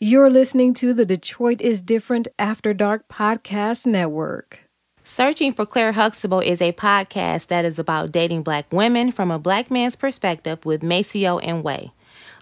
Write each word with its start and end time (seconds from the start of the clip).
You're 0.00 0.30
listening 0.30 0.74
to 0.74 0.94
the 0.94 1.04
Detroit 1.04 1.60
is 1.60 1.82
Different 1.82 2.28
After 2.38 2.72
Dark 2.72 3.08
Podcast 3.08 3.84
Network. 3.84 4.60
Searching 5.02 5.52
for 5.52 5.66
Claire 5.66 5.90
Huxtable 5.90 6.38
is 6.38 6.62
a 6.62 6.70
podcast 6.70 7.48
that 7.48 7.64
is 7.64 7.80
about 7.80 8.12
dating 8.12 8.44
black 8.44 8.72
women 8.72 9.10
from 9.10 9.32
a 9.32 9.40
black 9.40 9.72
man's 9.72 9.96
perspective 9.96 10.64
with 10.64 10.84
Maceo 10.84 11.40
and 11.40 11.64
Way. 11.64 11.90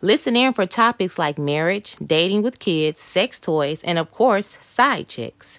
Listen 0.03 0.37
in 0.37 0.53
for 0.53 0.67
topics 0.67 1.19
like 1.19 1.39
marriage, 1.39 1.97
dating 1.97 2.43
with 2.43 2.59
kids, 2.59 3.01
sex 3.01 3.41
toys, 3.41 3.83
and 3.85 3.99
of 3.99 4.11
course, 4.11 4.59
side 4.61 5.09
chicks. 5.09 5.59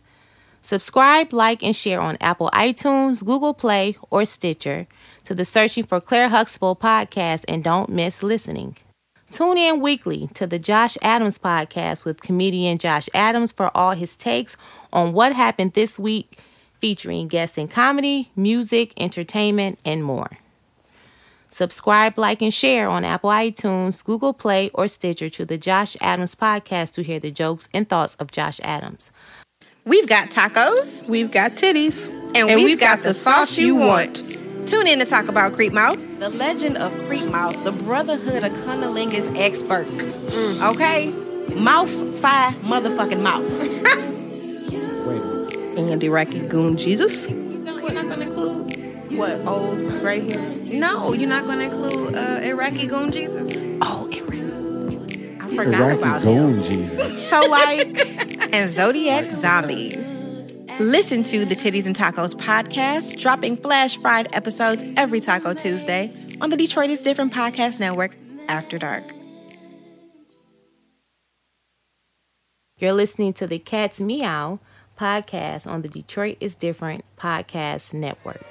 Subscribe, 0.61 1.33
like, 1.33 1.63
and 1.63 1.75
share 1.75 1.99
on 1.99 2.19
Apple 2.21 2.51
iTunes, 2.53 3.25
Google 3.25 3.55
Play, 3.55 3.97
or 4.11 4.23
Stitcher 4.23 4.85
to 5.23 5.33
the 5.33 5.45
Searching 5.45 5.83
for 5.83 5.99
Claire 5.99 6.29
Huxtable 6.29 6.75
podcast 6.75 7.43
and 7.47 7.63
don't 7.63 7.89
miss 7.89 8.21
listening. 8.21 8.77
Tune 9.31 9.57
in 9.57 9.81
weekly 9.81 10.27
to 10.35 10.47
the 10.47 10.57
Josh 10.57 10.97
Adams 11.01 11.37
podcast 11.37 12.05
with 12.05 12.21
comedian 12.21 12.77
Josh 12.77 13.09
Adams 13.13 13.51
for 13.51 13.75
all 13.75 13.91
his 13.91 14.15
takes 14.15 14.55
on 14.93 15.11
what 15.13 15.33
happened 15.33 15.73
this 15.73 15.99
week, 15.99 16.39
featuring 16.79 17.27
guests 17.27 17.57
in 17.57 17.67
comedy, 17.67 18.31
music, 18.35 18.93
entertainment, 18.97 19.79
and 19.83 20.03
more. 20.03 20.37
Subscribe, 21.49 22.17
like, 22.17 22.41
and 22.41 22.53
share 22.53 22.89
on 22.89 23.03
Apple 23.03 23.29
iTunes, 23.29 24.03
Google 24.03 24.33
Play, 24.33 24.69
or 24.73 24.87
Stitcher 24.87 25.29
to 25.29 25.45
the 25.45 25.57
Josh 25.57 25.97
Adams 26.01 26.35
podcast 26.35 26.91
to 26.93 27.03
hear 27.03 27.19
the 27.19 27.31
jokes 27.31 27.67
and 27.73 27.87
thoughts 27.87 28.15
of 28.15 28.31
Josh 28.31 28.59
Adams. 28.63 29.11
We've 29.85 30.07
got 30.07 30.29
tacos, 30.29 31.07
We've 31.07 31.31
got 31.31 31.51
titties. 31.51 32.07
and, 32.35 32.47
we've, 32.61 32.79
got, 32.79 33.03
the 33.03 33.13
sauce 33.13 33.57
you 33.57 33.75
want. 33.75 34.36
Tune 34.67 34.87
in 34.87 34.99
to 34.99 35.05
talk 35.05 35.29
about 35.29 35.53
Creep 35.53 35.71
Mouth. 35.71 35.97
The 36.19 36.29
legend 36.29 36.77
of 36.77 36.91
Creep 37.07 37.25
Mouth, 37.25 37.63
the 37.63 37.71
brotherhood 37.71 38.43
of 38.43 38.51
cunnilingus 38.51 39.33
experts. 39.39 40.61
Okay? 40.61 41.07
Mouth 41.55 41.89
fi 42.19 42.53
motherfucking 42.63 43.21
mouth. 43.21 43.45
And 45.77 46.03
Iraqi 46.03 46.45
goon 46.47 46.75
Jesus. 46.75 47.29
No, 47.29 47.77
you're 47.77 47.91
not 47.93 48.09
gonna 48.09 48.25
include. 48.25 49.17
What, 49.17 49.39
old 49.47 49.79
gray 50.01 50.19
hair? 50.19 50.55
No, 50.77 51.13
you're 51.13 51.29
not 51.29 51.45
gonna 51.45 51.63
include 51.63 52.15
uh, 52.15 52.41
Iraqi 52.43 52.87
Goon 52.87 53.11
Jesus. 53.11 53.55
Oh, 53.81 54.09
Iraqi. 54.11 55.37
I 55.39 55.47
forgot 55.55 55.91
about 55.93 56.23
him. 56.23 56.53
Goon 56.53 56.61
Jesus. 56.61 57.29
So 57.29 57.45
like, 57.45 58.53
and 58.53 58.69
Zodiac 58.69 59.25
Zombies. 59.25 60.16
Listen 60.79 61.23
to 61.23 61.43
the 61.43 61.55
Titties 61.55 61.87
and 61.87 61.95
Tacos 61.95 62.35
podcast, 62.35 63.19
dropping 63.19 63.57
flash 63.57 63.97
fried 63.97 64.27
episodes 64.35 64.83
every 64.95 65.19
Taco 65.19 65.55
Tuesday 65.55 66.13
on 66.39 66.51
the 66.51 66.57
Detroit 66.57 66.91
is 66.91 67.01
Different 67.01 67.33
Podcast 67.33 67.79
Network 67.79 68.15
after 68.47 68.77
dark. 68.77 69.03
You're 72.77 72.93
listening 72.93 73.33
to 73.33 73.47
the 73.47 73.57
Cat's 73.57 73.99
Meow 73.99 74.59
podcast 74.99 75.65
on 75.65 75.81
the 75.81 75.89
Detroit 75.89 76.37
is 76.39 76.53
Different 76.53 77.03
podcast 77.17 77.95
network. 77.95 78.45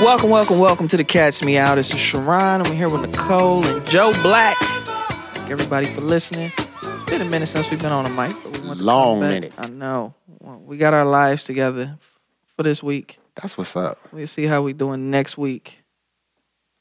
Welcome, 0.00 0.30
welcome, 0.30 0.58
welcome 0.60 0.88
to 0.88 0.96
the 0.96 1.02
Cat's 1.04 1.42
Meow. 1.42 1.74
This 1.74 1.92
is 1.92 1.98
Sharon. 1.98 2.62
I'm 2.62 2.72
here 2.72 2.88
with 2.88 3.02
Nicole 3.10 3.66
and 3.66 3.84
Joe 3.86 4.12
Black. 4.22 4.56
Thank 4.58 5.50
everybody 5.50 5.86
for 5.92 6.00
listening. 6.00 6.52
It's 6.56 7.10
been 7.10 7.20
a 7.20 7.24
minute 7.24 7.48
since 7.48 7.68
we've 7.68 7.82
been 7.82 7.90
on 7.92 8.06
a 8.06 8.08
mic. 8.10 8.36
But 8.42 8.58
we 8.60 8.68
Long 8.76 9.18
minute. 9.20 9.52
I 9.58 9.68
know. 9.68 10.14
We 10.40 10.76
got 10.76 10.94
our 10.94 11.04
lives 11.04 11.44
together 11.44 11.98
for 12.56 12.62
this 12.62 12.80
week. 12.80 13.18
That's 13.34 13.58
what's 13.58 13.74
up. 13.74 13.98
We'll 14.12 14.28
see 14.28 14.44
how 14.44 14.62
we 14.62 14.72
doing 14.72 15.10
next 15.10 15.36
week. 15.36 15.82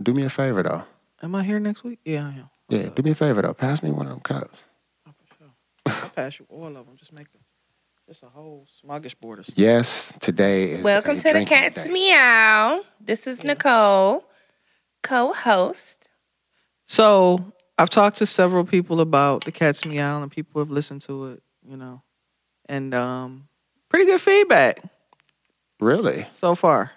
Do 0.02 0.14
me 0.14 0.24
a 0.24 0.30
favor 0.30 0.62
though. 0.62 0.84
Am 1.24 1.34
I 1.34 1.44
here 1.44 1.60
next 1.60 1.84
week? 1.84 2.00
Yeah, 2.06 2.26
I 2.28 2.30
am. 2.30 2.50
Yeah, 2.70 2.90
do 2.90 3.02
me 3.02 3.12
a 3.12 3.16
favor 3.16 3.42
though. 3.42 3.54
Pass 3.54 3.82
me 3.82 3.90
one 3.92 4.06
of 4.06 4.12
them 4.12 4.20
cups. 4.22 4.66
Oh, 5.08 5.12
I'll 5.88 6.10
pass 6.10 6.40
you 6.40 6.46
all 6.50 6.68
of 6.68 6.74
them. 6.86 6.96
Just 6.96 7.14
make 7.14 7.28
them. 8.08 8.14
Just 8.14 8.24
a 8.24 8.28
whole 8.28 8.68
smorgasbord 8.84 9.40
of 9.40 9.46
stuff. 9.46 9.58
Yes, 9.58 10.14
today 10.20 10.72
is 10.72 10.84
Welcome 10.84 11.18
a 11.18 11.22
to 11.22 11.34
the 11.34 11.46
Cat's 11.46 11.86
day. 11.86 11.92
Meow. 11.92 12.82
This 13.02 13.28
is 13.28 13.44
Nicole, 13.44 14.24
co-host. 15.04 16.10
So 16.86 17.40
I've 17.78 17.90
talked 17.90 18.18
to 18.18 18.26
several 18.26 18.64
people 18.66 19.02
about 19.02 19.44
the 19.44 19.52
Cat's 19.52 19.86
Meow, 19.86 20.22
and 20.22 20.32
people 20.32 20.62
have 20.62 20.72
listened 20.72 21.02
to 21.04 21.28
it. 21.28 21.44
You 21.70 21.76
know, 21.76 22.02
and 22.70 22.94
um, 22.94 23.50
pretty 23.90 24.06
good 24.06 24.22
feedback 24.22 24.82
Really? 25.82 26.26
so 26.34 26.56
far. 26.56 26.92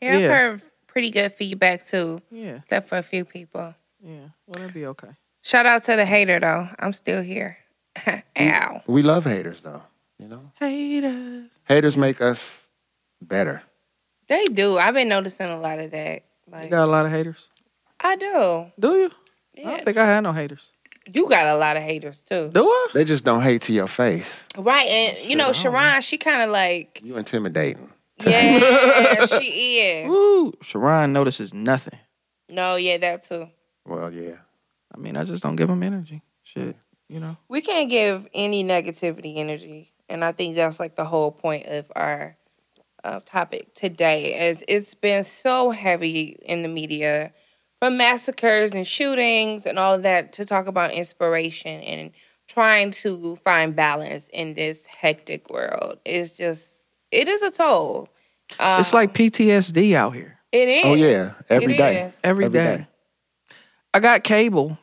Yeah, 0.00 0.14
I've 0.14 0.20
Yeah. 0.20 0.28
heard 0.28 0.62
pretty 0.86 1.10
good 1.10 1.32
feedback 1.32 1.84
too, 1.88 2.22
Yeah, 2.30 2.58
except 2.62 2.88
for 2.88 2.98
a 2.98 3.02
few 3.02 3.24
people. 3.24 3.74
yeah. 4.00 4.28
Well, 4.46 4.60
that'd 4.60 4.74
be 4.74 4.86
okay. 4.86 5.08
Shout 5.42 5.66
out 5.66 5.82
to 5.84 5.96
the 5.96 6.04
hater 6.06 6.38
though. 6.38 6.68
I'm 6.78 6.92
still 6.92 7.20
here. 7.20 7.58
Ow. 8.38 8.82
We 8.86 9.02
love 9.02 9.24
haters 9.24 9.60
though. 9.60 9.82
You 10.22 10.28
know, 10.28 10.52
Haters. 10.60 11.50
haters 11.66 11.96
make 11.96 12.20
us 12.20 12.68
better. 13.20 13.60
They 14.28 14.44
do. 14.44 14.78
I've 14.78 14.94
been 14.94 15.08
noticing 15.08 15.48
a 15.50 15.58
lot 15.58 15.80
of 15.80 15.90
that. 15.90 16.22
You 16.62 16.68
got 16.68 16.84
a 16.84 16.86
lot 16.86 17.04
of 17.06 17.10
haters. 17.10 17.48
I 17.98 18.14
do. 18.14 18.66
Do 18.78 18.94
you? 18.96 19.10
I 19.58 19.62
don't 19.70 19.84
think 19.84 19.96
I 19.96 20.06
had 20.06 20.20
no 20.20 20.32
haters. 20.32 20.70
You 21.12 21.28
got 21.28 21.48
a 21.48 21.56
lot 21.56 21.76
of 21.76 21.82
haters 21.82 22.20
too. 22.22 22.50
Do 22.54 22.64
I? 22.68 22.88
They 22.94 23.04
just 23.04 23.24
don't 23.24 23.42
hate 23.42 23.62
to 23.62 23.72
your 23.72 23.88
face. 23.88 24.44
Right. 24.56 24.86
And 24.86 25.28
you 25.28 25.34
know, 25.34 25.52
Sharon, 25.52 26.00
she 26.02 26.18
kind 26.18 26.40
of 26.42 26.50
like, 26.50 27.00
You 27.02 27.16
intimidating. 27.16 27.90
yeah, 28.24 29.26
she 29.26 29.80
is. 29.80 30.08
Woo. 30.08 30.52
Sharon 30.62 31.12
notices 31.12 31.52
nothing. 31.52 31.98
No, 32.48 32.76
yeah, 32.76 32.98
that 32.98 33.26
too. 33.28 33.48
Well, 33.84 34.12
yeah. 34.12 34.36
I 34.94 34.98
mean, 34.98 35.16
I 35.16 35.24
just 35.24 35.42
don't 35.42 35.56
give 35.56 35.66
them 35.68 35.82
energy. 35.82 36.22
Shit, 36.44 36.76
you 37.08 37.18
know. 37.18 37.36
We 37.48 37.60
can't 37.62 37.90
give 37.90 38.28
any 38.32 38.62
negativity 38.62 39.38
energy. 39.38 39.91
And 40.08 40.24
I 40.24 40.32
think 40.32 40.56
that's 40.56 40.80
like 40.80 40.96
the 40.96 41.04
whole 41.04 41.30
point 41.30 41.66
of 41.66 41.90
our 41.96 42.36
uh, 43.04 43.20
topic 43.24 43.74
today. 43.74 44.34
As 44.34 44.62
it's 44.68 44.94
been 44.94 45.24
so 45.24 45.70
heavy 45.70 46.36
in 46.42 46.62
the 46.62 46.68
media 46.68 47.32
from 47.80 47.96
massacres 47.96 48.74
and 48.74 48.86
shootings 48.86 49.66
and 49.66 49.78
all 49.78 49.94
of 49.94 50.02
that 50.02 50.32
to 50.34 50.44
talk 50.44 50.66
about 50.66 50.92
inspiration 50.92 51.80
and 51.80 52.10
trying 52.48 52.90
to 52.90 53.36
find 53.36 53.74
balance 53.74 54.28
in 54.32 54.54
this 54.54 54.86
hectic 54.86 55.48
world. 55.50 55.98
It's 56.04 56.36
just, 56.36 56.82
it 57.10 57.28
is 57.28 57.42
a 57.42 57.50
toll. 57.50 58.08
Uh, 58.60 58.76
it's 58.78 58.92
like 58.92 59.14
PTSD 59.14 59.94
out 59.94 60.14
here 60.14 60.38
it 60.52 60.68
is. 60.68 60.84
Oh 60.84 60.94
yeah, 60.94 61.32
every 61.48 61.72
It 61.74 61.76
day. 61.78 62.02
is. 62.06 62.20
every 62.22 62.44
Every 62.44 62.58
day. 62.58 62.76
day. 62.76 62.86
I 63.94 64.00
got 64.00 64.22
cable 64.22 64.78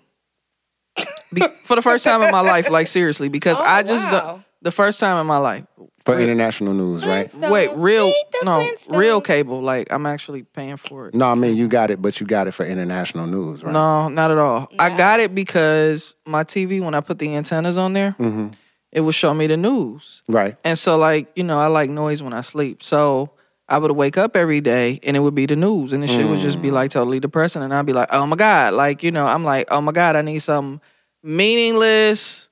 Be- 1.31 1.43
for 1.63 1.75
the 1.75 1.81
first 1.81 2.03
time 2.03 2.21
in 2.23 2.31
my 2.31 2.41
life. 2.41 2.69
Like 2.69 2.87
seriously, 2.87 3.29
because 3.29 3.59
Oh, 3.61 3.63
I 3.63 3.83
just 3.83 4.11
wow. 4.11 4.43
The 4.61 4.71
first 4.71 4.99
time 4.99 5.19
in 5.21 5.27
my 5.27 5.37
life. 5.37 5.63
For 6.05 6.19
international 6.19 6.73
news, 6.73 7.05
right? 7.05 7.31
Wait, 7.35 7.69
real 7.75 8.11
no, 8.43 8.67
real 8.89 9.21
cable. 9.21 9.61
Like 9.61 9.87
I'm 9.91 10.05
actually 10.07 10.41
paying 10.43 10.77
for 10.77 11.07
it. 11.09 11.13
No, 11.13 11.29
I 11.29 11.35
mean 11.35 11.55
you 11.55 11.67
got 11.67 11.91
it, 11.91 12.01
but 12.01 12.19
you 12.19 12.25
got 12.25 12.47
it 12.47 12.51
for 12.53 12.65
international 12.65 13.27
news, 13.27 13.63
right? 13.63 13.71
No, 13.71 14.07
not 14.09 14.31
at 14.31 14.37
all. 14.39 14.69
I 14.79 14.89
got 14.89 15.19
it 15.19 15.35
because 15.35 16.15
my 16.25 16.43
TV, 16.43 16.81
when 16.81 16.95
I 16.95 17.01
put 17.01 17.19
the 17.19 17.35
antennas 17.35 17.77
on 17.77 17.93
there, 17.93 18.15
Mm-hmm. 18.19 18.47
it 18.91 19.01
would 19.01 19.13
show 19.13 19.33
me 19.35 19.45
the 19.45 19.57
news. 19.57 20.23
Right. 20.27 20.55
And 20.63 20.77
so, 20.79 20.97
like, 20.97 21.29
you 21.35 21.43
know, 21.43 21.59
I 21.59 21.67
like 21.67 21.91
noise 21.91 22.23
when 22.23 22.33
I 22.33 22.41
sleep. 22.41 22.81
So 22.81 23.29
I 23.67 23.77
would 23.77 23.91
wake 23.91 24.17
up 24.17 24.35
every 24.35 24.61
day 24.61 24.99
and 25.03 25.15
it 25.15 25.19
would 25.19 25.35
be 25.35 25.45
the 25.45 25.55
news. 25.55 25.93
And 25.93 26.01
the 26.01 26.07
shit 26.07 26.27
would 26.27 26.39
just 26.39 26.59
be 26.59 26.71
like 26.71 26.89
totally 26.89 27.19
depressing. 27.19 27.61
And 27.61 27.71
I'd 27.71 27.85
be 27.85 27.93
like, 27.93 28.09
oh 28.11 28.25
my 28.25 28.35
God. 28.35 28.73
Like, 28.73 29.03
you 29.03 29.11
know, 29.11 29.27
I'm 29.27 29.43
like, 29.43 29.67
oh 29.69 29.79
my 29.81 29.91
God, 29.91 30.15
I 30.15 30.23
need 30.23 30.39
something 30.39 30.81
meaningless 31.21 32.48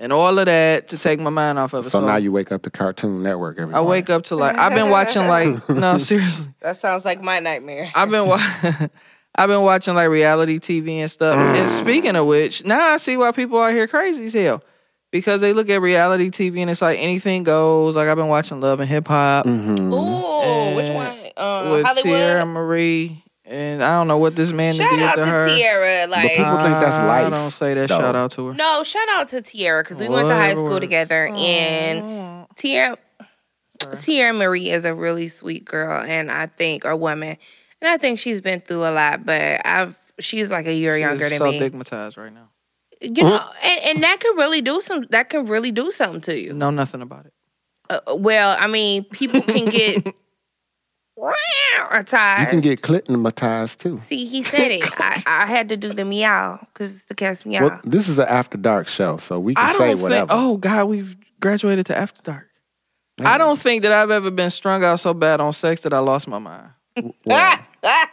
and 0.00 0.12
all 0.12 0.36
of 0.38 0.46
that 0.46 0.88
to 0.88 0.98
take 0.98 1.20
my 1.20 1.30
mind 1.30 1.58
off 1.60 1.72
of 1.74 1.86
it. 1.86 1.90
So 1.90 2.00
now 2.00 2.16
you 2.16 2.32
wake 2.32 2.50
up 2.50 2.62
to 2.62 2.70
Cartoon 2.70 3.22
Network 3.22 3.58
every 3.58 3.72
I 3.74 3.76
morning. 3.78 3.90
wake 3.90 4.10
up 4.10 4.24
to 4.24 4.34
like, 4.36 4.56
I've 4.56 4.74
been 4.74 4.90
watching 4.90 5.28
like, 5.28 5.68
no, 5.68 5.96
seriously. 5.98 6.48
That 6.62 6.76
sounds 6.76 7.04
like 7.04 7.22
my 7.22 7.38
nightmare. 7.38 7.92
I've 7.94 8.10
been 8.10 8.26
wa- 8.26 8.40
I've 9.36 9.48
been 9.48 9.62
watching 9.62 9.94
like 9.94 10.08
reality 10.08 10.58
TV 10.58 10.96
and 10.96 11.10
stuff. 11.10 11.36
And 11.36 11.68
speaking 11.68 12.16
of 12.16 12.26
which, 12.26 12.64
now 12.64 12.80
I 12.94 12.96
see 12.96 13.16
why 13.16 13.30
people 13.30 13.58
are 13.58 13.70
here 13.70 13.86
crazy 13.86 14.24
as 14.24 14.32
hell. 14.32 14.64
Because 15.12 15.40
they 15.40 15.52
look 15.52 15.68
at 15.68 15.80
reality 15.82 16.30
TV 16.30 16.60
and 16.60 16.70
it's 16.70 16.80
like 16.82 16.98
anything 16.98 17.42
goes. 17.44 17.94
Like 17.96 18.08
I've 18.08 18.16
been 18.16 18.28
watching 18.28 18.60
Love 18.60 18.80
and 18.80 18.88
Hip 18.88 19.06
Hop 19.08 19.44
Mm-hmm. 19.44 19.92
Ooh, 19.92 20.76
which 20.76 20.86
And 20.86 20.94
one? 20.94 21.08
Um, 21.36 21.70
with 21.72 21.84
Hollywood. 21.84 22.04
Teairra 22.12 22.46
Mari, 22.52 23.24
and 23.50 23.82
I 23.82 23.98
don't 23.98 24.06
know 24.06 24.16
what 24.16 24.36
this 24.36 24.52
man 24.52 24.74
Shout 24.74 24.90
did 24.90 25.00
out 25.00 25.16
to, 25.16 25.24
to 25.24 25.26
her. 25.26 25.48
Teairra. 25.48 26.08
Like, 26.08 26.30
people 26.30 26.56
think 26.58 26.80
that's 26.80 26.98
life, 26.98 27.26
I 27.26 27.30
don't 27.30 27.50
say 27.50 27.74
that. 27.74 27.88
though. 27.88 27.98
Shout 27.98 28.14
out 28.14 28.30
to 28.32 28.46
her. 28.48 28.54
no, 28.54 28.84
shout 28.84 29.08
out 29.10 29.28
to 29.28 29.42
Teairra 29.42 29.82
because 29.82 29.96
we 29.96 30.08
went 30.08 30.28
to 30.28 30.34
high 30.34 30.54
school 30.54 30.70
works. 30.70 30.80
together, 30.80 31.26
and 31.26 32.46
Teairra, 32.54 32.96
Teairra 33.78 34.38
Mari 34.38 34.70
is 34.70 34.84
a 34.84 34.94
really 34.94 35.26
sweet 35.28 35.64
girl, 35.64 36.02
and 36.02 36.30
I 36.30 36.46
think 36.46 36.84
a 36.84 36.96
woman, 36.96 37.36
and 37.80 37.90
I 37.90 37.96
think 37.96 38.20
she's 38.20 38.40
been 38.40 38.60
through 38.60 38.84
a 38.86 38.92
lot. 38.92 39.26
But 39.26 39.66
I've 39.66 39.96
she's 40.20 40.50
like 40.50 40.66
a 40.66 40.74
year 40.74 40.94
She 40.96 41.00
younger 41.00 41.24
is 41.24 41.30
than 41.30 41.38
so 41.38 41.44
me. 41.46 41.52
So 41.52 41.58
stigmatized 41.58 42.16
right 42.16 42.32
now. 42.32 42.48
You 43.00 43.24
know, 43.24 43.50
and, 43.64 43.80
and 43.84 44.02
that 44.02 44.20
could 44.20 44.36
really 44.36 44.60
do 44.60 44.80
some. 44.80 45.06
That 45.10 45.30
can 45.30 45.46
really 45.46 45.72
do 45.72 45.90
something 45.90 46.20
to 46.22 46.38
you. 46.38 46.52
Know 46.52 46.70
nothing 46.70 47.02
about 47.02 47.26
it. 47.26 47.32
Uh, 47.88 48.14
well, 48.14 48.56
I 48.60 48.68
mean, 48.68 49.04
people 49.04 49.42
can 49.42 49.64
get 49.64 50.04
tired. 50.04 50.14
You 51.20 52.46
can 52.46 52.60
get 52.60 52.82
clitomatized 52.82 53.78
too. 53.78 54.00
See, 54.00 54.24
he 54.26 54.42
said 54.42 54.70
it. 54.70 54.84
I, 55.00 55.22
I 55.26 55.46
had 55.46 55.68
to 55.68 55.76
do 55.76 55.92
the 55.92 56.04
meow 56.04 56.66
because 56.72 56.96
it's 56.96 57.04
the 57.06 57.14
cat's 57.14 57.44
meow. 57.44 57.66
Well, 57.66 57.80
this 57.84 58.08
is 58.08 58.18
an 58.18 58.28
after 58.28 58.56
dark 58.56 58.88
show, 58.88 59.16
so 59.18 59.38
we 59.38 59.54
can 59.54 59.64
I 59.64 59.72
say 59.72 59.90
don't 59.92 60.00
whatever. 60.00 60.28
think. 60.28 60.40
Oh 60.40 60.56
God, 60.56 60.84
we've 60.86 61.16
graduated 61.40 61.86
to 61.86 61.96
after 61.96 62.22
dark. 62.22 62.46
I 63.22 63.36
don't 63.36 63.58
think 63.58 63.82
that 63.82 63.92
I've 63.92 64.10
ever 64.10 64.30
been 64.30 64.48
strung 64.48 64.82
out 64.82 64.98
so 64.98 65.12
bad 65.12 65.40
on 65.40 65.52
sex 65.52 65.82
that 65.82 65.92
I 65.92 65.98
lost 65.98 66.26
my 66.26 66.38
mind. 66.38 66.70
Well, 67.26 67.58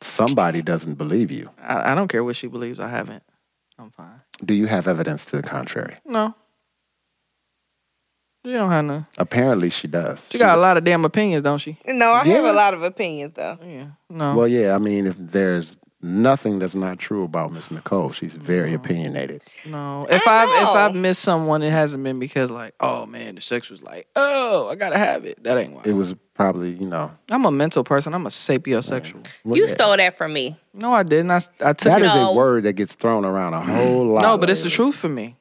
somebody 0.00 0.62
doesn't 0.62 0.94
believe 0.94 1.30
you. 1.30 1.50
I, 1.60 1.92
I 1.92 1.94
don't 1.94 2.08
care 2.08 2.22
what 2.22 2.36
she 2.36 2.46
believes. 2.46 2.78
I 2.78 2.88
haven't. 2.88 3.22
I'm 3.78 3.90
fine. 3.90 4.20
Do 4.44 4.54
you 4.54 4.66
have 4.66 4.86
evidence 4.86 5.26
to 5.26 5.36
the 5.38 5.42
contrary? 5.42 5.96
No. 6.04 6.34
She 8.44 8.52
don't 8.52 8.70
have 8.70 8.84
none. 8.86 9.06
Apparently, 9.18 9.68
she 9.70 9.86
does. 9.86 10.26
She 10.30 10.38
got 10.38 10.56
a 10.56 10.60
lot 10.60 10.76
of 10.78 10.84
damn 10.84 11.04
opinions, 11.04 11.42
don't 11.42 11.58
she? 11.58 11.76
no, 11.86 12.12
I 12.12 12.18
have 12.24 12.26
Yeah. 12.44 12.50
a 12.50 12.54
lot 12.54 12.72
of 12.74 12.82
opinions 12.82 13.34
though. 13.34 13.58
Yeah. 13.64 13.86
No. 14.08 14.34
Well, 14.34 14.48
yeah. 14.48 14.74
I 14.74 14.78
mean, 14.78 15.06
if 15.06 15.16
there's 15.18 15.76
nothing 16.02 16.58
that's 16.58 16.74
not 16.74 16.98
true 16.98 17.24
about 17.24 17.52
Miss 17.52 17.70
Nicole, 17.70 18.10
she's 18.12 18.32
very 18.32 18.72
opinionated. 18.72 19.42
No. 19.66 20.06
If 20.08 20.26
I've 20.26 20.48
if 20.48 20.62
know. 20.64 20.72
I've 20.72 20.94
missed 20.94 21.20
someone, 21.20 21.62
it 21.62 21.70
hasn't 21.70 22.02
been 22.02 22.18
because 22.18 22.50
like, 22.50 22.72
oh 22.80 23.04
man, 23.04 23.34
the 23.34 23.42
sex 23.42 23.68
was 23.68 23.82
like, 23.82 24.06
oh, 24.16 24.70
I 24.70 24.74
gotta 24.74 24.96
have 24.96 25.26
it. 25.26 25.42
That 25.44 25.58
ain't 25.58 25.74
why. 25.74 25.82
It 25.84 25.92
was 25.92 26.14
probably, 26.32 26.70
you 26.70 26.86
know. 26.86 27.10
I'm 27.30 27.44
a 27.44 27.50
mental 27.50 27.84
person. 27.84 28.14
I'm 28.14 28.24
a 28.24 28.30
sapiosexual. 28.30 29.26
well, 29.44 29.56
you 29.58 29.64
yeah. 29.64 29.68
stole 29.68 29.94
that 29.98 30.16
from 30.16 30.32
me. 30.32 30.56
No, 30.72 30.94
I 30.94 31.02
didn't. 31.02 31.30
I, 31.30 31.40
I 31.60 31.74
took 31.74 31.80
That 31.92 32.00
it. 32.00 32.06
is 32.06 32.14
No. 32.14 32.30
a 32.30 32.34
word 32.34 32.62
that 32.62 32.72
gets 32.72 32.94
thrown 32.94 33.26
around 33.26 33.52
a 33.52 33.60
whole 33.60 34.06
lot. 34.06 34.22
no, 34.22 34.38
but 34.38 34.48
it's 34.48 34.60
the 34.60 34.68
lately. 34.68 34.76
truth 34.76 34.96
for 34.96 35.10
me. 35.10 35.36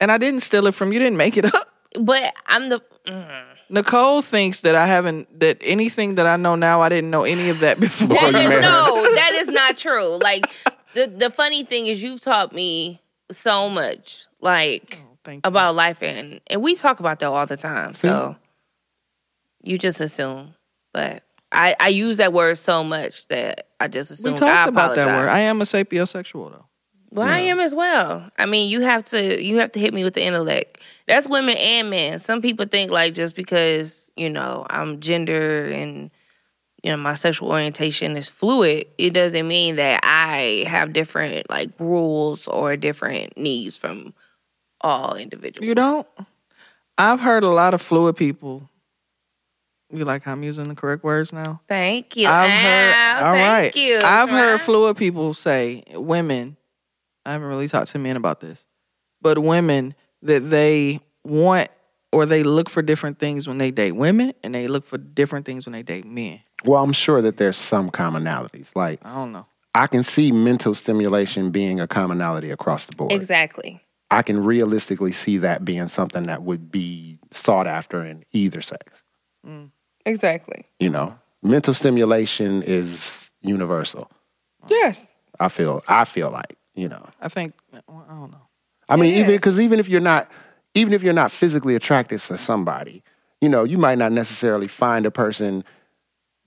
And 0.00 0.10
I 0.10 0.18
didn't 0.18 0.40
steal 0.40 0.66
it 0.66 0.74
from 0.74 0.92
you. 0.92 0.98
Didn't 0.98 1.18
make 1.18 1.36
it 1.36 1.44
up. 1.54 1.68
But 1.98 2.34
I'm 2.46 2.68
the. 2.68 2.80
mm. 3.06 3.42
Nicole 3.68 4.20
thinks 4.20 4.62
that 4.62 4.74
I 4.74 4.86
haven't 4.86 5.40
that 5.40 5.58
anything 5.62 6.16
that 6.16 6.26
I 6.26 6.36
know 6.36 6.54
now 6.56 6.80
I 6.82 6.88
didn't 6.88 7.10
know 7.10 7.22
any 7.24 7.48
of 7.50 7.60
that 7.60 7.78
before. 7.80 8.08
Before 8.08 8.32
That 8.32 8.42
you 8.42 8.44
is, 8.44 8.48
met 8.50 8.64
her. 8.64 8.70
no, 8.70 9.14
that 9.14 9.32
is 9.34 9.48
not 9.48 9.76
true. 9.76 10.16
Like 10.20 10.44
the 10.94 11.06
the 11.06 11.30
funny 11.30 11.64
thing 11.64 11.86
is, 11.86 12.02
you've 12.02 12.20
taught 12.20 12.52
me 12.52 13.00
so 13.30 13.68
much, 13.68 14.26
like 14.40 15.02
Thank 15.24 15.44
you. 15.46 15.48
about 15.48 15.74
life, 15.76 16.02
and 16.02 16.40
and 16.48 16.62
we 16.62 16.74
talk 16.74 16.98
about 17.00 17.20
that 17.20 17.26
all 17.26 17.46
the 17.46 17.56
time. 17.56 17.94
So 17.94 18.34
you 19.62 19.78
just 19.78 20.00
assume, 20.00 20.54
but 20.92 21.22
I 21.52 21.76
I 21.78 21.88
use 21.88 22.16
that 22.16 22.32
word 22.32 22.56
so 22.58 22.82
much 22.82 23.26
that 23.28 23.68
I 23.78 23.88
just 23.88 24.10
assume. 24.10 24.32
we 24.32 24.38
talked 24.38 24.50
I 24.66 24.68
about 24.68 24.94
that 24.96 25.06
word. 25.16 25.28
I 25.28 25.40
am 25.40 25.60
a 25.60 25.64
sapiosexual 25.64 26.50
though. 26.52 26.66
Well, 27.12 27.26
I 27.26 27.38
am 27.40 27.58
as 27.58 27.74
well. 27.74 28.30
I 28.38 28.46
mean, 28.46 28.68
you 28.68 28.82
have 28.82 29.04
to 29.06 29.42
you 29.42 29.58
have 29.58 29.72
to 29.72 29.80
hit 29.80 29.92
me 29.92 30.04
with 30.04 30.14
the 30.14 30.22
intellect. 30.24 30.80
That's 31.10 31.28
women 31.28 31.56
and 31.56 31.90
men. 31.90 32.20
Some 32.20 32.40
people 32.40 32.66
think 32.66 32.92
like 32.92 33.14
just 33.14 33.34
because 33.34 34.12
you 34.16 34.30
know 34.30 34.64
I'm 34.70 35.00
gender 35.00 35.64
and 35.66 36.08
you 36.84 36.90
know 36.92 36.96
my 36.96 37.14
sexual 37.14 37.50
orientation 37.50 38.16
is 38.16 38.28
fluid, 38.28 38.86
it 38.96 39.10
doesn't 39.10 39.48
mean 39.48 39.74
that 39.76 40.00
I 40.04 40.64
have 40.68 40.92
different 40.92 41.50
like 41.50 41.70
rules 41.80 42.46
or 42.46 42.76
different 42.76 43.36
needs 43.36 43.76
from 43.76 44.14
all 44.82 45.16
individuals. 45.16 45.66
You 45.66 45.74
don't? 45.74 46.06
I've 46.96 47.20
heard 47.20 47.42
a 47.42 47.48
lot 47.48 47.74
of 47.74 47.82
fluid 47.82 48.14
people. 48.14 48.70
You 49.92 50.04
like 50.04 50.22
how 50.22 50.30
I'm 50.30 50.44
using 50.44 50.68
the 50.68 50.76
correct 50.76 51.02
words 51.02 51.32
now? 51.32 51.60
Thank 51.66 52.14
you. 52.14 52.28
I've 52.28 52.48
ah, 52.48 52.62
heard. 52.62 52.92
Al. 52.92 53.24
all 53.26 53.32
Thank 53.32 53.48
right. 53.48 53.76
you. 53.76 53.98
I've 53.98 54.30
heard 54.30 54.60
fluid 54.60 54.96
people 54.96 55.34
say 55.34 55.82
women. 55.92 56.56
I 57.26 57.32
haven't 57.32 57.48
really 57.48 57.66
talked 57.66 57.90
to 57.90 57.98
men 57.98 58.16
about 58.16 58.38
this, 58.38 58.64
but 59.20 59.40
women 59.40 59.96
that 60.22 60.50
they 60.50 61.00
want 61.24 61.70
or 62.12 62.26
they 62.26 62.42
look 62.42 62.68
for 62.68 62.82
different 62.82 63.18
things 63.18 63.46
when 63.46 63.58
they 63.58 63.70
date 63.70 63.92
women, 63.92 64.32
and 64.42 64.54
they 64.54 64.66
look 64.66 64.84
for 64.84 64.98
different 64.98 65.46
things 65.46 65.64
when 65.64 65.72
they 65.72 65.82
date 65.82 66.04
men. 66.04 66.40
Well, 66.64 66.82
I'm 66.82 66.92
sure 66.92 67.22
that 67.22 67.36
there's 67.36 67.56
some 67.56 67.90
commonalities. 67.90 68.74
Like, 68.74 69.04
I 69.04 69.14
don't 69.14 69.32
know. 69.32 69.46
I 69.74 69.86
can 69.86 70.02
see 70.02 70.32
mental 70.32 70.74
stimulation 70.74 71.50
being 71.50 71.78
a 71.78 71.86
commonality 71.86 72.50
across 72.50 72.86
the 72.86 72.96
board. 72.96 73.12
Exactly. 73.12 73.80
I 74.10 74.22
can 74.22 74.42
realistically 74.42 75.12
see 75.12 75.38
that 75.38 75.64
being 75.64 75.86
something 75.86 76.24
that 76.24 76.42
would 76.42 76.72
be 76.72 77.18
sought 77.30 77.68
after 77.68 78.04
in 78.04 78.24
either 78.32 78.60
sex. 78.60 79.04
Mm. 79.46 79.70
Exactly. 80.04 80.66
You 80.80 80.90
know, 80.90 81.16
mental 81.42 81.74
stimulation 81.74 82.62
is 82.64 83.30
universal. 83.40 84.10
Yes. 84.68 85.14
I 85.38 85.48
feel. 85.48 85.82
I 85.86 86.04
feel 86.04 86.30
like 86.30 86.58
you 86.74 86.88
know. 86.88 87.06
I 87.20 87.28
think 87.28 87.54
well, 87.70 88.04
I 88.08 88.14
don't 88.14 88.32
know. 88.32 88.48
I 88.90 88.96
mean, 88.96 89.14
even 89.14 89.30
because 89.30 89.60
even 89.60 89.78
if 89.78 89.88
you're 89.88 90.00
not, 90.00 90.30
even 90.74 90.92
if 90.92 91.02
you're 91.02 91.12
not 91.12 91.32
physically 91.32 91.74
attracted 91.74 92.20
to 92.20 92.36
somebody, 92.36 93.02
you 93.40 93.48
know, 93.48 93.64
you 93.64 93.78
might 93.78 93.98
not 93.98 94.12
necessarily 94.12 94.68
find 94.68 95.06
a 95.06 95.10
person 95.10 95.64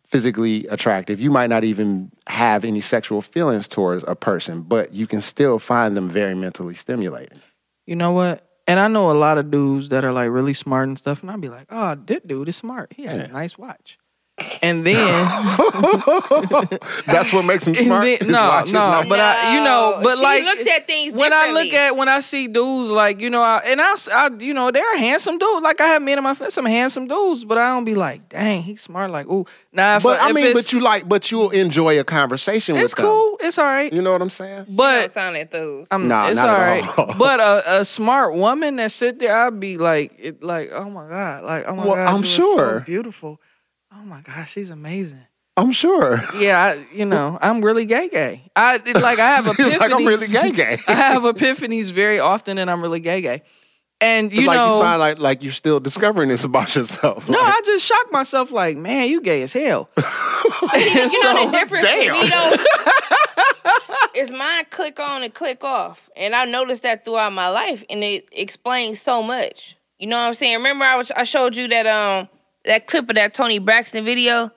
physically 0.08 0.68
attractive. 0.68 1.20
You 1.20 1.32
might 1.32 1.50
not 1.50 1.64
even 1.64 2.12
have 2.28 2.64
any 2.64 2.82
sexual 2.82 3.22
feelings 3.22 3.68
towards 3.68 4.04
a 4.08 4.16
person, 4.16 4.62
but 4.62 4.94
you 4.94 5.08
can 5.08 5.22
still 5.22 5.58
find 5.58 5.98
them 5.98 6.08
very 6.10 6.36
mentally 6.36 6.76
stimulating. 6.76 7.42
You 7.88 7.96
know 7.96 8.12
what? 8.12 8.48
And 8.68 8.80
I 8.80 8.88
know 8.88 9.10
a 9.12 9.14
lot 9.14 9.38
of 9.38 9.50
dudes 9.52 9.90
that 9.90 10.06
are 10.06 10.12
like 10.14 10.30
really 10.30 10.54
smart 10.54 10.88
and 10.88 10.98
stuff, 10.98 11.22
and 11.22 11.32
I'd 11.32 11.42
be 11.42 11.50
like, 11.50 11.68
"Oh, 11.70 11.96
that 11.96 12.28
dude 12.28 12.48
is 12.48 12.56
smart. 12.56 12.94
He 12.96 13.04
has 13.06 13.18
Yeah. 13.18 13.26
a 13.26 13.32
nice 13.32 13.58
watch." 13.58 13.98
And 14.62 14.86
then, 14.86 14.96
That's 17.06 17.32
what 17.34 17.46
makes 17.46 17.66
them 17.66 17.76
and 17.76 17.86
smart. 17.86 18.04
then- 18.04 18.18
His 18.20 18.28
no, 18.28 18.42
watch 18.44 18.66
is 18.68 18.74
no, 18.74 19.04
but 19.08 19.20
I, 19.20 19.58
you 19.58 19.64
know, 19.64 20.00
but 20.04 20.18
she 20.18 20.24
like 20.24 20.44
looks 20.44 20.68
at 20.70 20.88
things 20.88 21.14
when 21.14 21.34
I 21.34 21.52
look 21.52 21.74
at 21.74 21.96
when 21.96 22.10
I 22.10 22.20
see 22.22 22.48
dudes 22.48 22.90
like 22.90 23.20
you 23.20 23.30
know, 23.30 23.42
I, 23.42 23.60
and 23.60 23.82
I, 23.82 23.92
s- 23.92 24.10
I- 24.10 24.30
you 24.40 24.54
know, 24.54 24.72
they're 24.72 24.98
handsome 24.98 25.38
dudes. 25.38 25.64
Like 25.64 25.82
I 25.82 25.88
have 25.88 26.02
men 26.02 26.18
in 26.18 26.24
my 26.24 26.34
face, 26.34 26.54
some 26.54 26.66
handsome 26.66 27.08
dudes, 27.08 27.46
but 27.46 27.58
I 27.58 27.70
don't 27.70 27.86
be 27.86 27.96
like, 27.96 28.30
dang, 28.30 28.62
he's 28.64 28.82
smart. 28.82 29.12
Like, 29.12 29.28
ooh, 29.28 29.46
nah. 29.72 29.98
If, 29.98 30.04
but 30.04 30.20
I 30.20 30.30
if 30.30 30.36
mean, 30.36 30.54
but 30.54 30.72
you 30.74 30.80
like, 30.80 31.08
but 31.08 31.32
you'll 31.32 31.50
enjoy 31.52 32.00
a 32.00 32.04
conversation 32.04 32.76
it's 32.78 32.94
with 32.94 32.98
them. 32.98 33.06
cool. 33.06 33.38
It's 33.42 33.58
all 33.58 33.66
right. 33.66 33.92
You 33.92 34.02
know 34.02 34.12
what 34.12 34.22
I'm 34.22 34.30
saying? 34.30 34.66
don't 34.66 34.76
But 34.76 35.12
sound 35.12 35.38
enthused. 35.38 35.88
I'm, 35.92 36.08
Nah, 36.08 36.30
it's 36.30 36.38
not 36.40 36.50
all 36.50 36.56
at 36.56 36.98
all. 37.00 37.14
but 37.18 37.40
a, 37.40 37.80
a 37.82 37.86
smart 37.86 38.36
woman 38.36 38.76
that 38.78 38.92
sit 38.92 39.20
there, 39.20 39.36
I'd 39.36 39.60
be 39.60 39.78
like, 39.78 40.14
it, 40.20 40.44
like, 40.44 40.72
oh 40.72 40.90
my 40.90 41.08
god, 41.10 41.44
like, 41.44 41.66
oh 41.68 41.76
my 41.76 41.86
Well, 41.86 41.96
god, 41.96 42.08
I'm 42.08 42.16
you 42.16 42.22
are 42.22 42.26
so 42.26 42.56
sure. 42.58 42.80
beautiful. 42.82 43.40
Oh 43.96 44.04
my 44.06 44.22
gosh, 44.22 44.52
she's 44.54 44.70
amazing. 44.70 45.26
I'm 45.56 45.72
sure. 45.72 46.20
Yeah, 46.38 46.62
I, 46.64 46.86
you 46.96 47.06
know, 47.06 47.38
I'm 47.42 47.64
really 47.64 47.86
gay, 47.86 48.10
gay. 48.10 48.44
I 48.56 48.78
like 48.78 49.20
I 49.20 49.36
have 49.36 49.46
epiphanies. 49.56 49.80
like 49.80 49.92
I'm 49.92 50.06
really 50.06 50.28
gay, 50.28 50.52
gay. 50.52 50.80
I 50.88 50.94
have 50.94 51.24
epiphanies 51.24 51.92
very 51.92 52.20
often, 52.20 52.58
and 52.58 52.70
I'm 52.72 52.82
really 52.82 53.00
gay, 53.00 53.22
gay. 53.22 53.44
And 54.02 54.34
you 54.34 54.48
like 54.48 54.58
know, 54.58 54.76
you 54.76 54.82
find 54.82 55.00
like 55.00 55.20
like 55.20 55.44
you're 55.44 55.54
still 55.54 55.80
discovering 55.80 56.30
this 56.30 56.44
about 56.44 56.76
yourself. 56.76 57.30
no, 57.30 57.40
Like, 57.40 57.54
I 57.54 57.62
just 57.66 57.86
shocked 57.86 58.12
myself. 58.12 58.52
Like, 58.52 58.76
man, 58.78 59.08
you 59.10 59.22
gay 59.22 59.44
as 59.44 59.54
hell. 59.54 59.90
you 59.96 60.04
know 60.04 61.08
So, 61.08 61.46
the 61.46 61.52
difference 61.52 61.86
damn. 61.86 62.14
me 62.14 62.28
though 62.30 62.56
is 64.16 64.32
mine 64.32 64.66
click 64.72 65.00
on 65.00 65.24
and 65.24 65.34
click 65.34 65.64
off, 65.64 66.10
and 66.18 66.36
I 66.36 66.46
noticed 66.46 66.84
that 66.84 67.06
throughout 67.06 67.32
my 67.34 67.48
life, 67.50 67.84
and 67.90 68.04
it 68.04 68.28
explains 68.32 69.00
so 69.02 69.24
much. 69.24 69.78
You 70.00 70.08
know 70.08 70.18
what 70.18 70.26
I'm 70.28 70.34
saying? 70.34 70.56
Remember, 70.58 70.84
I 70.84 70.96
was 70.98 71.12
I 71.12 71.24
showed 71.24 71.56
you 71.56 71.68
that 71.70 71.86
um 71.88 72.28
that 72.66 72.88
clip 72.88 73.10
of 73.10 73.16
that 73.16 73.34
Toni 73.34 73.60
Braxton 73.60 74.06
video. 74.06 74.52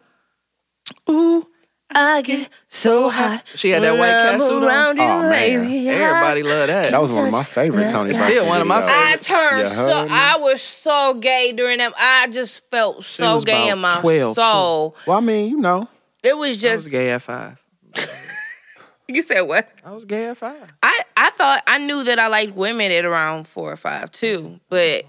Ooh, 1.10 1.46
I 1.90 2.22
get 2.22 2.48
so 2.68 3.08
hot. 3.08 3.42
she 3.54 3.70
had 3.70 3.82
that 3.82 3.92
white 3.92 4.00
when 4.00 4.14
I'm 4.34 4.40
castle. 4.40 4.64
around 4.64 4.96
you, 4.98 5.02
Oh, 5.04 5.20
man. 5.28 5.30
baby. 5.62 5.88
Everybody 5.88 6.42
love 6.42 6.66
that. 6.68 6.90
that 6.90 7.00
was 7.00 7.10
one 7.14 7.26
of 7.26 7.32
my 7.32 7.42
favorite 7.44 7.90
Toni. 7.90 8.10
Braxton 8.10 8.28
still 8.28 8.46
one 8.46 8.60
of 8.60 8.66
my 8.66 8.82
videos. 8.82 8.88
I 9.12 9.16
turned 9.16 9.68
so? 9.68 10.06
I 10.10 10.36
was 10.38 10.60
so 10.62 11.14
gay 11.14 11.52
during 11.52 11.78
that. 11.78 11.94
I 11.96 12.26
just 12.28 12.68
felt 12.70 13.02
so 13.04 13.34
was 13.34 13.44
gay 13.44 13.68
about 13.68 13.72
in 13.72 13.78
my 13.78 14.00
12 14.00 14.36
too. 14.36 14.40
Well, 14.40 14.94
I 15.10 15.20
mean, 15.20 15.48
you 15.50 15.58
know, 15.58 15.88
It 16.22 16.36
was 16.36 16.56
I 16.58 16.60
just 16.60 16.84
was 16.84 16.92
gay 16.92 17.10
at 17.10 17.22
five. 17.22 17.58
you 19.08 19.22
said 19.22 19.42
what? 19.42 19.68
I 19.84 19.92
was 19.92 20.04
gay 20.04 20.26
at 20.26 20.36
five. 20.38 20.72
I 20.82 21.02
I 21.16 21.30
thought 21.30 21.62
I 21.66 21.78
knew 21.78 22.04
that 22.04 22.18
I 22.18 22.26
liked 22.28 22.54
women 22.56 22.90
at 22.92 23.04
around 23.04 23.46
four 23.48 23.70
or 23.72 23.76
five 23.76 24.10
too, 24.10 24.58
but 24.68 25.04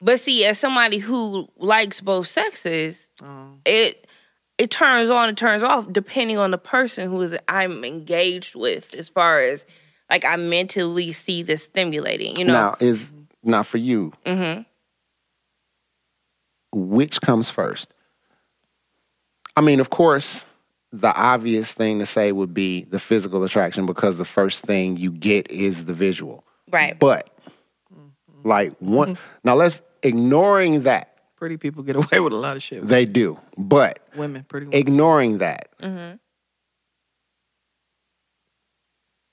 but 0.00 0.20
see, 0.20 0.44
as 0.44 0.58
somebody 0.58 0.98
who 0.98 1.48
likes 1.56 2.00
both 2.00 2.26
sexes, 2.26 3.10
Um, 3.22 3.60
it 3.64 4.06
it 4.58 4.70
turns 4.70 5.08
on 5.10 5.28
and 5.28 5.38
turns 5.38 5.62
off 5.62 5.92
depending 5.92 6.36
on 6.38 6.50
the 6.50 6.58
person 6.58 7.08
who 7.08 7.20
is 7.22 7.36
I'm 7.48 7.84
engaged 7.84 8.54
with, 8.56 8.92
as 8.94 9.08
far 9.08 9.40
as 9.40 9.66
like 10.10 10.24
I 10.24 10.36
mentally 10.36 11.12
see 11.12 11.42
this 11.42 11.64
stimulating. 11.64 12.36
You 12.36 12.44
know, 12.46 12.52
now 12.52 12.76
is 12.80 13.12
not 13.42 13.66
for 13.66 13.78
you. 13.78 14.12
Mhm. 14.26 14.64
Which 16.72 17.20
comes 17.20 17.50
first? 17.50 17.88
I 19.56 19.60
mean, 19.60 19.80
of 19.80 19.90
course, 19.90 20.44
the 20.92 21.12
obvious 21.14 21.72
thing 21.74 21.98
to 21.98 22.06
say 22.06 22.30
would 22.32 22.54
be 22.54 22.84
the 22.84 22.98
physical 22.98 23.42
attraction 23.44 23.86
because 23.86 24.18
the 24.18 24.24
first 24.24 24.64
thing 24.64 24.96
you 24.96 25.10
get 25.10 25.50
is 25.50 25.84
the 25.84 25.94
visual. 25.94 26.44
right? 26.70 26.98
But 26.98 27.28
like 28.44 28.72
one 28.78 29.18
now 29.44 29.54
let's 29.54 29.80
ignoring 30.02 30.82
that. 30.82 31.14
Pretty 31.36 31.56
people 31.56 31.82
get 31.82 31.96
away 32.02 32.20
with 32.20 32.32
a 32.32 32.36
lot 32.36 32.56
of 32.56 32.62
shit. 32.62 32.84
They 32.84 33.06
do. 33.06 33.38
But 33.56 34.00
women, 34.16 34.44
pretty 34.44 34.66
women. 34.66 34.78
ignoring 34.78 35.38
that, 35.38 35.68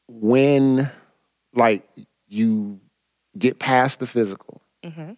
when 0.07 0.91
like 1.53 1.88
you 2.27 2.79
get 3.38 3.60
past 3.60 4.00
the 4.00 4.07
physical 4.07 4.62
mm-hmm. 4.84 5.13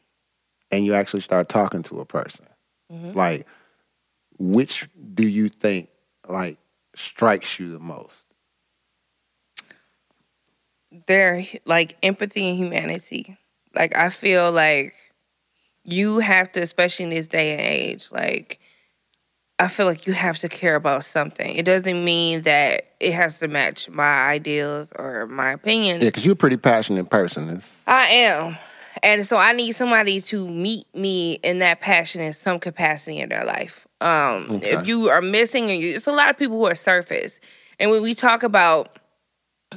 and 0.71 0.85
you 0.85 0.93
actually 0.93 1.21
start 1.21 1.49
talking 1.49 1.83
to 1.83 1.99
a 1.99 2.05
person, 2.05 2.45
mm-hmm. 2.91 3.17
like 3.17 3.45
which 4.39 4.87
do 5.13 5.27
you 5.27 5.49
think 5.49 5.89
like 6.27 6.57
strikes 6.95 7.59
you 7.59 7.71
the 7.71 7.79
most? 7.79 8.13
They're 11.05 11.43
like 11.65 11.97
empathy 12.01 12.49
and 12.49 12.57
humanity. 12.57 13.37
Like 13.75 13.95
I 13.95 14.09
feel 14.09 14.51
like 14.51 14.93
you 15.87 16.19
have 16.19 16.51
to, 16.51 16.61
especially 16.61 17.05
in 17.05 17.09
this 17.09 17.27
day 17.27 17.53
and 17.53 17.61
age, 17.61 18.09
like 18.11 18.59
I 19.57 19.67
feel 19.69 19.87
like 19.87 20.05
you 20.05 20.13
have 20.13 20.37
to 20.39 20.49
care 20.49 20.75
about 20.75 21.03
something. 21.03 21.55
It 21.55 21.65
doesn't 21.65 22.05
mean 22.05 22.41
that 22.41 22.91
it 22.99 23.13
has 23.13 23.39
to 23.39 23.47
match 23.47 23.89
my 23.89 24.27
ideals 24.27 24.93
or 24.95 25.25
my 25.25 25.51
opinions. 25.51 26.03
Yeah, 26.03 26.09
because 26.09 26.25
you're 26.25 26.33
a 26.33 26.35
pretty 26.35 26.57
passionate 26.57 27.09
person. 27.09 27.49
It's, 27.49 27.81
I 27.87 28.05
am. 28.05 28.57
And 29.01 29.25
so 29.25 29.37
I 29.37 29.53
need 29.53 29.71
somebody 29.71 30.21
to 30.21 30.47
meet 30.47 30.93
me 30.93 31.33
in 31.43 31.59
that 31.59 31.81
passion 31.81 32.21
in 32.21 32.33
some 32.33 32.59
capacity 32.59 33.19
in 33.19 33.29
their 33.29 33.45
life. 33.45 33.87
Um, 34.01 34.47
Okay. 34.51 34.71
If 34.71 34.87
you 34.87 35.09
are 35.09 35.21
missing, 35.21 35.71
and 35.71 35.81
you, 35.81 35.95
it's 35.95 36.07
a 36.07 36.11
lot 36.11 36.29
of 36.29 36.37
people 36.37 36.57
who 36.57 36.65
are 36.65 36.75
surface. 36.75 37.39
And 37.79 37.89
when 37.89 38.01
we 38.01 38.13
talk 38.13 38.43
about 38.43 38.99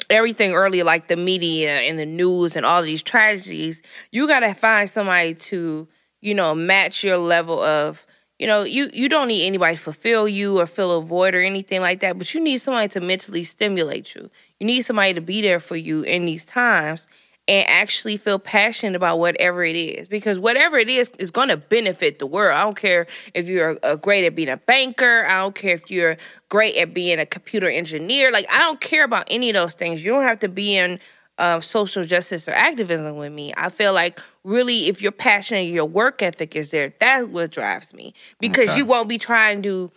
everything 0.08 0.52
earlier, 0.52 0.84
like 0.84 1.08
the 1.08 1.16
media 1.16 1.80
and 1.80 1.98
the 1.98 2.06
news 2.06 2.56
and 2.56 2.66
all 2.66 2.82
these 2.82 3.02
tragedies, 3.02 3.82
you 4.10 4.26
got 4.26 4.40
to 4.40 4.52
find 4.54 4.88
somebody 4.88 5.34
to, 5.34 5.88
you 6.20 6.34
know, 6.34 6.54
match 6.54 7.02
your 7.04 7.18
level 7.18 7.60
of, 7.60 8.06
you 8.38 8.46
know, 8.46 8.62
you, 8.62 8.90
you 8.92 9.08
don't 9.08 9.28
need 9.28 9.46
anybody 9.46 9.76
to 9.76 9.82
fulfill 9.82 10.28
you 10.28 10.58
or 10.58 10.66
fill 10.66 10.98
a 10.98 11.02
void 11.02 11.34
or 11.34 11.40
anything 11.40 11.80
like 11.80 12.00
that, 12.00 12.18
but 12.18 12.32
you 12.34 12.40
need 12.40 12.58
somebody 12.58 12.88
to 12.88 13.00
mentally 13.00 13.44
stimulate 13.44 14.14
you. 14.14 14.30
You 14.58 14.66
need 14.66 14.82
somebody 14.82 15.14
to 15.14 15.20
be 15.20 15.42
there 15.42 15.60
for 15.60 15.76
you 15.76 16.02
in 16.02 16.24
these 16.24 16.44
times 16.44 17.08
and 17.50 17.68
actually 17.68 18.16
feel 18.16 18.38
passionate 18.38 18.94
about 18.94 19.18
whatever 19.18 19.64
it 19.64 19.74
is 19.74 20.06
because 20.06 20.38
whatever 20.38 20.78
it 20.78 20.88
is 20.88 21.10
is 21.18 21.32
going 21.32 21.48
to 21.48 21.56
benefit 21.56 22.20
the 22.20 22.26
world. 22.26 22.56
I 22.56 22.62
don't 22.62 22.76
care 22.76 23.08
if 23.34 23.48
you're 23.48 23.76
uh, 23.82 23.96
great 23.96 24.24
at 24.24 24.36
being 24.36 24.48
a 24.48 24.56
banker. 24.56 25.26
I 25.26 25.40
don't 25.40 25.54
care 25.54 25.74
if 25.74 25.90
you're 25.90 26.16
great 26.48 26.76
at 26.76 26.94
being 26.94 27.18
a 27.18 27.26
computer 27.26 27.68
engineer. 27.68 28.30
Like 28.30 28.46
I 28.52 28.58
don't 28.58 28.80
care 28.80 29.04
about 29.04 29.26
any 29.28 29.50
of 29.50 29.54
those 29.54 29.74
things. 29.74 30.04
You 30.04 30.12
don't 30.12 30.22
have 30.22 30.38
to 30.40 30.48
be 30.48 30.76
in 30.76 31.00
uh, 31.40 31.60
social 31.60 32.04
justice 32.04 32.46
or 32.46 32.52
activism 32.52 33.16
with 33.16 33.32
me. 33.32 33.52
I 33.56 33.70
feel 33.70 33.92
like 33.94 34.20
really, 34.44 34.88
if 34.88 35.00
you're 35.02 35.10
passionate, 35.12 35.62
your 35.68 35.86
work 35.86 36.22
ethic 36.22 36.54
is 36.54 36.70
there. 36.70 36.92
That's 37.00 37.26
what 37.26 37.50
drives 37.50 37.94
me 37.94 38.14
because 38.38 38.68
Okay. 38.70 38.76
you 38.76 38.84
won't 38.84 39.08
be 39.08 39.18
trying 39.18 39.62
to 39.62 39.90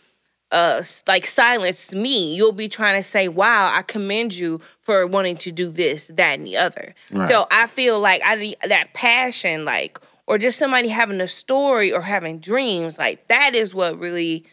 uh 0.51 0.83
like 1.07 1.25
silence 1.25 1.93
me 1.95 2.35
you'll 2.35 2.51
be 2.51 2.67
trying 2.67 2.95
to 2.95 3.01
say 3.01 3.27
wow 3.27 3.71
i 3.73 3.81
commend 3.81 4.31
you 4.35 4.61
for 4.81 5.07
wanting 5.07 5.35
to 5.35 5.51
do 5.51 5.71
this 5.71 6.11
that 6.13 6.37
and 6.37 6.45
the 6.45 6.55
other 6.55 6.93
Right. 7.11 7.27
so 7.27 7.47
i 7.49 7.65
feel 7.65 7.99
like 7.99 8.21
i 8.23 8.53
that 8.67 8.93
passion 8.93 9.65
like 9.65 9.97
or 10.27 10.37
just 10.37 10.59
somebody 10.59 10.89
having 10.89 11.19
a 11.21 11.27
story 11.27 11.91
or 11.91 12.01
having 12.01 12.37
dreams 12.37 12.99
like 12.99 13.25
that 13.29 13.55
is 13.55 13.73
what 13.73 13.97
really 13.97 14.45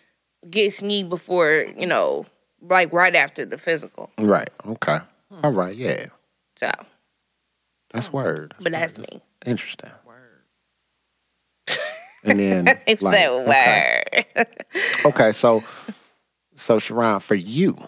gets 0.48 0.80
me 0.80 1.02
before 1.02 1.66
you 1.76 1.86
know 1.86 2.24
like 2.62 2.90
right 2.94 3.14
after 3.14 3.44
the 3.44 3.58
physical 3.58 4.10
right. 4.18 4.48
Okay. 4.66 5.00
All 5.42 5.52
right. 5.52 5.76
Yeah. 5.76 6.06
So 6.60 6.70
That's 7.92 8.12
word. 8.12 8.54
but 8.60 8.72
that's 8.72 8.98
me 8.98 9.22
Interesting. 9.46 9.90
And 12.22 12.38
then, 12.38 12.78
it's 12.86 13.02
like, 13.02 13.16
that 13.16 13.30
okay. 13.32 14.24
word 14.36 14.46
Okay, 15.06 15.32
so 15.32 15.64
so 16.54 16.78
Sharon, 16.78 17.20
for 17.20 17.34
you, 17.34 17.78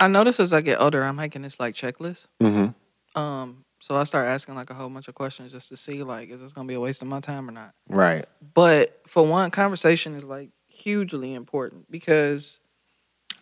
I 0.00 0.08
notice 0.08 0.40
as 0.40 0.54
I 0.54 0.62
get 0.62 0.80
older, 0.80 1.02
I'm 1.04 1.16
making 1.16 1.42
this 1.42 1.60
like 1.60 1.74
checklist. 1.74 2.28
Mhm. 2.42 2.74
Um, 3.14 3.64
so 3.80 3.96
I 3.96 4.04
start 4.04 4.26
asking 4.28 4.54
like 4.54 4.70
a 4.70 4.74
whole 4.74 4.88
bunch 4.88 5.08
of 5.08 5.14
questions 5.14 5.52
just 5.52 5.68
to 5.68 5.76
see 5.76 6.02
like, 6.02 6.30
is 6.30 6.40
this 6.40 6.54
gonna 6.54 6.66
be 6.66 6.74
a 6.74 6.80
waste 6.80 7.02
of 7.02 7.08
my 7.08 7.20
time 7.20 7.48
or 7.48 7.52
not? 7.52 7.72
right? 7.90 8.24
But 8.54 9.00
for 9.06 9.26
one, 9.26 9.50
conversation 9.50 10.14
is 10.14 10.24
like 10.24 10.50
hugely 10.68 11.34
important 11.34 11.90
because 11.90 12.58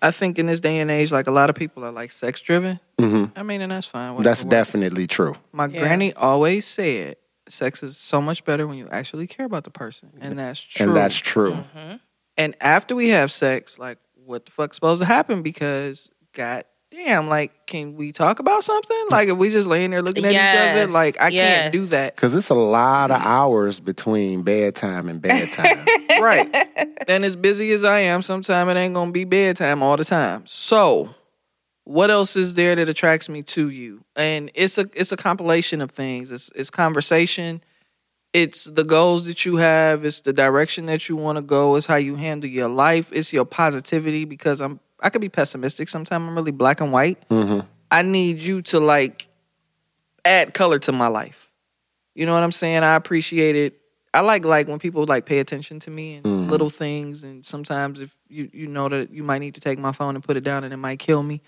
I 0.03 0.11
think 0.11 0.39
in 0.39 0.47
this 0.47 0.61
day 0.61 0.79
and 0.79 0.91
age, 0.91 1.11
like 1.13 1.27
a 1.27 1.31
lot 1.31 1.49
of 1.51 1.57
people 1.57 1.85
are 1.85 1.93
like 1.93 2.13
sex 2.13 2.41
driven. 2.41 2.79
hmm 2.99 3.27
I 3.35 3.43
mean, 3.43 3.61
and 3.61 3.73
that's 3.73 3.87
fine. 3.87 4.15
whatever 4.15 4.25
That's 4.31 4.45
works. 4.45 4.51
definitely 4.51 5.07
true. 5.07 5.35
My 5.53 5.67
Yeah. 5.67 5.81
granny 5.81 6.13
always 6.15 6.65
said, 6.67 7.17
"Sex 7.49 7.83
is 7.83 7.97
so 7.97 8.21
much 8.21 8.45
better 8.45 8.67
when 8.67 8.77
you 8.79 8.89
actually 8.91 9.27
care 9.27 9.47
about 9.47 9.65
the 9.65 9.71
person," 9.71 10.11
and 10.21 10.39
that's 10.39 10.61
true. 10.61 10.87
And 10.89 10.97
that's 10.97 11.17
true. 11.17 11.53
Mm-hmm. 11.55 11.97
And 12.37 12.55
after 12.61 12.95
we 12.95 13.09
have 13.11 13.33
sex, 13.33 13.79
like, 13.79 13.99
what 14.27 14.45
the 14.47 14.53
fuck's 14.53 14.77
supposed 14.77 15.01
to 15.01 15.07
happen? 15.07 15.43
Because, 15.43 16.11
god 16.35 16.65
damn, 16.97 17.29
like, 17.29 17.67
can 17.67 17.95
we 17.95 18.11
talk 18.11 18.39
about 18.39 18.65
something? 18.65 19.07
Like, 19.11 19.29
if 19.29 19.37
we 19.37 19.51
just 19.51 19.69
laying 19.69 19.91
there 19.91 20.03
looking 20.03 20.25
at 20.25 20.33
each 20.33 20.81
other, 20.81 20.93
like, 20.93 21.21
I 21.21 21.31
can't 21.31 21.73
do 21.73 21.87
that. 21.87 22.17
Because 22.17 22.35
it's 22.35 22.49
a 22.49 22.55
lot 22.55 23.11
of 23.11 23.19
mm-hmm. 23.19 23.29
hours 23.29 23.81
between 23.81 24.43
bedtime 24.43 25.09
and 25.09 25.21
bedtime. 25.21 25.87
right. 26.21 26.69
And 27.09 27.25
as 27.25 27.37
busy 27.37 27.71
as 27.71 27.85
I 27.85 28.01
am, 28.01 28.21
sometimes 28.21 28.69
it 28.69 28.77
ain't 28.77 28.95
gonna 28.95 29.13
be 29.13 29.23
bedtime 29.23 29.81
all 29.81 29.97
the 29.97 30.05
time. 30.05 30.45
So, 30.45 31.09
what 31.85 32.11
else 32.11 32.35
is 32.35 32.55
there 32.55 32.75
that 32.75 32.89
attracts 32.89 33.29
me 33.29 33.45
to 33.45 33.71
you? 33.71 34.05
And 34.17 34.51
it's 34.55 34.77
a 34.77 34.87
it's 34.93 35.13
a 35.13 35.17
compilation 35.17 35.81
of 35.81 35.93
things. 35.93 36.33
It's 36.33 36.51
it's 36.57 36.69
conversation. 36.69 37.63
It's 38.33 38.65
the 38.65 38.83
goals 38.83 39.27
that 39.27 39.45
you 39.45 39.55
have. 39.57 40.05
It's 40.05 40.23
the 40.23 40.33
direction 40.33 40.87
that 40.87 41.09
you 41.09 41.15
want 41.15 41.37
to 41.37 41.43
go. 41.43 41.77
It's 41.77 41.87
how 41.87 41.95
you 41.95 42.17
handle 42.17 42.51
your 42.51 42.69
life. 42.69 43.13
It's 43.13 43.33
your 43.33 43.45
positivity 43.45 44.25
because 44.25 44.61
I'm 44.61 44.81
I 45.01 45.11
could 45.11 45.21
be 45.21 45.29
pessimistic. 45.29 45.89
Sometimes 45.89 46.27
I'm 46.29 46.35
really 46.35 46.53
black 46.53 46.81
and 46.81 46.93
white. 46.93 47.23
hmm 47.29 47.61
I 47.91 48.03
need 48.03 48.41
you 48.41 48.63
to 48.63 48.81
like 48.81 49.29
add 50.25 50.55
color 50.55 50.79
to 50.81 50.93
my 50.93 51.07
life. 51.07 51.51
You 52.15 52.27
know 52.27 52.35
what 52.35 52.43
I'm 52.43 52.51
saying? 52.53 52.83
I 52.83 52.95
appreciate 52.97 53.55
it. 53.55 53.81
I 54.13 54.21
like 54.21 54.45
like 54.45 54.67
when 54.67 54.79
people 54.79 55.05
like 55.07 55.27
pay 55.27 55.39
attention 55.39 55.79
to 55.81 55.91
me 55.91 56.15
and 56.15 56.25
Mhm. 56.25 56.51
little 56.51 56.71
things 56.71 57.23
and 57.23 57.45
sometimes 57.45 58.01
if 58.01 58.17
you 58.29 58.49
you 58.53 58.67
know 58.67 58.89
that 58.89 59.11
you 59.11 59.23
might 59.23 59.39
need 59.41 59.55
to 59.55 59.61
take 59.61 59.79
my 59.79 59.93
phone 59.93 60.15
and 60.17 60.25
put 60.25 60.37
it 60.37 60.43
down 60.43 60.65
and 60.65 60.73
it 60.73 60.79
might 60.79 60.99
kill 60.99 61.23
me. 61.23 61.43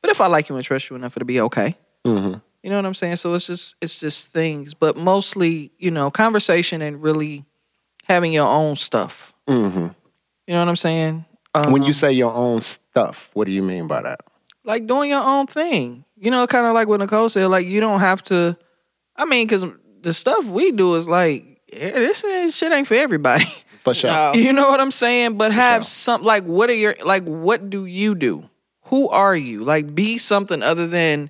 But 0.00 0.10
if 0.10 0.20
I 0.20 0.26
like 0.26 0.48
you 0.48 0.56
and 0.56 0.64
trust 0.64 0.88
you 0.90 0.96
enough 0.96 1.16
it'll 1.16 1.26
be 1.26 1.40
okay. 1.42 1.76
hmm 2.04 2.34
You 2.62 2.70
know 2.70 2.76
what 2.76 2.86
I'm 2.86 2.94
saying? 2.94 3.16
So 3.16 3.34
it's 3.34 3.46
just 3.46 3.76
it's 3.82 3.98
just 4.00 4.28
things, 4.28 4.72
but 4.74 4.96
mostly, 4.96 5.70
you 5.78 5.90
know, 5.90 6.10
conversation 6.10 6.80
and 6.82 7.02
really 7.02 7.44
having 8.04 8.32
your 8.32 8.48
own 8.48 8.74
stuff. 8.74 9.32
hmm 9.46 9.88
You 10.46 10.54
know 10.54 10.58
what 10.60 10.68
I'm 10.68 10.76
saying? 10.76 11.24
when 11.68 11.82
you 11.82 11.88
Um, 11.88 11.92
say 11.92 12.12
your 12.12 12.32
own 12.34 12.62
stuff, 12.94 13.30
what 13.34 13.46
do 13.46 13.52
you 13.52 13.62
mean 13.62 13.88
by 13.88 14.02
that? 14.02 14.20
like 14.64 14.86
doing 14.86 15.10
your 15.10 15.22
own 15.22 15.46
thing. 15.46 16.04
You 16.16 16.30
know, 16.30 16.46
kind 16.46 16.66
of 16.66 16.74
like 16.74 16.88
what 16.88 17.00
Nicole 17.00 17.28
said. 17.28 17.46
Like 17.46 17.66
you 17.66 17.80
don't 17.80 18.00
have 18.00 18.22
to. 18.24 18.56
I 19.16 19.24
mean, 19.26 19.46
because 19.46 19.64
the 20.00 20.14
stuff 20.14 20.46
we 20.46 20.72
do 20.72 20.94
is 20.94 21.06
like 21.08 21.60
yeah, 21.72 21.90
this 21.90 22.24
ain't- 22.24 22.54
shit 22.54 22.72
ain't 22.72 22.86
for 22.86 22.94
everybody. 22.94 23.44
For 23.80 23.92
sure. 23.92 24.10
No. 24.10 24.32
you 24.34 24.54
know 24.54 24.70
what 24.70 24.80
I'm 24.80 24.90
saying? 24.90 25.36
But 25.36 25.52
have 25.52 25.82
sure. 25.82 25.84
some 25.84 26.22
like 26.22 26.44
what 26.44 26.70
are 26.70 26.74
your 26.74 26.96
like 27.04 27.24
what 27.24 27.68
do 27.68 27.84
you 27.84 28.14
do? 28.14 28.48
Who 28.84 29.10
are 29.10 29.36
you? 29.36 29.62
Like 29.62 29.94
be 29.94 30.16
something 30.16 30.62
other 30.62 30.86
than 30.86 31.28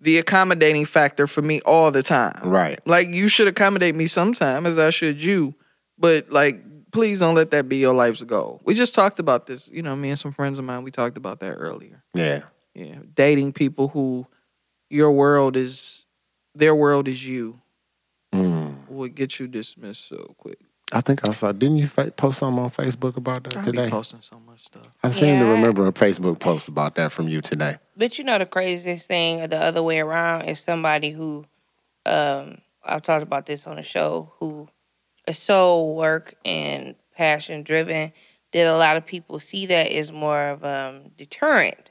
the 0.00 0.18
accommodating 0.18 0.84
factor 0.84 1.28
for 1.28 1.42
me 1.42 1.60
all 1.60 1.92
the 1.92 2.02
time. 2.02 2.40
Right. 2.42 2.80
Like 2.86 3.10
you 3.10 3.28
should 3.28 3.46
accommodate 3.46 3.94
me 3.94 4.08
sometime 4.08 4.66
as 4.66 4.78
I 4.78 4.90
should 4.90 5.22
you, 5.22 5.54
but 5.96 6.28
like 6.30 6.71
please 6.92 7.18
don't 7.20 7.34
let 7.34 7.50
that 7.50 7.68
be 7.68 7.78
your 7.78 7.94
life's 7.94 8.22
goal. 8.22 8.60
We 8.64 8.74
just 8.74 8.94
talked 8.94 9.18
about 9.18 9.46
this, 9.46 9.68
you 9.70 9.82
know, 9.82 9.96
me 9.96 10.10
and 10.10 10.18
some 10.18 10.32
friends 10.32 10.58
of 10.58 10.64
mine, 10.64 10.82
we 10.84 10.90
talked 10.90 11.16
about 11.16 11.40
that 11.40 11.52
earlier. 11.54 12.02
Yeah. 12.14 12.42
Yeah, 12.74 12.96
dating 13.14 13.52
people 13.52 13.88
who 13.88 14.26
your 14.88 15.10
world 15.12 15.56
is 15.56 16.06
their 16.54 16.74
world 16.74 17.08
is 17.08 17.26
you 17.26 17.58
Mm. 18.32 18.88
would 18.88 19.14
get 19.14 19.38
you 19.38 19.46
dismissed 19.46 20.08
so 20.08 20.34
quick. 20.38 20.58
I 20.90 21.00
think 21.02 21.26
I 21.26 21.32
saw. 21.32 21.52
Didn't 21.52 21.78
you 21.78 21.86
fa- 21.86 22.10
post 22.10 22.38
something 22.38 22.62
on 22.62 22.70
Facebook 22.70 23.16
about 23.16 23.44
that 23.44 23.58
I 23.58 23.62
today? 23.64 23.84
be 23.86 23.90
posting 23.90 24.20
so 24.22 24.38
much 24.40 24.64
stuff. 24.64 24.86
I 25.02 25.10
seem 25.10 25.38
to 25.38 25.44
remember 25.46 25.86
a 25.86 25.92
Facebook 25.92 26.38
post 26.38 26.68
about 26.68 26.94
that 26.96 27.12
from 27.12 27.28
you 27.28 27.40
today. 27.42 27.76
But 27.96 28.18
you 28.18 28.24
know 28.24 28.38
the 28.38 28.46
craziest 28.46 29.06
thing, 29.08 29.40
or 29.42 29.46
the 29.46 29.58
other 29.58 29.82
way 29.82 30.00
around, 30.00 30.42
is 30.48 30.60
somebody 30.60 31.10
who, 31.10 31.44
um, 32.06 32.58
I've 32.84 33.02
talked 33.02 33.22
about 33.22 33.46
this 33.46 33.66
on 33.66 33.76
the 33.76 33.82
show, 33.82 34.32
who 34.38 34.68
is 35.26 35.38
so 35.38 35.92
work 35.92 36.34
and 36.44 36.94
passion 37.16 37.62
driven 37.62 38.12
that 38.52 38.66
a 38.66 38.76
lot 38.76 38.96
of 38.96 39.06
people 39.06 39.38
see 39.38 39.66
that 39.66 39.92
as 39.92 40.12
more 40.12 40.48
of 40.48 40.64
um 40.64 41.10
deterrent 41.16 41.90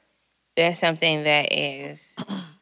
than 0.55 0.73
something 0.73 1.23
that 1.23 1.51
is 1.51 2.15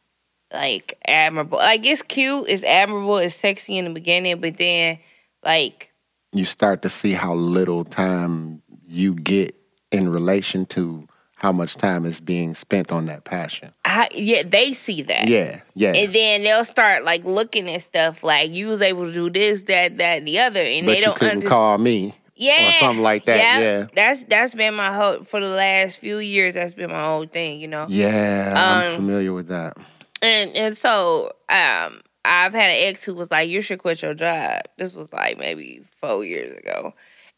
like 0.52 0.98
admirable. 1.06 1.58
Like 1.58 1.84
it's 1.84 2.02
cute, 2.02 2.48
it's 2.48 2.64
admirable, 2.64 3.18
it's 3.18 3.34
sexy 3.34 3.78
in 3.78 3.84
the 3.84 3.90
beginning, 3.90 4.40
but 4.40 4.56
then 4.56 4.98
like 5.44 5.92
You 6.32 6.44
start 6.44 6.82
to 6.82 6.90
see 6.90 7.12
how 7.12 7.34
little 7.34 7.84
time 7.84 8.62
you 8.86 9.14
get 9.14 9.54
in 9.92 10.08
relation 10.08 10.66
to 10.66 11.06
how 11.40 11.50
much 11.52 11.76
time 11.76 12.04
is 12.04 12.20
being 12.20 12.54
spent 12.54 12.92
on 12.92 13.06
that 13.06 13.24
passion. 13.24 13.72
I, 13.86 14.08
yeah, 14.14 14.42
they 14.44 14.74
see 14.74 15.00
that. 15.02 15.26
Yeah, 15.26 15.62
yeah. 15.74 15.92
And 15.94 16.14
then 16.14 16.42
they'll 16.42 16.64
start 16.64 17.02
like 17.04 17.24
looking 17.24 17.66
at 17.68 17.80
stuff 17.80 18.22
like 18.22 18.50
you 18.52 18.68
was 18.68 18.82
able 18.82 19.06
to 19.06 19.12
do 19.12 19.30
this, 19.30 19.62
that, 19.62 19.96
that, 19.96 20.18
and 20.18 20.28
the 20.28 20.38
other, 20.38 20.60
and 20.60 20.84
but 20.84 20.92
they 20.92 20.98
you 20.98 21.04
don't 21.04 21.16
couldn't 21.16 21.30
understand. 21.36 21.50
call 21.50 21.78
me. 21.78 22.14
yeah, 22.36 22.68
or 22.68 22.72
something 22.72 23.02
like 23.02 23.24
that, 23.24 23.60
yeah. 23.60 23.86
that's 23.94 24.24
that's 24.24 24.52
been 24.54 24.74
my 24.74 24.92
whole 24.94 25.22
for 25.24 25.40
the 25.40 25.48
last 25.48 25.98
few 25.98 26.18
years. 26.18 26.54
That's 26.54 26.74
been 26.74 26.90
my 26.90 27.04
whole 27.04 27.26
thing, 27.26 27.58
you 27.58 27.68
know. 27.68 27.86
Yeah, 27.88 28.52
I'm 28.84 28.90
Um, 28.92 28.96
familiar 28.96 29.32
with 29.32 29.48
that. 29.48 29.78
And 30.22 30.54
and 30.54 30.76
so 30.76 31.32
um, 31.48 32.02
I've 32.22 32.52
had 32.52 32.70
an 32.70 32.88
ex 32.88 33.02
who 33.02 33.14
was 33.14 33.30
like, 33.30 33.48
"You 33.48 33.62
should 33.62 33.78
quit 33.78 34.02
your 34.02 34.12
job." 34.12 34.60
This 34.76 34.94
was 34.94 35.10
like 35.10 35.38
maybe 35.38 35.84
four 36.02 36.22
years 36.22 36.56
ago, 36.58 36.92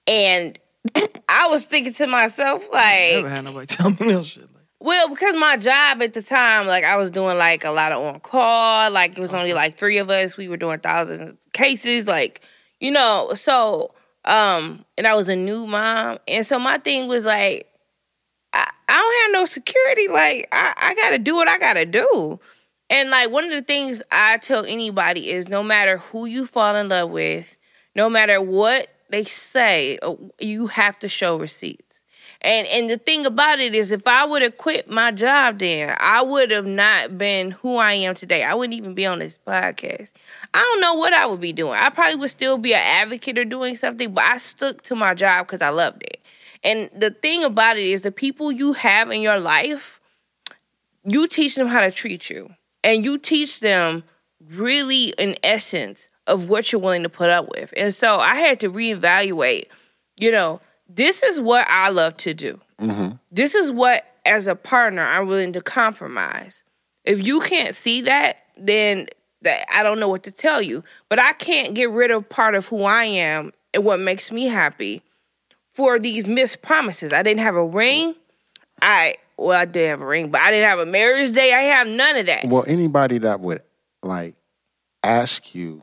and 0.09 0.59
I 1.29 1.49
was 1.49 1.65
thinking 1.65 1.95
to 1.95 2.07
myself 2.07 2.67
like, 2.73 3.15
Never 3.15 3.31
had 3.31 3.45
nobody 3.45 3.67
tell 3.75 3.91
me 3.91 3.97
no 4.01 4.23
shit. 4.23 4.43
Like, 4.55 4.65
Well, 4.81 5.09
because 5.09 5.35
my 5.37 5.57
job 5.57 6.03
at 6.03 6.15
the 6.15 6.23
time, 6.23 6.67
like 6.67 6.85
I 6.85 6.97
was 6.97 7.11
doing 7.11 7.39
like 7.39 7.65
a 7.65 7.71
lot 7.71 7.93
of 7.93 8.03
on 8.03 8.21
call, 8.21 8.91
like 8.91 9.17
it 9.17 9.21
was 9.21 9.35
only 9.35 9.53
like 9.53 9.79
three 9.79 9.99
of 9.99 10.11
us. 10.11 10.37
We 10.37 10.49
were 10.49 10.57
doing 10.57 10.81
thousands 10.81 11.31
of 11.31 11.53
cases, 11.53 12.07
like 12.07 12.41
you 12.81 12.91
know. 12.91 13.33
So, 13.35 13.95
um, 14.25 14.85
and 14.99 15.07
I 15.07 15.15
was 15.15 15.29
a 15.29 15.37
new 15.37 15.67
mom, 15.67 16.19
and 16.27 16.45
so 16.45 16.59
my 16.59 16.79
thing 16.79 17.09
was 17.09 17.25
like, 17.25 17.69
I, 18.53 18.69
I 18.89 18.93
don't 18.93 19.23
have 19.35 19.41
no 19.41 19.47
security. 19.47 20.09
Like 20.09 20.49
I, 20.53 20.75
I 20.77 20.95
got 20.95 21.11
to 21.11 21.19
do 21.19 21.35
what 21.35 21.49
I 21.49 21.59
got 21.59 21.75
to 21.75 21.87
do. 21.87 22.41
And 22.91 23.09
like 23.09 23.31
one 23.31 23.45
of 23.45 23.51
the 23.51 23.63
things 23.63 24.03
I 24.13 24.37
tell 24.37 24.67
anybody 24.67 25.31
is, 25.31 25.49
no 25.49 25.63
matter 25.63 25.97
who 25.97 26.27
you 26.27 26.47
fall 26.47 26.77
in 26.77 26.91
love 26.91 27.09
with, 27.11 27.57
no 27.95 28.11
matter 28.11 28.41
what 28.41 28.89
they 29.13 29.25
say, 29.25 29.99
uh, 30.03 30.15
you 30.41 30.67
have 30.67 30.99
to 31.01 31.09
show 31.09 31.39
receipts. 31.39 32.01
And 32.45 32.67
and 32.67 32.91
the 32.91 32.99
thing 32.99 33.25
about 33.25 33.61
it 33.61 33.73
is, 33.73 33.93
if 33.93 34.05
I 34.07 34.25
would 34.25 34.43
have 34.43 34.59
quit 34.59 34.91
my 34.91 35.13
job, 35.13 35.61
then 35.61 35.95
I 36.01 36.23
would 36.23 36.51
have 36.51 36.67
not 36.67 37.17
been 37.17 37.53
who 37.53 37.77
I 37.77 37.93
am 37.93 38.17
today. 38.17 38.43
I 38.43 38.55
wouldn't 38.55 38.75
even 38.75 38.95
be 38.95 39.07
on 39.07 39.21
this 39.21 39.39
podcast. 39.47 40.11
I 40.53 40.61
don't 40.61 40.81
know 40.81 40.95
what 40.95 41.13
I 41.13 41.25
would 41.27 41.41
be 41.41 41.53
doing. 41.53 41.75
I 41.75 41.89
probably 41.91 42.19
would 42.19 42.31
still 42.31 42.59
be 42.59 42.75
an 42.75 42.83
advocate 42.83 43.39
or 43.39 43.45
doing 43.45 43.77
something, 43.77 44.13
but 44.13 44.25
I 44.25 44.39
stuck 44.39 44.83
to 44.83 44.97
my 44.97 45.15
job 45.15 45.47
because 45.47 45.63
I 45.63 45.69
loved 45.69 46.03
it. 46.03 46.21
And 46.65 46.91
the 46.97 47.11
thing 47.11 47.45
about 47.45 47.77
it 47.77 47.87
is, 47.87 48.01
the 48.03 48.11
people 48.11 48.51
you 48.51 48.73
have 48.73 49.13
in 49.13 49.21
your 49.21 49.39
life, 49.39 50.01
you 51.05 51.29
teach 51.29 51.55
them 51.55 51.69
how 51.69 51.81
to 51.81 51.93
treat 51.93 52.29
you, 52.29 52.51
and 52.83 53.05
you 53.05 53.19
teach 53.19 53.61
them 53.61 54.03
really, 54.49 55.11
in 55.19 55.37
essence, 55.45 56.09
of 56.27 56.49
what 56.49 56.73
you're 56.73 56.81
willing 56.81 57.03
to 57.03 57.09
put 57.09 57.31
up 57.31 57.49
with. 57.51 57.73
And 57.77 57.95
so 57.95 58.19
I 58.19 58.37
had 58.37 58.61
to 58.61 58.71
reevaluate. 58.71 59.65
You 60.19 60.31
know, 60.31 60.61
this 60.89 61.23
is 61.23 61.41
what 61.41 61.67
I 61.69 61.89
love 61.89 62.17
to 62.19 62.35
do. 62.35 62.61
Mm-hmm. 62.81 63.17
This 63.31 63.55
is 63.55 63.71
what, 63.71 64.07
as 64.25 64.47
a 64.47 64.55
partner, 64.55 65.03
I'm 65.03 65.27
willing 65.27 65.53
to 65.55 65.61
compromise. 65.61 66.63
If 67.05 67.25
you 67.25 67.41
can't 67.41 67.75
see 67.75 68.03
that, 68.03 68.45
then 68.57 69.09
that 69.43 69.65
I 69.73 69.83
don't 69.83 69.99
know 69.99 70.09
what 70.09 70.23
to 70.25 70.33
tell 70.33 70.63
you. 70.63 70.85
But 71.09 71.19
I 71.19 71.33
can't 71.33 71.75
get 71.75 71.91
rid 71.91 72.11
of 72.11 72.29
part 72.29 72.55
of 72.55 72.69
who 72.69 72.85
I 72.85 73.05
am 73.05 73.53
and 73.75 73.85
what 73.85 74.01
makes 74.01 74.31
me 74.31 74.47
happy 74.47 75.03
for 75.73 75.99
these 75.99 76.29
missed 76.29 76.63
promises. 76.63 77.13
I 77.13 77.23
didn't 77.23 77.41
have 77.41 77.57
a 77.57 77.65
ring. 77.65 78.15
I 78.81 79.17
well, 79.37 79.59
I 79.59 79.65
did 79.65 79.89
have 79.89 80.01
a 80.01 80.07
ring, 80.07 80.31
but 80.31 80.41
I 80.41 80.51
didn't 80.51 80.69
have 80.69 80.79
a 80.79 80.87
marriage 80.87 81.33
day. 81.35 81.53
I 81.53 81.63
have 81.63 81.89
none 81.89 82.17
of 82.17 82.27
that. 82.27 82.45
Well, 82.45 82.65
anybody 82.67 83.19
that 83.19 83.41
would 83.41 83.63
like 84.03 84.37
ask 85.03 85.55
you 85.55 85.83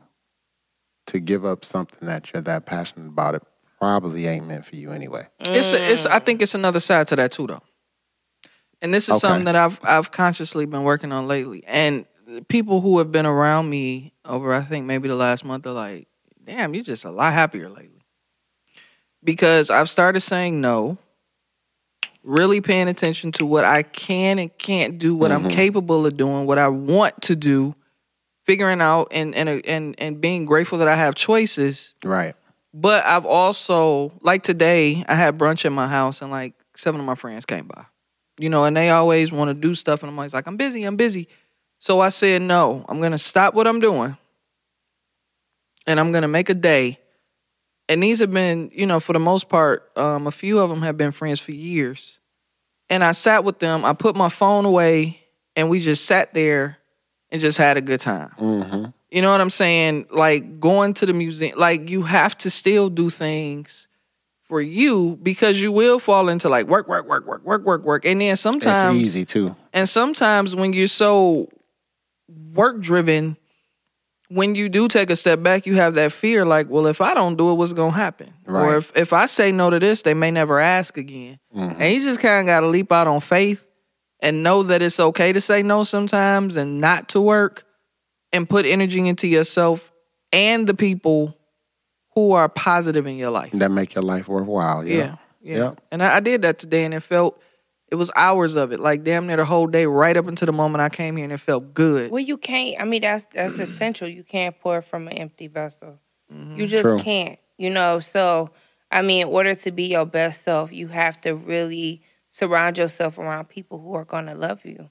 to 1.10 1.20
give 1.20 1.44
up 1.44 1.64
something 1.64 2.06
that 2.08 2.32
you're 2.32 2.42
that 2.42 2.66
passionate 2.66 3.08
about, 3.08 3.34
it 3.34 3.42
probably 3.78 4.26
ain't 4.26 4.46
meant 4.46 4.64
for 4.64 4.76
you 4.76 4.90
anyway. 4.90 5.26
It's 5.40 5.72
a, 5.72 5.92
it's 5.92 6.06
I 6.06 6.18
think 6.18 6.42
it's 6.42 6.54
another 6.54 6.80
side 6.80 7.06
to 7.08 7.16
that 7.16 7.32
too 7.32 7.46
though. 7.46 7.62
And 8.82 8.94
this 8.94 9.04
is 9.04 9.16
Okay. 9.16 9.20
something 9.20 9.44
that 9.44 9.56
I've 9.56 9.80
I've 9.82 10.10
consciously 10.10 10.66
been 10.66 10.84
working 10.84 11.12
on 11.12 11.28
lately. 11.28 11.64
And 11.66 12.06
people 12.48 12.80
who 12.80 12.98
have 12.98 13.10
been 13.10 13.26
around 13.26 13.68
me 13.68 14.12
over 14.24 14.52
I 14.54 14.62
think 14.62 14.86
maybe 14.86 15.08
the 15.08 15.16
last 15.16 15.44
month 15.44 15.66
are 15.66 15.72
like, 15.72 16.08
"Damn, 16.44 16.74
you're 16.74 16.84
just 16.84 17.04
a 17.04 17.10
lot 17.10 17.32
happier 17.32 17.68
lately." 17.68 18.02
Because 19.22 19.70
I've 19.70 19.90
started 19.90 20.20
saying 20.20 20.60
no, 20.60 20.96
really 22.22 22.60
paying 22.60 22.88
attention 22.88 23.32
to 23.32 23.46
what 23.46 23.64
I 23.64 23.82
can 23.82 24.38
and 24.38 24.56
can't 24.56 24.98
do, 24.98 25.14
what 25.14 25.32
I'm 25.32 25.44
mm-hmm. 25.44 25.50
capable 25.50 26.06
of 26.06 26.16
doing, 26.16 26.46
what 26.46 26.58
I 26.58 26.68
want 26.68 27.20
to 27.22 27.36
do, 27.36 27.74
figuring 28.44 28.80
out 28.80 29.08
and 29.10 29.34
and 29.34 29.48
and 29.48 29.94
and 29.98 30.20
being 30.20 30.44
grateful 30.44 30.78
that 30.78 30.88
I 30.88 30.96
have 30.96 31.14
choices. 31.14 31.94
Right. 32.04 32.34
But 32.72 33.04
I've 33.04 33.26
also 33.26 34.12
like 34.20 34.42
today 34.42 35.04
I 35.08 35.14
had 35.14 35.38
brunch 35.38 35.64
at 35.64 35.72
my 35.72 35.88
house 35.88 36.22
and 36.22 36.30
like 36.30 36.54
seven 36.76 37.00
of 37.00 37.06
my 37.06 37.14
friends 37.14 37.44
came 37.44 37.66
by. 37.66 37.84
You 38.38 38.48
know, 38.48 38.64
and 38.64 38.76
they 38.76 38.90
always 38.90 39.32
want 39.32 39.48
to 39.48 39.54
do 39.54 39.74
stuff 39.74 40.02
and 40.02 40.10
I'm 40.10 40.18
always 40.18 40.32
like, 40.32 40.46
I'm 40.46 40.56
busy, 40.56 40.84
I'm 40.84 40.96
busy. 40.96 41.28
So 41.78 42.00
I 42.00 42.08
said 42.08 42.42
no. 42.42 42.84
I'm 42.88 43.00
gonna 43.00 43.18
stop 43.18 43.54
what 43.54 43.66
I'm 43.66 43.80
doing. 43.80 44.16
And 45.86 45.98
I'm 45.98 46.12
gonna 46.12 46.28
make 46.28 46.48
a 46.48 46.54
day. 46.54 46.98
And 47.88 48.02
these 48.02 48.20
have 48.20 48.30
been, 48.30 48.70
you 48.72 48.86
know, 48.86 49.00
for 49.00 49.12
the 49.12 49.18
most 49.18 49.48
part, 49.48 49.90
um, 49.96 50.26
a 50.26 50.30
few 50.30 50.60
of 50.60 50.70
them 50.70 50.82
have 50.82 50.96
been 50.96 51.10
friends 51.10 51.40
for 51.40 51.50
years. 51.50 52.20
And 52.88 53.02
I 53.02 53.12
sat 53.12 53.44
with 53.44 53.58
them, 53.58 53.84
I 53.84 53.94
put 53.94 54.14
my 54.14 54.28
phone 54.28 54.64
away, 54.64 55.20
and 55.56 55.68
we 55.68 55.80
just 55.80 56.04
sat 56.04 56.32
there 56.32 56.78
and 57.32 57.40
just 57.40 57.58
had 57.58 57.76
a 57.76 57.80
good 57.80 58.00
time. 58.00 58.30
Mm-hmm. 58.38 58.84
You 59.10 59.22
know 59.22 59.30
what 59.30 59.40
I'm 59.40 59.50
saying? 59.50 60.06
Like 60.10 60.60
going 60.60 60.94
to 60.94 61.06
the 61.06 61.12
museum, 61.12 61.58
like 61.58 61.88
you 61.90 62.02
have 62.02 62.36
to 62.38 62.50
still 62.50 62.88
do 62.88 63.10
things 63.10 63.88
for 64.42 64.60
you 64.60 65.18
because 65.22 65.60
you 65.60 65.70
will 65.72 65.98
fall 65.98 66.28
into 66.28 66.48
like 66.48 66.66
work, 66.66 66.88
work, 66.88 67.06
work, 67.08 67.26
work, 67.26 67.44
work, 67.44 67.64
work, 67.64 67.84
work. 67.84 68.04
And 68.04 68.20
then 68.20 68.32
It's 68.32 68.40
sometimes 68.40 68.98
easy 68.98 69.24
too. 69.24 69.54
and 69.72 69.88
sometimes 69.88 70.54
when 70.56 70.72
you're 70.72 70.86
so 70.88 71.48
work 72.54 72.80
driven, 72.80 73.36
when 74.28 74.54
you 74.54 74.68
do 74.68 74.86
take 74.86 75.10
a 75.10 75.16
step 75.16 75.42
back, 75.42 75.66
you 75.66 75.74
have 75.76 75.94
that 75.94 76.12
fear 76.12 76.44
like, 76.46 76.68
well, 76.68 76.86
if 76.86 77.00
I 77.00 77.14
don't 77.14 77.36
do 77.36 77.50
it, 77.50 77.54
what's 77.54 77.72
gonna 77.72 77.90
happen? 77.92 78.32
Or 78.46 78.76
if, 78.76 78.92
if 78.96 79.12
I 79.12 79.26
say 79.26 79.50
no 79.50 79.70
to 79.70 79.78
this, 79.80 80.02
they 80.02 80.14
may 80.14 80.30
never 80.30 80.60
ask 80.60 80.96
again. 80.96 81.38
Mm-hmm. 81.56 81.82
And 81.82 81.94
you 81.94 82.00
just 82.02 82.20
kind 82.20 82.40
of 82.40 82.46
gotta 82.46 82.68
leap 82.68 82.92
out 82.92 83.08
on 83.08 83.18
faith 83.20 83.66
and 84.22 84.42
know 84.42 84.62
that 84.62 84.82
it's 84.82 85.00
okay 85.00 85.32
to 85.32 85.40
say 85.40 85.62
no 85.62 85.82
sometimes 85.82 86.56
and 86.56 86.80
not 86.80 87.08
to 87.10 87.20
work 87.20 87.64
and 88.32 88.48
put 88.48 88.66
energy 88.66 89.06
into 89.06 89.26
yourself 89.26 89.92
and 90.32 90.66
the 90.66 90.74
people 90.74 91.36
who 92.14 92.32
are 92.32 92.48
positive 92.48 93.06
in 93.06 93.16
your 93.16 93.30
life. 93.30 93.50
That 93.52 93.70
make 93.70 93.94
your 93.94 94.02
life 94.02 94.28
worthwhile. 94.28 94.84
Yeah. 94.84 94.94
Yeah. 94.94 95.16
Yeah. 95.42 95.56
Yep. 95.56 95.80
And 95.92 96.02
I, 96.02 96.16
I 96.16 96.20
did 96.20 96.42
that 96.42 96.58
today 96.58 96.84
and 96.84 96.92
it 96.92 97.00
felt 97.00 97.40
it 97.90 97.96
was 97.96 98.10
hours 98.14 98.54
of 98.54 98.72
it, 98.72 98.78
like 98.78 99.02
damn 99.02 99.26
near 99.26 99.36
the 99.36 99.44
whole 99.44 99.66
day, 99.66 99.86
right 99.86 100.16
up 100.16 100.28
until 100.28 100.46
the 100.46 100.52
moment 100.52 100.80
I 100.80 100.88
came 100.88 101.16
here 101.16 101.24
and 101.24 101.32
it 101.32 101.38
felt 101.38 101.74
good. 101.74 102.10
Well, 102.10 102.22
you 102.22 102.36
can't. 102.36 102.80
I 102.80 102.84
mean, 102.84 103.02
that's 103.02 103.24
that's 103.26 103.58
essential. 103.58 104.06
You 104.06 104.22
can't 104.22 104.58
pour 104.60 104.80
from 104.80 105.08
an 105.08 105.14
empty 105.14 105.48
vessel. 105.48 105.98
Mm-hmm. 106.32 106.60
You 106.60 106.66
just 106.66 106.84
True. 106.84 107.00
can't. 107.00 107.38
You 107.58 107.70
know. 107.70 107.98
So, 107.98 108.50
I 108.92 109.02
mean, 109.02 109.22
in 109.22 109.28
order 109.28 109.54
to 109.56 109.72
be 109.72 109.84
your 109.88 110.06
best 110.06 110.44
self, 110.44 110.72
you 110.72 110.88
have 110.88 111.20
to 111.22 111.34
really 111.34 112.02
surround 112.30 112.78
yourself 112.78 113.18
around 113.18 113.48
people 113.48 113.78
who 113.78 113.94
are 113.94 114.04
going 114.04 114.26
to 114.26 114.34
love 114.34 114.64
you. 114.64 114.88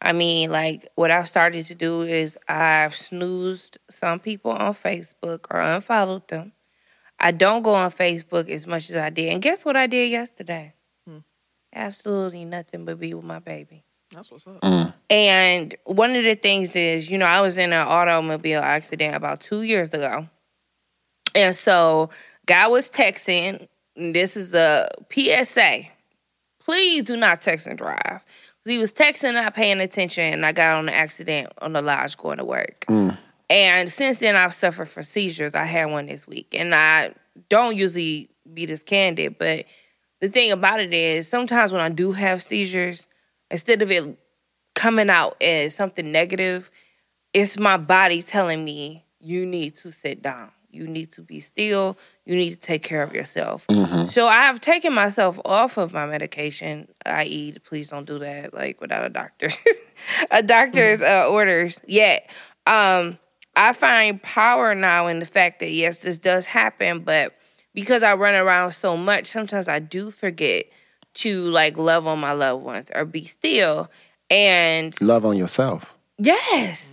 I 0.00 0.12
mean, 0.12 0.50
like 0.50 0.88
what 0.94 1.10
I've 1.10 1.28
started 1.28 1.66
to 1.66 1.74
do 1.74 2.02
is 2.02 2.38
I've 2.48 2.94
snoozed 2.94 3.78
some 3.90 4.18
people 4.20 4.52
on 4.52 4.74
Facebook 4.74 5.46
or 5.50 5.60
unfollowed 5.60 6.28
them. 6.28 6.52
I 7.18 7.30
don't 7.30 7.62
go 7.62 7.74
on 7.74 7.90
Facebook 7.92 8.48
as 8.48 8.66
much 8.66 8.90
as 8.90 8.96
I 8.96 9.10
did. 9.10 9.32
And 9.32 9.42
guess 9.42 9.64
what 9.64 9.76
I 9.76 9.86
did 9.86 10.10
yesterday? 10.10 10.74
Absolutely 11.74 12.44
nothing 12.44 12.84
but 12.84 13.00
be 13.00 13.14
with 13.14 13.24
my 13.24 13.38
baby. 13.38 13.84
That's 14.10 14.30
what's 14.30 14.46
up. 14.46 14.60
Mm. 14.60 14.92
And 15.08 15.74
one 15.84 16.14
of 16.14 16.24
the 16.24 16.34
things 16.34 16.76
is, 16.76 17.10
you 17.10 17.16
know, 17.16 17.24
I 17.24 17.40
was 17.40 17.56
in 17.56 17.72
an 17.72 17.86
automobile 17.86 18.60
accident 18.60 19.14
about 19.14 19.40
two 19.40 19.62
years 19.62 19.88
ago. 19.88 20.28
And 21.34 21.56
so, 21.56 22.10
guy 22.44 22.66
was 22.66 22.90
texting. 22.90 23.68
and 23.96 24.14
This 24.14 24.36
is 24.36 24.52
a 24.52 24.88
PSA. 25.10 25.84
Please 26.64 27.04
do 27.04 27.16
not 27.16 27.42
text 27.42 27.66
and 27.66 27.78
drive. 27.78 28.20
He 28.64 28.78
was 28.78 28.92
texting, 28.92 29.34
not 29.34 29.54
paying 29.54 29.80
attention, 29.80 30.32
and 30.32 30.46
I 30.46 30.52
got 30.52 30.76
on 30.76 30.88
an 30.88 30.94
accident 30.94 31.52
on 31.58 31.72
the 31.72 31.82
lodge 31.82 32.16
going 32.16 32.38
to 32.38 32.44
work. 32.44 32.84
Mm. 32.88 33.18
And 33.50 33.90
since 33.90 34.18
then, 34.18 34.36
I've 34.36 34.54
suffered 34.54 34.88
from 34.88 35.02
seizures. 35.02 35.54
I 35.54 35.64
had 35.64 35.86
one 35.86 36.06
this 36.06 36.26
week, 36.26 36.54
and 36.56 36.74
I 36.74 37.12
don't 37.48 37.76
usually 37.76 38.30
be 38.54 38.66
this 38.66 38.82
candid, 38.82 39.36
but 39.38 39.66
the 40.20 40.28
thing 40.28 40.52
about 40.52 40.80
it 40.80 40.94
is, 40.94 41.26
sometimes 41.26 41.72
when 41.72 41.80
I 41.80 41.88
do 41.88 42.12
have 42.12 42.42
seizures, 42.42 43.08
instead 43.50 43.82
of 43.82 43.90
it 43.90 44.16
coming 44.74 45.10
out 45.10 45.36
as 45.42 45.74
something 45.74 46.12
negative, 46.12 46.70
it's 47.34 47.58
my 47.58 47.76
body 47.76 48.22
telling 48.22 48.64
me 48.64 49.04
you 49.18 49.44
need 49.44 49.74
to 49.76 49.90
sit 49.90 50.22
down. 50.22 50.52
You 50.72 50.86
need 50.86 51.12
to 51.12 51.22
be 51.22 51.40
still. 51.40 51.96
You 52.24 52.34
need 52.34 52.50
to 52.50 52.56
take 52.56 52.82
care 52.82 53.02
of 53.02 53.14
yourself. 53.14 53.66
So 54.06 54.26
I 54.28 54.42
have 54.42 54.60
taken 54.60 54.92
myself 54.92 55.38
off 55.44 55.76
of 55.76 55.92
my 55.92 56.06
medication, 56.06 56.88
i.e., 57.06 57.56
please 57.64 57.90
don't 57.90 58.06
do 58.06 58.18
that, 58.20 58.54
like 58.54 58.80
without 58.80 59.04
a 59.04 59.08
doctor, 59.08 59.50
a 60.30 60.42
doctor's 60.42 61.00
uh, 61.00 61.28
orders 61.30 61.80
yet. 61.86 62.30
Um, 62.66 63.18
I 63.54 63.72
find 63.74 64.22
power 64.22 64.74
now 64.74 65.08
in 65.08 65.18
the 65.18 65.26
fact 65.26 65.60
that 65.60 65.70
yes, 65.70 65.98
this 65.98 66.18
does 66.18 66.46
happen, 66.46 67.00
but 67.00 67.34
because 67.74 68.02
I 68.02 68.14
run 68.14 68.34
around 68.34 68.72
so 68.72 68.96
much, 68.96 69.26
sometimes 69.26 69.68
I 69.68 69.78
do 69.78 70.10
forget 70.10 70.66
to 71.14 71.48
like 71.50 71.76
love 71.76 72.06
on 72.06 72.18
my 72.18 72.32
loved 72.32 72.64
ones 72.64 72.90
or 72.94 73.04
be 73.04 73.24
still. 73.24 73.90
And 74.30 74.98
Love 75.02 75.26
on 75.26 75.36
yourself. 75.36 75.94
Yes. 76.18 76.88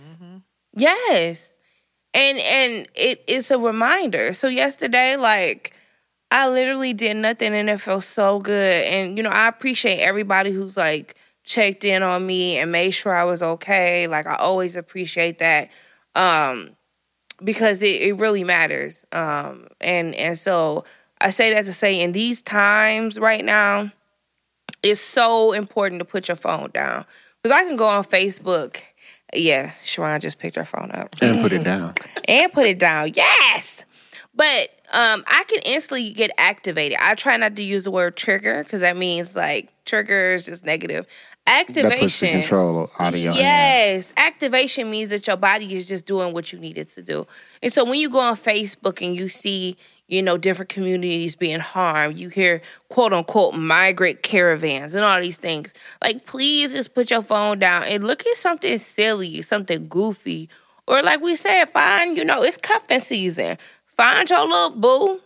Yes. 0.76 1.49
And 2.12 2.38
and 2.38 2.88
it 2.94 3.22
is 3.26 3.50
a 3.50 3.58
reminder. 3.58 4.32
So 4.32 4.48
yesterday, 4.48 5.16
like 5.16 5.74
I 6.30 6.48
literally 6.48 6.92
did 6.92 7.16
nothing 7.16 7.54
and 7.54 7.70
it 7.70 7.80
felt 7.80 8.04
so 8.04 8.40
good. 8.40 8.84
And 8.84 9.16
you 9.16 9.22
know, 9.22 9.30
I 9.30 9.48
appreciate 9.48 10.00
everybody 10.00 10.52
who's 10.52 10.76
like 10.76 11.16
checked 11.44 11.84
in 11.84 12.02
on 12.02 12.26
me 12.26 12.58
and 12.58 12.70
made 12.72 12.92
sure 12.92 13.14
I 13.14 13.24
was 13.24 13.42
okay. 13.42 14.06
Like 14.06 14.26
I 14.26 14.36
always 14.36 14.76
appreciate 14.76 15.38
that. 15.38 15.70
Um 16.14 16.70
because 17.42 17.82
it, 17.82 18.02
it 18.02 18.16
really 18.18 18.44
matters. 18.44 19.04
Um 19.12 19.68
and 19.80 20.14
and 20.14 20.36
so 20.38 20.84
I 21.20 21.30
say 21.30 21.52
that 21.54 21.66
to 21.66 21.72
say 21.72 22.00
in 22.00 22.12
these 22.12 22.42
times 22.42 23.18
right 23.18 23.44
now, 23.44 23.92
it's 24.82 25.00
so 25.00 25.52
important 25.52 25.98
to 26.00 26.04
put 26.04 26.28
your 26.28 26.36
phone 26.36 26.70
down. 26.72 27.04
Because 27.42 27.56
I 27.56 27.64
can 27.64 27.76
go 27.76 27.88
on 27.88 28.04
Facebook. 28.04 28.78
Yeah, 29.34 29.72
Sharon 29.82 30.20
just 30.20 30.38
picked 30.38 30.56
her 30.56 30.64
phone 30.64 30.90
up 30.92 31.14
And 31.22 31.40
put 31.40 31.52
it 31.52 31.64
down. 31.64 31.94
and 32.26 32.52
put 32.52 32.66
it 32.66 32.78
down. 32.78 33.12
Yes. 33.14 33.84
But 34.34 34.70
um, 34.92 35.24
I 35.26 35.44
can 35.48 35.60
instantly 35.64 36.10
get 36.10 36.30
activated. 36.38 36.98
I 37.00 37.14
try 37.14 37.36
not 37.36 37.56
to 37.56 37.62
use 37.62 37.82
the 37.82 37.90
word 37.90 38.16
trigger 38.16 38.62
because 38.62 38.80
that 38.80 38.96
means 38.96 39.34
like 39.36 39.70
trigger 39.84 40.30
is 40.30 40.46
just 40.46 40.64
negative. 40.64 41.06
That 41.46 41.66
puts 41.66 41.78
the 41.78 41.86
Activation. 41.86 42.40
control 42.40 42.90
out 42.98 43.14
of 43.14 43.20
your 43.20 43.32
hands. 43.32 43.42
Yes, 43.42 44.12
activation 44.16 44.90
means 44.90 45.08
that 45.08 45.26
your 45.26 45.36
body 45.36 45.74
is 45.74 45.88
just 45.88 46.06
doing 46.06 46.32
what 46.32 46.52
you 46.52 46.58
need 46.60 46.78
it 46.78 46.90
to 46.90 47.02
do. 47.02 47.26
And 47.62 47.72
so 47.72 47.84
when 47.84 47.98
you 47.98 48.08
go 48.10 48.20
on 48.20 48.36
Facebook 48.36 49.04
and 49.04 49.16
you 49.16 49.28
see, 49.28 49.76
you 50.10 50.22
know, 50.22 50.36
different 50.36 50.68
communities 50.68 51.36
being 51.36 51.60
harmed, 51.60 52.18
you 52.18 52.28
hear 52.28 52.60
quote 52.88 53.12
unquote 53.12 53.54
migrant 53.54 54.22
caravans 54.22 54.94
and 54.94 55.04
all 55.04 55.20
these 55.20 55.36
things. 55.36 55.72
Like, 56.02 56.26
please 56.26 56.72
just 56.72 56.94
put 56.94 57.10
your 57.10 57.22
phone 57.22 57.60
down 57.60 57.84
and 57.84 58.04
look 58.04 58.26
at 58.26 58.36
something 58.36 58.76
silly, 58.78 59.40
something 59.42 59.88
goofy, 59.88 60.48
or 60.86 61.02
like 61.02 61.20
we 61.20 61.36
said, 61.36 61.66
find, 61.70 62.16
you 62.16 62.24
know, 62.24 62.42
it's 62.42 62.56
cuffing 62.56 63.00
season. 63.00 63.56
Find 63.86 64.28
your 64.28 64.46
little 64.46 64.70
boo, 64.70 65.20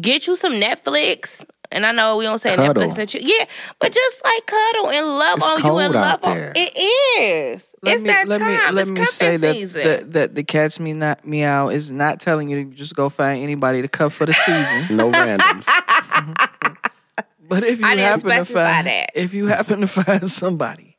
get 0.00 0.26
you 0.26 0.36
some 0.36 0.52
Netflix. 0.52 1.44
And 1.72 1.86
I 1.86 1.92
know 1.92 2.16
we 2.16 2.24
don't 2.24 2.38
say 2.38 2.56
Cuddle. 2.56 2.82
Netflix 2.82 2.98
and 2.98 3.08
chill. 3.08 3.22
Yeah, 3.22 3.44
but 3.78 3.92
just 3.92 4.24
like 4.24 4.46
cuddle 4.46 4.90
and 4.90 5.06
love 5.06 5.38
It's 5.38 5.46
on 5.46 5.64
you 5.64 5.78
and 5.78 5.94
love 5.94 6.24
on 6.24 6.36
there. 6.36 6.52
it 6.56 6.76
is. 6.76 7.74
Let 7.82 7.94
it's 7.94 8.02
me, 8.02 8.08
that 8.08 8.28
let 8.28 8.38
time. 8.38 8.48
me 8.48 8.72
let 8.72 8.82
it's 8.82 8.90
me 8.90 8.96
cuffing 8.96 9.06
say 9.06 9.36
that, 9.36 9.54
season. 9.54 9.84
that 9.84 10.10
that 10.10 10.34
the 10.34 10.42
cat's 10.42 10.80
me 10.80 10.92
not 10.92 11.24
meow 11.24 11.68
is 11.68 11.92
not 11.92 12.18
telling 12.18 12.48
you 12.48 12.64
to 12.64 12.70
just 12.74 12.94
go 12.96 13.08
find 13.08 13.42
anybody 13.42 13.82
to 13.82 13.88
cuff 13.88 14.14
for 14.14 14.26
the 14.26 14.32
season. 14.32 14.96
No 14.96 15.12
randoms. 15.12 15.68
But 17.50 17.64
if 17.64 17.80
you 17.80 17.86
I 17.86 17.96
didn't 17.96 18.22
happen 18.22 18.30
to 18.30 18.44
find 18.44 18.86
that. 18.86 19.10
if 19.16 19.34
you 19.34 19.48
happen 19.48 19.80
to 19.80 19.88
find 19.88 20.30
somebody, 20.30 20.98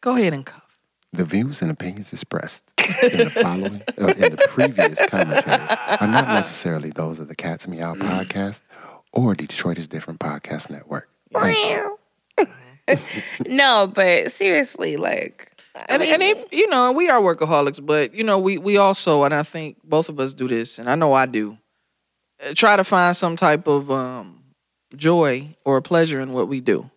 go 0.00 0.16
ahead 0.16 0.32
and 0.32 0.44
cuff. 0.44 0.76
The 1.12 1.24
views 1.24 1.62
and 1.62 1.70
opinions 1.70 2.12
expressed 2.12 2.72
in 3.04 3.18
the 3.18 3.30
following, 3.30 3.82
or 3.96 4.10
in 4.10 4.32
the 4.32 4.44
previous 4.48 4.98
commentary, 5.06 5.62
are 6.00 6.08
not 6.08 6.26
necessarily 6.26 6.90
those 6.90 7.20
of 7.20 7.28
the 7.28 7.36
Cats 7.36 7.68
Meow 7.68 7.94
mm. 7.94 8.00
podcast 8.00 8.62
or 9.16 9.34
the 9.34 9.46
Detroit 9.46 9.78
is 9.78 9.88
Different 9.88 10.20
podcast 10.20 10.70
network. 10.70 11.08
Thank 11.32 11.58
you. 11.70 11.98
no, 13.46 13.90
but 13.92 14.30
seriously, 14.30 14.96
like, 14.96 15.52
I 15.74 15.84
And 15.88 16.02
mean, 16.02 16.14
and 16.14 16.22
if 16.22 16.44
you 16.52 16.68
know, 16.68 16.92
we 16.92 17.08
are 17.08 17.20
workaholics, 17.20 17.84
but 17.84 18.14
you 18.14 18.22
know, 18.22 18.38
we 18.38 18.58
we 18.58 18.76
also, 18.76 19.24
and 19.24 19.34
I 19.34 19.42
think 19.42 19.78
both 19.82 20.08
of 20.08 20.20
us 20.20 20.34
do 20.34 20.46
this, 20.46 20.78
and 20.78 20.88
I 20.88 20.94
know 20.94 21.12
I 21.12 21.26
do, 21.26 21.58
uh, 22.46 22.52
try 22.54 22.76
to 22.76 22.84
find 22.84 23.16
some 23.16 23.36
type 23.36 23.66
of 23.66 23.90
um, 23.90 24.42
joy 24.94 25.48
or 25.64 25.80
pleasure 25.80 26.20
in 26.20 26.32
what 26.32 26.48
we 26.48 26.60
do. 26.60 26.90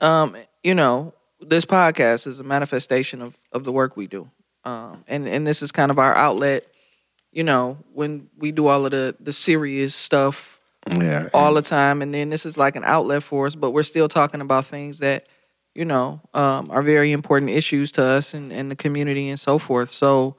Um, 0.00 0.36
you 0.62 0.74
know, 0.74 1.12
this 1.40 1.64
podcast 1.64 2.26
is 2.26 2.40
a 2.40 2.44
manifestation 2.44 3.20
of 3.20 3.36
of 3.52 3.64
the 3.64 3.72
work 3.72 3.96
we 3.96 4.06
do, 4.06 4.30
um, 4.64 5.04
and 5.08 5.26
and 5.26 5.46
this 5.46 5.60
is 5.62 5.72
kind 5.72 5.90
of 5.90 5.98
our 5.98 6.14
outlet. 6.14 6.66
You 7.32 7.44
know, 7.44 7.78
when 7.92 8.28
we 8.38 8.52
do 8.52 8.68
all 8.68 8.84
of 8.86 8.92
the 8.92 9.14
the 9.20 9.32
serious 9.32 9.94
stuff 9.94 10.57
Yeah. 10.92 11.28
all 11.34 11.54
the 11.54 11.62
time 11.62 12.02
and 12.02 12.12
then 12.14 12.30
this 12.30 12.46
is 12.46 12.56
like 12.56 12.76
an 12.76 12.84
outlet 12.84 13.22
for 13.22 13.46
us 13.46 13.54
but 13.54 13.70
we're 13.72 13.82
still 13.82 14.08
talking 14.08 14.40
about 14.40 14.66
things 14.66 14.98
that 15.00 15.26
you 15.74 15.84
know 15.84 16.20
um, 16.34 16.70
are 16.70 16.82
very 16.82 17.12
important 17.12 17.50
issues 17.50 17.92
to 17.92 18.02
us 18.02 18.34
and, 18.34 18.52
and 18.52 18.70
the 18.70 18.76
community 18.76 19.28
and 19.28 19.38
so 19.38 19.58
forth 19.58 19.90
so 19.90 20.36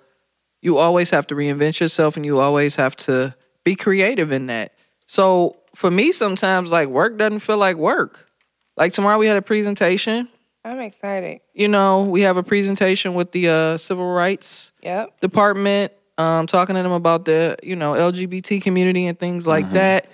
you 0.61 0.77
always 0.77 1.09
have 1.11 1.25
to 1.27 1.35
reinvent 1.35 1.79
yourself 1.79 2.15
and 2.17 2.25
you 2.25 2.39
always 2.39 2.75
have 2.75 2.95
to 2.97 3.35
be 3.63 3.75
creative 3.75 4.31
in 4.31 4.47
that 4.47 4.73
so 5.05 5.57
for 5.75 5.89
me 5.91 6.11
sometimes 6.11 6.71
like 6.71 6.87
work 6.89 7.17
doesn't 7.17 7.39
feel 7.39 7.57
like 7.57 7.77
work 7.77 8.29
like 8.77 8.91
tomorrow 8.93 9.17
we 9.17 9.27
had 9.27 9.37
a 9.37 9.41
presentation 9.41 10.27
I'm 10.65 10.79
excited. 10.79 11.39
you 11.53 11.67
know 11.69 12.01
we 12.03 12.21
have 12.21 12.37
a 12.37 12.43
presentation 12.43 13.13
with 13.13 13.31
the 13.31 13.49
uh, 13.49 13.77
civil 13.77 14.11
rights 14.11 14.71
Yep. 14.83 15.19
department 15.21 15.93
um, 16.17 16.47
talking 16.47 16.75
to 16.75 16.83
them 16.83 16.91
about 16.91 17.23
the 17.23 17.55
you 17.63 17.77
know 17.77 17.93
lgbt 17.93 18.61
community 18.61 19.05
and 19.05 19.17
things 19.17 19.47
like 19.47 19.71
that 19.71 20.07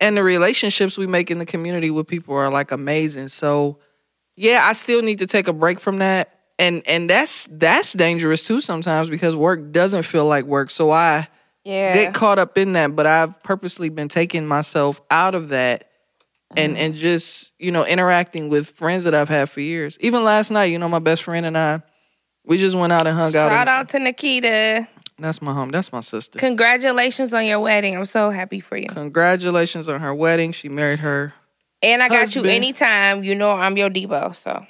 and 0.00 0.16
the 0.16 0.22
relationships 0.22 0.98
we 0.98 1.06
make 1.06 1.30
in 1.30 1.38
the 1.38 1.46
community 1.46 1.90
with 1.90 2.06
people 2.06 2.34
are 2.34 2.50
like 2.50 2.70
amazing. 2.72 3.28
So 3.28 3.78
yeah 4.38 4.66
i 4.68 4.72
still 4.74 5.00
need 5.00 5.18
to 5.20 5.26
take 5.26 5.48
a 5.48 5.52
break 5.52 5.80
from 5.80 5.98
that. 5.98 6.32
And 6.58 6.82
and 6.86 7.08
that's 7.08 7.46
that's 7.50 7.92
dangerous 7.94 8.46
too 8.46 8.60
sometimes 8.60 9.08
because 9.10 9.34
work 9.34 9.72
doesn't 9.72 10.02
feel 10.02 10.26
like 10.26 10.44
work. 10.44 10.70
So 10.70 10.90
i 10.90 11.28
Yeah. 11.64 11.94
get 11.94 12.14
caught 12.14 12.38
up 12.38 12.56
in 12.58 12.72
that 12.74 12.94
but 12.94 13.06
i've 13.06 13.42
purposely 13.42 13.88
been 13.88 14.08
taking 14.08 14.46
myself 14.46 15.00
out 15.10 15.34
of 15.34 15.48
that 15.48 15.90
and 16.56 16.74
mm-hmm. 16.74 16.82
and 16.82 16.94
just 16.94 17.52
you 17.58 17.72
know 17.72 17.84
interacting 17.86 18.48
with 18.48 18.70
friends 18.70 19.04
that 19.04 19.14
i've 19.14 19.28
had 19.28 19.48
for 19.50 19.60
years. 19.60 19.98
Even 20.00 20.22
last 20.24 20.50
night 20.50 20.66
you 20.66 20.78
know 20.78 20.88
my 20.88 20.98
best 21.00 21.22
friend 21.22 21.44
and 21.46 21.56
i 21.58 21.82
we 22.44 22.58
just 22.58 22.76
went 22.76 22.92
out 22.92 23.06
and 23.06 23.16
hung 23.18 23.34
out 23.34 23.50
Shout 23.50 23.68
out 23.68 23.88
to 23.90 23.98
Nikita. 23.98 24.86
That's 25.18 25.40
my 25.40 25.52
home 25.52 25.70
that's 25.70 25.92
my 25.92 26.00
sister 26.00 26.38
Congratulations 26.38 27.32
on 27.32 27.46
your 27.46 27.60
wedding. 27.60 27.96
I'm 27.96 28.04
so 28.04 28.30
happy 28.30 28.60
for 28.60 28.76
you. 28.76 28.88
congratulations 28.88 29.88
on 29.88 30.00
her 30.00 30.14
wedding 30.14 30.52
she 30.52 30.68
married 30.68 30.98
her 31.00 31.32
And 31.82 32.02
I 32.02 32.08
got 32.08 32.34
you 32.34 32.44
anytime. 32.44 33.24
You 33.24 33.34
know 33.34 33.50
I'm 33.52 33.76
your 33.76 33.90
Debo. 33.90 34.34
So 34.34 34.66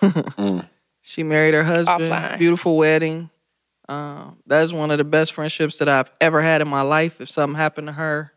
She 1.02 1.24
married 1.24 1.54
her 1.54 1.64
husband. 1.64 2.00
Offline. 2.00 2.38
Beautiful 2.38 2.76
wedding. 2.76 3.28
Um, 3.88 4.38
that's 4.46 4.72
one 4.72 4.90
of 4.90 4.98
the 4.98 5.04
best 5.04 5.32
friendships 5.32 5.78
that 5.78 5.88
I've 5.88 6.10
ever 6.20 6.40
had 6.40 6.60
in 6.62 6.68
my 6.68 6.82
life. 6.82 7.20
If 7.20 7.28
something 7.28 7.56
happened 7.56 7.88
to 7.88 7.92
her, 7.92 8.32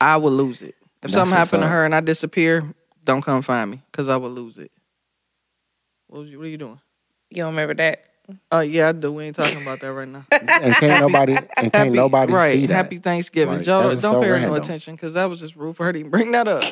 I 0.00 0.16
would 0.16 0.32
lose 0.32 0.62
it. 0.62 0.76
If 1.02 1.02
That's 1.02 1.14
something 1.14 1.36
what's 1.36 1.50
happened 1.50 1.64
to 1.64 1.68
her 1.68 1.84
and 1.84 1.94
I 1.94 2.00
disappear, 2.00 2.62
don't 3.04 3.22
come 3.22 3.42
find 3.42 3.70
me 3.70 3.82
because 3.90 4.08
I 4.08 4.16
would 4.16 4.32
lose 4.32 4.58
it. 4.58 4.70
What, 6.06 6.20
was 6.20 6.30
you, 6.30 6.38
what 6.38 6.46
are 6.46 6.50
you 6.50 6.56
doing? 6.58 6.80
you 7.30 7.42
don't 7.42 7.50
remember 7.54 7.74
that. 7.74 8.06
Oh 8.50 8.60
yeah, 8.60 8.88
I 8.88 8.92
do. 8.92 9.12
We 9.12 9.24
ain't 9.24 9.36
talking 9.36 9.62
about 9.62 9.80
that 9.80 9.92
right 9.92 10.08
now. 10.08 10.24
And 10.32 10.74
can't 10.74 11.00
nobody 11.00 11.36
and 11.56 11.72
can't 11.72 11.92
nobody 11.92 12.32
right. 12.32 12.52
see 12.52 12.66
that. 12.66 12.74
Happy 12.74 12.98
Thanksgiving. 12.98 13.56
Like, 13.56 13.64
Joe, 13.64 13.90
don't 13.90 14.00
so 14.00 14.20
pay 14.20 14.28
her 14.28 14.40
no 14.40 14.54
attention 14.54 14.94
because 14.94 15.14
that 15.14 15.26
was 15.26 15.40
just 15.40 15.56
rude 15.56 15.76
for 15.76 15.84
her 15.86 15.92
to 15.92 16.04
bring 16.04 16.32
that 16.32 16.48
up. 16.48 16.64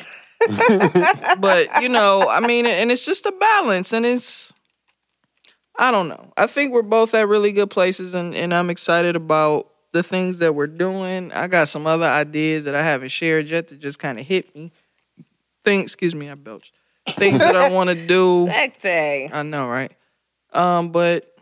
but 1.39 1.81
you 1.81 1.89
know, 1.89 2.29
I 2.29 2.41
mean, 2.41 2.65
and 2.65 2.91
it's 2.91 3.05
just 3.05 3.25
a 3.25 3.31
balance, 3.31 3.93
and 3.93 4.05
it's 4.05 4.53
I 5.79 5.91
don't 5.91 6.07
know. 6.07 6.31
I 6.37 6.47
think 6.47 6.73
we're 6.73 6.81
both 6.81 7.13
at 7.13 7.27
really 7.27 7.51
good 7.51 7.69
places, 7.69 8.13
and 8.13 8.35
and 8.35 8.53
I'm 8.53 8.69
excited 8.69 9.15
about 9.15 9.71
the 9.93 10.03
things 10.03 10.39
that 10.39 10.53
we're 10.53 10.67
doing. 10.67 11.31
I 11.31 11.47
got 11.47 11.67
some 11.67 11.87
other 11.87 12.05
ideas 12.05 12.65
that 12.65 12.75
I 12.75 12.83
haven't 12.83 13.09
shared 13.09 13.49
yet 13.49 13.69
that 13.69 13.79
just 13.79 13.99
kind 13.99 14.19
of 14.19 14.25
hit 14.25 14.55
me. 14.55 14.71
Things, 15.63 15.85
excuse 15.85 16.13
me, 16.13 16.29
I 16.29 16.35
belched. 16.35 16.73
Things 17.09 17.39
that 17.39 17.55
I 17.55 17.69
want 17.69 17.89
to 17.89 17.95
do. 17.95 18.45
That 18.47 18.79
day. 18.81 19.29
I 19.31 19.43
know, 19.43 19.67
right? 19.67 19.91
Um, 20.53 20.91
but 20.91 21.36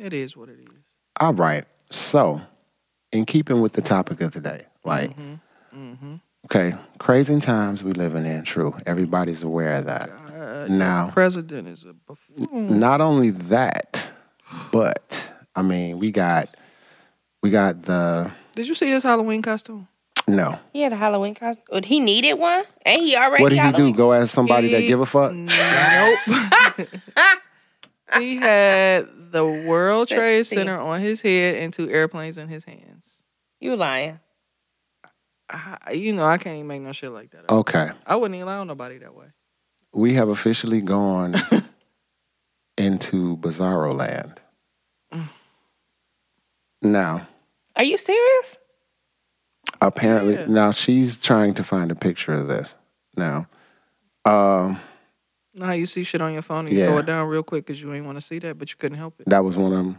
it 0.00 0.12
is 0.12 0.36
what 0.36 0.48
it 0.48 0.58
is. 0.60 0.82
All 1.20 1.34
right. 1.34 1.64
So, 1.90 2.40
in 3.12 3.24
keeping 3.24 3.60
with 3.60 3.72
the 3.72 3.82
topic 3.82 4.20
of 4.20 4.32
today, 4.32 4.66
like, 4.84 5.10
mm-hmm. 5.16 5.34
Mm-hmm. 5.76 6.14
okay, 6.46 6.74
crazy 6.98 7.38
times 7.40 7.82
we 7.82 7.92
living 7.92 8.26
in. 8.26 8.44
True, 8.44 8.76
everybody's 8.86 9.42
aware 9.42 9.74
of 9.74 9.86
that. 9.86 10.68
now, 10.68 11.10
President 11.12 11.68
is 11.68 11.84
a 11.84 11.94
buffoon. 11.94 12.78
not 12.78 13.00
only 13.00 13.30
that, 13.30 14.10
but 14.70 15.32
I 15.54 15.62
mean, 15.62 15.98
we 15.98 16.10
got 16.10 16.56
we 17.42 17.50
got 17.50 17.82
the 17.82 18.30
Did 18.54 18.68
you 18.68 18.74
see 18.74 18.90
his 18.90 19.02
Halloween 19.02 19.42
costume? 19.42 19.88
no. 20.26 20.58
He 20.72 20.82
had 20.82 20.92
a 20.92 20.96
Halloween 20.96 21.34
costume. 21.34 21.82
He 21.82 22.00
needed 22.00 22.34
one, 22.34 22.64
and 22.84 22.98
he 23.00 23.16
already. 23.16 23.42
What 23.42 23.50
did 23.50 23.60
he 23.60 23.72
do? 23.72 23.92
Go 23.94 24.12
ask 24.12 24.32
somebody 24.32 24.72
that 24.72 24.82
give 24.82 25.00
a 25.00 25.06
fuck? 25.06 25.32
Nope. 26.78 26.88
he 28.16 28.36
had 28.36 29.08
the 29.32 29.44
World 29.44 30.08
Trade 30.08 30.44
Sexy. 30.46 30.56
Center 30.56 30.78
on 30.78 31.00
his 31.00 31.20
head 31.20 31.56
and 31.56 31.72
two 31.72 31.90
airplanes 31.90 32.38
in 32.38 32.48
his 32.48 32.64
hands. 32.64 33.22
You 33.60 33.76
lying? 33.76 34.20
I, 35.50 35.92
you 35.92 36.12
know, 36.12 36.24
I 36.26 36.36
can't 36.38 36.56
even 36.56 36.66
make 36.66 36.82
no 36.82 36.92
shit 36.92 37.10
like 37.10 37.30
that. 37.30 37.44
up. 37.44 37.52
Okay, 37.52 37.90
I 38.06 38.16
wouldn't 38.16 38.34
even 38.34 38.46
lie 38.46 38.54
allow 38.54 38.64
nobody 38.64 38.98
that 38.98 39.14
way. 39.14 39.26
we 39.92 40.14
have 40.14 40.28
officially 40.28 40.80
gone 40.82 41.34
into 42.76 43.36
Bizarro 43.38 43.94
Land. 43.96 44.40
Now, 46.82 47.26
Are 47.76 47.84
you 47.84 47.98
serious? 47.98 48.56
apparently, 49.80 50.34
Yeah. 50.34 50.46
now 50.46 50.70
she's 50.70 51.16
trying 51.16 51.54
to 51.54 51.64
find 51.64 51.90
a 51.90 51.94
picture 51.94 52.32
of 52.32 52.46
this. 52.48 52.74
Now, 53.16 53.46
Um, 54.24 54.80
You 55.58 55.64
how 55.66 55.72
you 55.72 55.86
see 55.86 56.04
shit 56.04 56.20
on 56.22 56.32
your 56.32 56.42
phone 56.42 56.66
and 56.66 56.74
you 56.74 56.80
Yeah. 56.80 56.86
throw 56.88 56.98
it 56.98 57.06
down 57.06 57.28
real 57.28 57.42
quick 57.42 57.66
because 57.66 57.80
you 57.82 57.92
ain't 57.94 58.06
want 58.06 58.16
to 58.18 58.20
see 58.24 58.38
that, 58.40 58.58
but 58.58 58.70
you 58.70 58.76
couldn't 58.78 58.98
help 58.98 59.14
it. 59.20 59.28
that 59.28 59.44
was 59.44 59.56
one 59.56 59.72
of 59.72 59.78
them. 59.78 59.98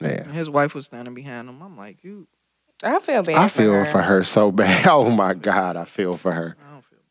Yeah. 0.00 0.08
And 0.24 0.32
his 0.32 0.50
wife 0.50 0.74
was 0.74 0.86
standing 0.86 1.14
behind 1.14 1.48
him. 1.48 1.62
I'm 1.62 1.76
like, 1.76 2.02
you. 2.04 2.26
I 2.84 2.98
feel 2.98 3.22
bad. 3.22 3.36
I 3.36 3.48
for 3.48 3.58
feel 3.58 3.72
her. 3.72 3.84
for 3.86 4.02
her 4.02 4.22
so 4.22 4.50
bad. 4.52 4.86
Oh 4.86 5.10
my 5.10 5.32
God, 5.34 5.76
I 5.76 5.84
feel 5.84 6.16
for 6.16 6.32
her. 6.32 6.56
I 6.60 6.72
don't 6.72 6.84
feel 6.84 6.98
bad. 6.98 7.04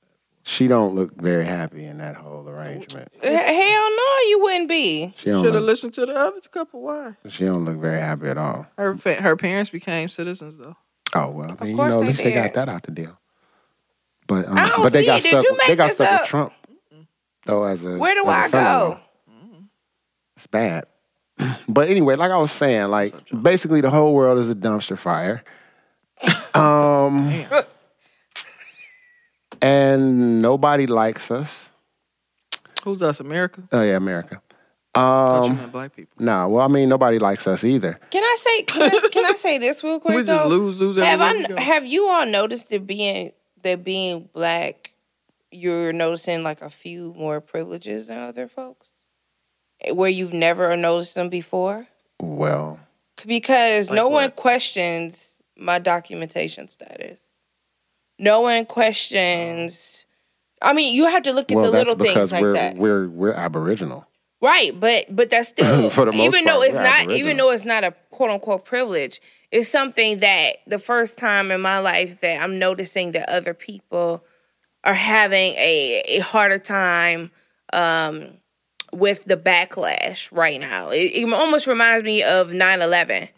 She 0.44 0.68
don't 0.68 0.94
look 0.94 1.16
very 1.20 1.46
happy 1.46 1.86
in 1.86 1.98
that 1.98 2.16
whole 2.16 2.48
arrangement. 2.48 3.12
H- 3.24 3.32
Hell 3.32 3.90
no, 3.90 4.18
you 4.30 4.40
wouldn't 4.44 4.70
be. 4.70 5.14
She 5.18 5.32
don't 5.32 5.44
Should 5.44 5.56
have 5.56 5.64
look, 5.64 5.68
listened 5.70 5.94
to 5.96 6.06
the 6.06 6.16
other 6.16 6.40
couple. 6.52 6.84
Why? 6.84 7.14
she 7.28 7.46
don't 7.46 7.66
look 7.66 7.78
very 7.78 8.00
happy 8.00 8.28
at 8.28 8.38
all. 8.38 8.68
Her 8.78 8.96
fa- 8.96 9.22
her 9.22 9.36
parents 9.36 9.72
became 9.72 10.08
citizens 10.08 10.58
though. 10.58 10.76
Oh 11.16 11.30
well, 11.32 11.56
I 11.60 11.64
mean, 11.64 11.72
you 11.72 11.78
course 11.78 11.92
know, 11.92 11.98
at 11.98 12.02
they 12.02 12.08
least 12.08 12.24
they 12.24 12.32
got 12.34 12.54
that 12.54 12.70
out 12.70 12.84
the 12.84 12.92
deal. 12.92 13.18
But 14.28 14.48
um, 14.48 14.58
I 14.60 14.70
don't 14.70 14.84
but 14.84 14.94
they 14.94 15.02
see 15.02 15.06
got 15.08 15.20
it. 15.20 15.24
Did 15.24 15.30
stuck. 15.30 15.44
you 15.44 15.58
They 15.68 15.76
got 15.76 15.88
this 15.88 15.96
stuck 15.96 16.12
up? 16.12 16.22
with 16.22 16.30
Trump. 16.30 16.54
Though 17.46 17.64
as 17.64 17.84
a 17.86 17.98
Where 17.98 18.16
do 18.16 18.28
as 18.30 18.54
a 18.54 18.58
I 18.58 18.62
go? 18.62 19.00
It's 20.36 20.48
bad. 20.48 20.86
But 21.68 21.90
anyway, 21.90 22.16
like 22.16 22.32
I 22.32 22.38
was 22.38 22.52
saying, 22.52 22.90
like 22.90 23.14
basically 23.30 23.82
the 23.82 23.90
whole 23.90 24.14
world 24.14 24.38
is 24.40 24.50
a 24.50 24.56
dumpster 24.56 24.98
fire. 24.98 25.44
Um, 26.56 27.44
and 29.62 30.42
nobody 30.42 30.88
likes 30.88 31.32
us. 31.32 31.70
Who's 32.84 33.02
us? 33.02 33.20
America? 33.20 33.64
Oh 33.74 33.82
yeah, 33.82 33.98
America. 33.98 34.42
Thought 34.94 35.44
you 35.46 35.52
Um, 35.52 35.58
meant 35.58 35.72
black 35.74 35.96
people. 35.96 36.14
nah, 36.24 36.48
well, 36.48 36.64
I 36.64 36.70
mean, 36.70 36.88
nobody 36.88 37.20
likes 37.20 37.46
us 37.48 37.66
either. 37.66 38.00
Can 38.12 38.24
I 38.24 38.38
say? 38.40 38.64
Can 38.64 38.82
I, 38.84 39.08
can 39.12 39.26
I 39.26 39.34
say 39.34 39.58
this 39.58 39.84
real 39.84 40.00
quick? 40.06 40.16
We 40.16 40.24
just 40.24 40.44
though? 40.44 40.50
lose, 40.50 40.80
lose 40.80 40.96
Have 40.96 41.20
everywhere 41.20 41.34
we 41.50 41.56
I? 41.56 41.58
go. 41.58 41.62
Have 41.62 41.86
you 41.86 42.08
all 42.08 42.26
noticed 42.26 42.70
that 42.70 42.88
being 42.88 43.32
that 43.64 43.84
being 43.84 44.30
black, 44.34 44.92
you're 45.56 45.94
noticing 45.94 46.44
like 46.44 46.62
a 46.62 46.70
few 46.70 47.14
more 47.14 47.42
privileges 47.42 48.08
than 48.08 48.18
other 48.20 48.48
folks, 48.48 48.88
eh, 49.82 49.92
where 49.92 50.10
you've 50.10 50.34
never 50.34 50.76
noticed 50.76 51.16
them 51.16 51.30
before? 51.30 51.88
Well, 52.20 52.80
Because 53.26 53.90
Like 53.90 53.96
no 53.96 54.10
one 54.10 54.32
questions 54.32 55.36
my 55.58 55.80
documentation 55.80 56.68
status. 56.68 57.22
No 58.20 58.42
one 58.42 58.62
oh. 58.62 58.66
questions. 58.66 60.06
I 60.62 60.74
mean, 60.74 60.96
you 60.96 61.06
have 61.06 61.24
to 61.24 61.34
look 61.34 61.52
at 61.52 61.56
well, 61.56 61.72
the 61.72 61.78
little 61.78 61.96
things 61.96 62.32
like 62.32 62.42
we're 62.42 62.54
that. 62.54 62.78
we're 62.78 63.10
we're 63.10 63.34
Aboriginal. 63.34 64.08
Right, 64.42 64.78
but 64.78 65.14
but 65.14 65.30
that's 65.30 65.50
still 65.56 65.90
For 65.90 66.06
the 66.06 66.12
most 66.12 66.24
even 66.24 66.46
though 66.46 66.62
it's 66.62 66.76
not 66.76 67.02
Aboriginal. 67.02 67.18
even 67.18 67.38
though 67.38 67.52
it's 67.52 67.66
not 67.66 67.84
a 67.84 67.94
quote 68.12 68.30
unquote 68.30 68.66
privilege, 68.66 69.22
it's 69.52 69.70
something 69.70 70.20
that 70.20 70.58
the 70.68 70.80
first 70.80 71.18
time 71.18 71.52
in 71.52 71.62
my 71.62 71.80
life 71.80 72.22
that 72.22 72.42
I'm 72.42 72.60
noticing 72.60 73.12
that 73.14 73.30
other 73.30 73.54
people 73.54 74.24
are 74.86 74.94
having 74.94 75.54
a, 75.56 76.04
a 76.08 76.20
harder 76.20 76.60
time 76.60 77.32
um, 77.74 78.30
with 78.94 79.26
the 79.26 79.36
backlash 79.36 80.32
right 80.32 80.60
now. 80.62 80.90
It, 80.90 81.12
it 81.14 81.34
almost 81.34 81.68
reminds 81.68 82.04
me 82.06 82.24
of 82.24 82.50
9-11 82.50 83.30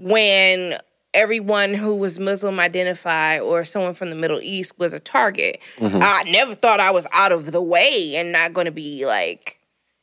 when 0.00 0.78
everyone 1.14 1.74
who 1.74 1.94
was 1.94 2.18
Muslim 2.18 2.58
identified 2.58 3.40
or 3.40 3.64
someone 3.64 3.94
from 3.94 4.10
the 4.10 4.16
Middle 4.16 4.40
East 4.42 4.78
was 4.78 4.92
a 4.92 4.98
target. 5.00 5.60
I 6.02 6.24
never 6.24 6.54
thought 6.54 6.80
I 6.80 6.90
was 6.90 7.06
out 7.12 7.32
of 7.32 7.52
the 7.52 7.62
way 7.62 8.16
and 8.16 8.32
not 8.32 8.52
going 8.52 8.66
to 8.66 8.72
be 8.72 9.06
like, 9.06 9.60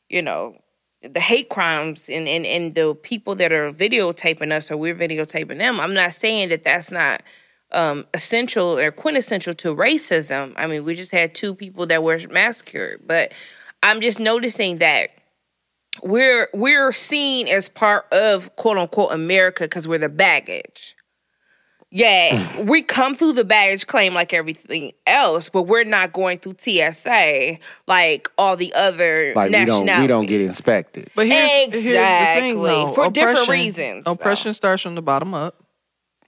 you 0.08 0.22
know, 0.22 0.56
the 1.02 1.20
hate 1.20 1.50
crimes 1.50 2.08
and, 2.08 2.26
and, 2.26 2.46
and 2.46 2.74
the 2.74 2.94
people 2.94 3.34
that 3.36 3.52
are 3.52 3.70
videotaping 3.72 4.52
us 4.52 4.70
or 4.70 4.76
we're 4.76 4.94
videotaping 4.94 5.58
them. 5.58 5.78
I'm 5.80 5.94
not 5.94 6.14
saying 6.14 6.48
that 6.48 6.64
that's 6.64 6.90
not 6.90 7.22
um, 7.72 8.06
essential 8.14 8.78
or 8.78 8.90
quintessential 8.90 9.54
to 9.54 9.74
racism. 9.74 10.52
I 10.56 10.66
mean, 10.66 10.84
we 10.84 10.94
just 10.94 11.12
had 11.12 11.34
two 11.34 11.54
people 11.54 11.86
that 11.86 12.02
were 12.02 12.20
massacred, 12.30 13.02
but 13.06 13.32
I'm 13.82 14.00
just 14.00 14.18
noticing 14.18 14.78
that 14.78 15.10
we're 16.02 16.48
we're 16.54 16.92
seen 16.92 17.48
as 17.48 17.68
part 17.68 18.06
of 18.12 18.54
quote 18.56 18.78
unquote 18.78 19.12
America 19.12 19.64
because 19.64 19.86
we're 19.86 19.98
the 19.98 20.08
baggage. 20.08 20.96
Yeah, 21.94 22.62
we 22.62 22.80
come 22.80 23.14
through 23.14 23.34
the 23.34 23.44
baggage 23.44 23.86
claim 23.86 24.14
like 24.14 24.32
everything 24.32 24.92
else, 25.06 25.50
but 25.50 25.64
we're 25.64 25.84
not 25.84 26.14
going 26.14 26.38
through 26.38 26.54
TSA 26.58 27.58
like 27.86 28.30
all 28.38 28.56
the 28.56 28.72
other 28.72 29.34
Like 29.36 29.50
we 29.52 29.64
don't 29.66 30.00
we 30.00 30.06
don't 30.06 30.24
get 30.24 30.40
inspected. 30.40 31.10
But 31.14 31.26
here's, 31.26 31.50
here's 31.50 31.70
the 31.72 31.80
thing, 31.82 32.52
Exactly. 32.52 32.70
though. 32.70 32.92
For 32.94 33.10
different 33.10 33.46
reasons, 33.48 34.04
though. 34.04 34.12
Oppression 34.12 34.54
starts 34.54 34.82
from 34.82 34.94
the 34.94 35.02
bottom 35.02 35.34
up. 35.34 35.61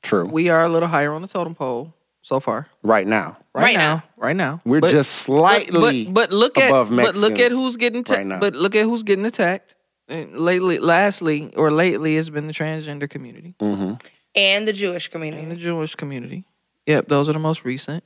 True. 0.05 0.27
We 0.27 0.49
are 0.51 0.63
a 0.63 0.69
little 0.69 0.89
higher 0.89 1.13
on 1.13 1.23
the 1.23 1.29
totem 1.29 1.55
pole 1.55 1.93
so 2.23 2.39
far. 2.41 2.67
right 2.83 3.07
now, 3.07 3.37
Right, 3.55 3.63
Right 3.65 3.77
now, 3.77 3.95
now. 3.97 4.03
right 4.17 4.37
now, 4.37 4.61
we're 4.65 4.81
But- 4.81 4.93
just 4.93 5.13
slightly 5.13 6.05
But, 6.07 6.15
but 6.15 6.33
look 6.33 6.57
at 6.59 6.69
above 6.71 6.91
but 6.91 7.15
look 7.17 7.33
at 7.33 7.39
Mexicans 7.39 7.53
who's 7.53 7.77
getting 7.77 8.05
ta- 8.05 8.15
right 8.15 8.27
now. 8.27 8.39
but 8.41 8.55
look 8.55 8.75
at 8.77 8.85
who's 8.85 9.03
getting 9.03 9.27
attacked. 9.27 9.77
And 10.09 10.39
lately, 10.39 10.79
lastly, 10.79 11.51
or 11.57 11.71
lately, 11.71 12.17
has 12.17 12.29
been 12.31 12.47
the 12.47 12.53
transgender 12.53 13.09
community 13.09 13.55
hmm 13.61 13.95
and 14.37 14.67
the 14.69 14.73
Jewish 14.73 15.09
community. 15.09 15.43
and 15.43 15.51
the 15.53 15.57
community. 15.57 15.65
Jewish 15.79 15.95
community. 15.95 16.45
Yep, 16.87 17.09
those 17.09 17.29
are 17.29 17.33
the 17.33 17.39
most 17.39 17.65
recent. 17.65 18.05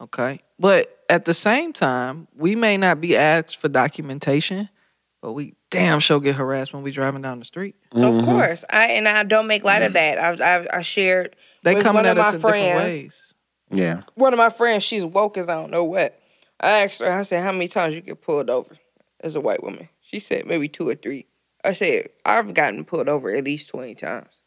Okay, 0.00 0.40
but 0.58 1.04
at 1.08 1.24
the 1.24 1.34
same 1.34 1.72
time, 1.72 2.28
we 2.36 2.54
may 2.56 2.76
not 2.76 3.00
be 3.00 3.16
asked 3.16 3.56
for 3.56 3.68
documentation, 3.68 4.68
but 5.24 5.32
we 5.32 5.54
damn 5.70 6.00
sure 6.00 6.20
get 6.20 6.36
harassed 6.36 6.74
when 6.74 6.82
we 6.82 6.90
driving 6.90 7.22
down 7.22 7.38
the 7.38 7.46
street. 7.46 7.76
Mm-hmm. 7.94 8.18
Of 8.18 8.24
course, 8.26 8.62
I 8.68 8.88
and 8.88 9.08
I 9.08 9.22
don't 9.22 9.46
make 9.46 9.64
light 9.64 9.80
of 9.80 9.94
that. 9.94 10.18
I 10.18 10.56
I, 10.58 10.66
I 10.70 10.82
shared 10.82 11.34
They 11.62 11.76
with 11.76 11.82
coming 11.82 12.00
one 12.00 12.06
at 12.06 12.18
of 12.18 12.24
us 12.26 12.32
my 12.32 12.34
in 12.34 12.40
friends. 12.42 12.66
different 12.66 12.92
ways. 12.92 13.34
Yeah. 13.70 14.00
One 14.16 14.34
of 14.34 14.36
my 14.36 14.50
friends, 14.50 14.82
she's 14.82 15.02
woke 15.02 15.38
as 15.38 15.48
I 15.48 15.54
don't 15.54 15.70
know 15.70 15.82
what. 15.82 16.20
I 16.60 16.82
asked 16.84 17.00
her, 17.00 17.10
I 17.10 17.22
said, 17.22 17.42
"How 17.42 17.52
many 17.52 17.68
times 17.68 17.94
you 17.94 18.02
get 18.02 18.20
pulled 18.20 18.50
over 18.50 18.76
as 19.20 19.34
a 19.34 19.40
white 19.40 19.62
woman?" 19.64 19.88
She 20.02 20.18
said, 20.18 20.44
"Maybe 20.44 20.68
two 20.68 20.90
or 20.90 20.94
three. 20.94 21.24
I 21.64 21.72
said, 21.72 22.10
"I've 22.26 22.52
gotten 22.52 22.84
pulled 22.84 23.08
over 23.08 23.34
at 23.34 23.44
least 23.44 23.70
twenty 23.70 23.94
times." 23.94 24.42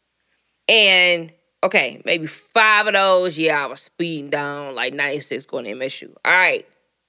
And 0.68 1.32
okay, 1.64 2.00
maybe 2.04 2.28
five 2.28 2.86
of 2.86 2.92
those, 2.92 3.36
yeah, 3.36 3.64
I 3.64 3.66
was 3.66 3.80
speeding 3.80 4.30
down 4.30 4.76
like 4.76 4.94
96 4.94 5.44
going 5.46 5.64
to 5.64 5.72
MSU. 5.72 6.14
All 6.24 6.30
right, 6.30 6.64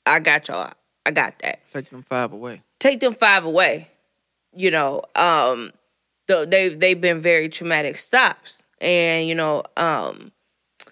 I 0.08 0.17
got 0.21 0.47
y'all. 0.47 0.73
I 1.10 1.12
got 1.12 1.39
that. 1.39 1.60
Take 1.74 1.89
them 1.89 2.06
five 2.08 2.34
away. 2.34 2.62
Take 2.80 3.00
them 3.00 3.15
five 3.15 3.43
away. 3.43 3.88
You 4.54 4.69
know, 4.69 5.02
um, 5.15 5.72
the, 6.28 6.45
they 6.48 6.69
they've 6.69 7.02
been 7.02 7.19
very 7.19 7.50
traumatic 7.50 7.98
stops, 7.98 8.62
and 8.80 9.28
you 9.28 9.34
know, 9.34 9.63
um, 9.76 10.32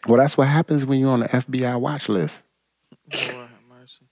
Well, 0.08 0.18
that's 0.18 0.36
what 0.36 0.48
happens 0.48 0.88
when 0.88 1.00
you're 1.00 1.12
on 1.12 1.20
the 1.20 1.28
FBI 1.28 1.80
watch 1.80 2.10
list. 2.10 2.42
this 3.12 3.36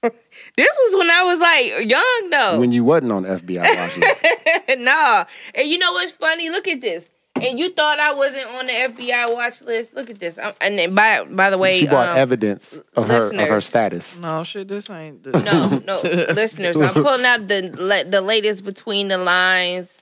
was 0.03 0.95
when 0.95 1.09
I 1.09 1.23
was 1.23 1.39
like 1.39 1.89
young 1.89 2.29
though. 2.29 2.59
When 2.59 2.71
you 2.71 2.83
wasn't 2.83 3.11
on 3.11 3.23
the 3.23 3.29
FBI 3.29 3.75
watch 3.75 3.97
list. 3.97 4.79
nah. 4.79 5.25
And 5.55 5.67
you 5.67 5.79
know 5.79 5.91
what's 5.93 6.11
funny? 6.11 6.51
Look 6.51 6.67
at 6.67 6.81
this. 6.81 7.09
And 7.41 7.59
you 7.59 7.69
thought 7.71 7.99
I 7.99 8.13
wasn't 8.13 8.47
on 8.47 8.65
the 8.65 8.71
FBI 8.71 9.33
watch 9.33 9.61
list. 9.61 9.93
Look 9.93 10.09
at 10.09 10.19
this. 10.19 10.37
I'm, 10.37 10.53
and 10.61 10.79
then 10.79 10.95
by 10.95 11.25
by 11.25 11.49
the 11.49 11.57
way, 11.57 11.77
she 11.77 11.85
brought 11.85 12.09
um, 12.09 12.17
evidence 12.17 12.79
of 12.95 13.09
her 13.09 13.27
of 13.27 13.49
her 13.49 13.59
status. 13.61 14.17
No 14.17 14.43
shit, 14.43 14.69
this 14.69 14.89
ain't. 14.89 15.23
The, 15.23 15.31
no, 15.41 15.81
no, 15.85 16.01
listeners, 16.33 16.77
I'm 16.77 16.93
pulling 16.93 17.25
out 17.25 17.47
the 17.49 17.71
la- 17.77 18.09
the 18.09 18.21
latest 18.21 18.63
between 18.63 19.09
the 19.09 19.17
lines 19.17 19.97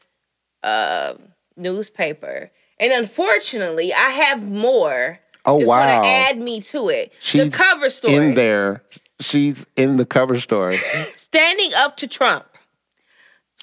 uh, 0.61 1.15
newspaper, 1.57 2.51
and 2.79 2.93
unfortunately, 2.93 3.93
I 3.93 4.09
have 4.09 4.43
more. 4.43 5.19
Oh 5.45 5.59
It's 5.59 5.67
wow. 5.67 5.85
gonna 5.85 6.07
add 6.07 6.37
me 6.37 6.61
to 6.61 6.89
it. 6.89 7.11
She's 7.19 7.49
the 7.51 7.57
cover 7.57 7.89
story 7.89 8.13
in 8.15 8.35
there. 8.35 8.83
She's 9.19 9.65
in 9.75 9.97
the 9.97 10.05
cover 10.05 10.39
story 10.39 10.77
standing 11.17 11.73
up 11.73 11.97
to 11.97 12.07
Trump. 12.07 12.45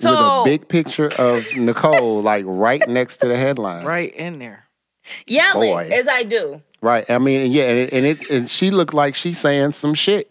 So 0.00 0.10
with 0.10 0.18
a 0.18 0.44
big 0.44 0.68
picture 0.68 1.10
of 1.18 1.44
Nicole, 1.56 2.22
like 2.22 2.44
right 2.46 2.86
next 2.88 3.18
to 3.18 3.28
the 3.28 3.36
headline. 3.36 3.84
right 3.84 4.14
in 4.14 4.38
there. 4.38 4.64
yelling 5.26 5.72
boy. 5.72 5.90
as 5.92 6.08
I 6.08 6.22
do. 6.22 6.62
Right. 6.82 7.08
I 7.10 7.18
mean, 7.18 7.52
yeah, 7.52 7.64
and 7.64 7.78
it, 7.78 7.92
and 7.92 8.06
it 8.06 8.30
and 8.30 8.50
she 8.50 8.70
looked 8.70 8.94
like 8.94 9.14
she's 9.14 9.38
saying 9.38 9.72
some 9.72 9.92
shit 9.92 10.29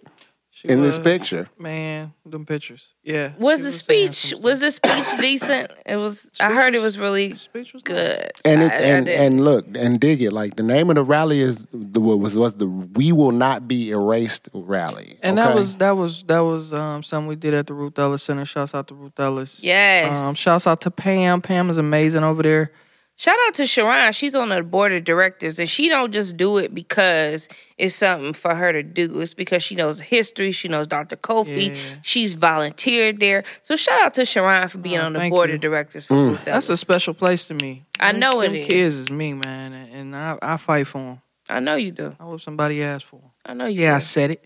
She 0.61 0.67
in 0.67 0.81
this 0.81 0.99
picture. 0.99 1.47
Man, 1.57 2.11
them 2.25 2.45
pictures. 2.45 2.93
Yeah. 3.01 3.31
Was 3.39 3.59
she 3.59 3.63
the 3.63 3.71
saying 3.71 4.11
speech 4.11 4.33
was 4.41 4.59
the 4.59 4.71
speech 4.71 5.05
decent? 5.21 5.71
It 5.85 5.95
was. 5.95 6.29
I 6.41 6.51
heard 6.51 6.75
it 6.75 6.79
was 6.81 6.97
really 6.97 7.33
speech 7.35 7.71
was 7.73 7.81
nice. 7.85 7.95
good. 7.95 8.31
And 8.43 8.63
it 8.63 8.71
I- 8.71 8.75
I 8.75 8.79
and 8.79 9.05
did. 9.05 9.19
and 9.21 9.45
look 9.45 9.65
and 9.73 10.01
dig 10.01 10.21
it. 10.21 10.33
Like 10.33 10.57
the 10.57 10.63
name 10.63 10.89
of 10.89 10.95
the 10.97 11.03
rally 11.03 11.39
is 11.39 11.65
the 11.71 12.01
was 12.01 12.35
was 12.35 12.55
the 12.57 12.67
"We 12.67 13.13
Will 13.13 13.31
Not 13.31 13.69
Be 13.69 13.91
Erased" 13.91 14.49
rally. 14.53 15.17
And 15.23 15.37
that 15.37 15.55
was 15.55 15.77
that 15.77 15.91
was 15.95 16.23
that 16.23 16.39
was 16.41 16.73
um 16.73 17.03
something 17.03 17.27
we 17.27 17.37
did 17.37 17.53
at 17.53 17.67
the 17.67 17.73
Ruth 17.73 17.97
Ellis 17.97 18.23
Center. 18.23 18.43
Shouts 18.43 18.75
out 18.75 18.87
to 18.89 18.95
Ruth 18.95 19.17
Ellis. 19.17 19.63
yes. 19.63 20.17
Um, 20.17 20.35
shouts 20.35 20.67
out 20.67 20.81
to 20.81 20.91
Pam. 20.91 21.41
Pam 21.41 21.69
is 21.69 21.77
amazing 21.77 22.25
over 22.25 22.43
there. 22.43 22.73
Shout 23.19 23.35
out 23.47 23.53
to 23.55 23.67
Sharon. 23.67 24.13
She's 24.13 24.33
on 24.33 24.47
the 24.47 24.63
board 24.63 24.93
of 24.93 25.03
directors, 25.03 25.59
and 25.59 25.69
she 25.69 25.89
don't 25.89 26.13
just 26.13 26.37
do 26.37 26.57
it 26.57 26.73
because 26.73 27.49
it's 27.77 27.93
something 27.93 28.31
for 28.31 28.55
her 28.55 28.71
to 28.71 28.81
do. 28.81 29.19
It's 29.19 29.33
because 29.33 29.61
she 29.61 29.75
knows 29.75 29.99
history. 29.99 30.53
She 30.53 30.69
knows 30.69 30.87
Dr. 30.87 31.17
Kofi. 31.17 31.75
Yeah. 31.75 31.81
She's 32.01 32.35
volunteered 32.35 33.19
there. 33.19 33.43
So 33.61 33.75
shout 33.75 33.99
out 34.01 34.13
to 34.13 34.23
Sharon 34.23 34.69
for 34.69 34.77
being 34.77 34.99
Oh, 34.99 35.07
on 35.07 35.13
the 35.13 35.29
board 35.29 35.49
you. 35.49 35.55
of 35.55 35.61
directors 35.61 36.05
for 36.05 36.13
Mm. 36.13 36.43
That's 36.45 36.69
a 36.69 36.77
special 36.77 37.13
place 37.13 37.43
to 37.45 37.55
me. 37.55 37.83
I 37.99 38.13
Them- 38.13 38.21
know 38.21 38.39
it 38.39 38.47
them 38.47 38.55
is. 38.55 38.67
kids 38.67 38.95
is 38.95 39.09
me, 39.11 39.33
man, 39.33 39.73
and, 39.73 39.93
and 39.93 40.15
I, 40.15 40.37
I 40.41 40.55
fight 40.55 40.87
for 40.87 40.99
them. 40.99 41.21
I 41.49 41.59
know 41.59 41.75
you 41.75 41.91
do. 41.91 42.15
I 42.17 42.23
hope 42.23 42.39
somebody 42.39 42.81
asked 42.81 43.05
for 43.05 43.17
them. 43.19 43.31
I 43.45 43.53
know 43.53 43.65
you 43.65 43.81
Yeah, 43.81 43.95
I 43.97 43.99
said 43.99 44.31
it. 44.31 44.45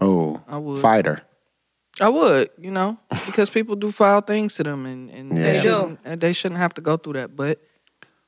oh 0.00 0.40
I 0.48 0.56
would. 0.56 0.78
fighter. 0.78 1.20
I 2.00 2.08
would, 2.08 2.48
you 2.58 2.70
know, 2.70 2.98
because 3.26 3.50
people 3.50 3.76
do 3.76 3.90
foul 3.90 4.22
things 4.22 4.54
to 4.54 4.62
them, 4.62 4.86
and, 4.86 5.10
and 5.10 5.36
Yeah. 5.36 5.42
they, 5.44 5.52
They 5.52 5.60
shouldn't, 5.60 5.98
and 6.04 6.20
they 6.22 6.32
shouldn't 6.32 6.60
have 6.60 6.72
to 6.74 6.80
go 6.80 6.96
through 6.96 7.14
that. 7.14 7.36
But 7.36 7.60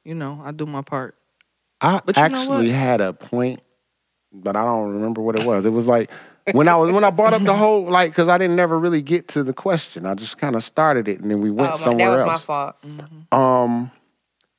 you 0.09 0.15
know, 0.15 0.41
I 0.43 0.53
do 0.53 0.65
my 0.65 0.81
part. 0.81 1.15
I 1.83 2.01
But 2.05 2.17
actually 2.17 2.71
had 2.71 3.03
a 3.03 3.13
point, 3.13 3.61
but 4.33 4.57
I 4.57 4.65
don't 4.65 4.95
remember 4.95 5.21
what 5.21 5.39
it 5.39 5.47
was. 5.47 5.67
It 5.67 5.71
was 5.71 5.87
like 5.87 6.11
when 6.53 6.67
I 6.67 6.77
was 6.77 6.93
when 6.95 7.05
I 7.05 7.11
brought 7.11 7.35
up 7.35 7.43
the 7.43 7.55
whole 7.55 7.85
like 7.85 8.11
because 8.11 8.27
I 8.27 8.39
didn't 8.39 8.57
never 8.57 8.79
really 8.79 9.03
get 9.03 9.29
to 9.29 9.43
the 9.45 9.53
question. 9.53 10.07
I 10.07 10.15
just 10.15 10.39
kind 10.39 10.57
of 10.57 10.65
started 10.65 11.09
it 11.09 11.21
and 11.21 11.31
then 11.31 11.41
we 11.43 11.51
Oh, 11.51 11.53
went 11.53 11.73
my, 11.73 11.77
somewhere 11.77 12.17
that 12.17 12.27
was 12.27 12.39
else. 12.39 12.43
my 12.43 12.47
fault. 12.47 12.77
Um, 13.31 13.91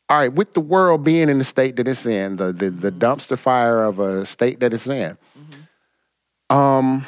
all 0.07 0.17
right, 0.19 0.31
with 0.31 0.53
the 0.53 0.59
world 0.61 1.03
being 1.03 1.29
in 1.29 1.39
the 1.39 1.43
state 1.43 1.75
that 1.77 1.87
it's 1.87 2.05
in, 2.05 2.35
the 2.35 2.53
the, 2.53 2.69
the 2.69 2.91
dumpster 2.91 3.37
fire 3.37 3.83
of 3.83 3.97
a 3.99 4.25
state 4.27 4.59
that 4.59 4.71
it's 4.71 4.85
in, 4.87 5.17
um, 6.51 7.05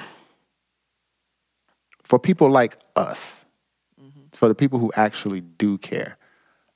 for 2.03 2.17
people 2.17 2.49
like 2.49 2.77
us, 2.95 3.45
for 4.33 4.47
the 4.47 4.55
people 4.55 4.79
who 4.79 4.91
actually 4.95 5.41
do 5.41 5.77
care, 5.77 6.17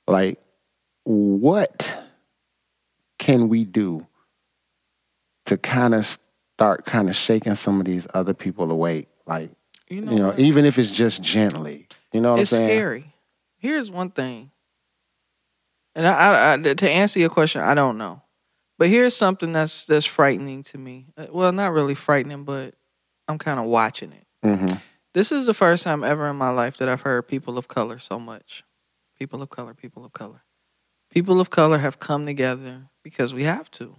like 0.06 0.38
what 1.06 2.02
can 3.18 3.48
we 3.48 3.64
do 3.64 4.06
to 5.46 5.56
kind 5.56 5.94
of 5.94 6.18
start 6.56 6.84
kind 6.84 7.08
of 7.08 7.14
shaking 7.14 7.54
some 7.54 7.78
of 7.78 7.86
these 7.86 8.08
other 8.12 8.34
people 8.34 8.70
awake, 8.72 9.08
like 9.24 9.50
You 9.88 10.00
know, 10.00 10.12
you 10.12 10.18
know, 10.18 10.34
even 10.36 10.64
if 10.64 10.78
it's 10.78 10.90
just 10.90 11.22
gently, 11.22 11.86
you 12.12 12.20
know 12.20 12.32
what 12.32 12.40
it's 12.40 12.52
I'm 12.52 12.58
saying? 12.58 12.70
It's 12.70 12.74
scary. 12.80 13.14
Here's 13.58 13.90
one 13.90 14.10
thing, 14.10 14.50
and 15.94 16.06
I, 16.06 16.12
I, 16.12 16.52
I, 16.54 16.56
to 16.74 16.90
answer 16.90 17.20
your 17.20 17.30
question, 17.30 17.62
I 17.62 17.74
don't 17.74 17.98
know, 17.98 18.22
but 18.76 18.88
here's 18.88 19.14
something 19.14 19.52
that's 19.52 19.84
that's 19.84 20.06
frightening 20.06 20.64
to 20.64 20.78
me. 20.78 21.06
Uh, 21.16 21.26
Well, 21.30 21.52
not 21.52 21.72
really 21.72 21.94
frightening, 21.94 22.42
but 22.44 22.74
I'm 23.28 23.38
kind 23.38 23.60
of 23.60 23.66
watching 23.66 24.12
it. 24.12 24.26
hmm 24.42 24.74
This 25.14 25.30
is 25.30 25.46
the 25.46 25.54
first 25.54 25.84
time 25.84 26.02
ever 26.02 26.28
in 26.28 26.36
my 26.36 26.50
life 26.50 26.78
that 26.78 26.88
I've 26.88 27.02
heard 27.02 27.28
people 27.28 27.58
of 27.58 27.68
color 27.68 27.98
so 28.00 28.18
much. 28.18 28.64
People 29.18 29.40
of 29.40 29.50
color, 29.50 29.72
people 29.72 30.04
of 30.04 30.12
color. 30.12 30.42
People 31.10 31.40
of 31.40 31.50
color 31.50 31.78
have 31.78 31.98
come 32.00 32.26
together 32.26 32.82
because 33.02 33.32
we 33.32 33.44
have 33.44 33.70
to. 33.72 33.96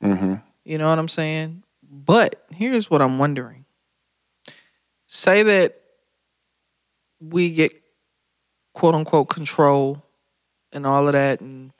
hmm 0.00 0.34
You 0.64 0.78
know 0.78 0.88
what 0.88 0.98
I'm 0.98 1.08
saying? 1.08 1.62
But 1.82 2.44
here's 2.50 2.90
what 2.90 3.02
I'm 3.02 3.18
wondering. 3.18 3.64
Say 5.06 5.42
that 5.42 5.80
we 7.20 7.50
get 7.50 7.72
quote 8.74 8.94
unquote 8.94 9.28
control 9.28 10.02
and 10.72 10.86
all 10.86 11.06
of 11.06 11.14
that 11.14 11.40
and 11.40 11.72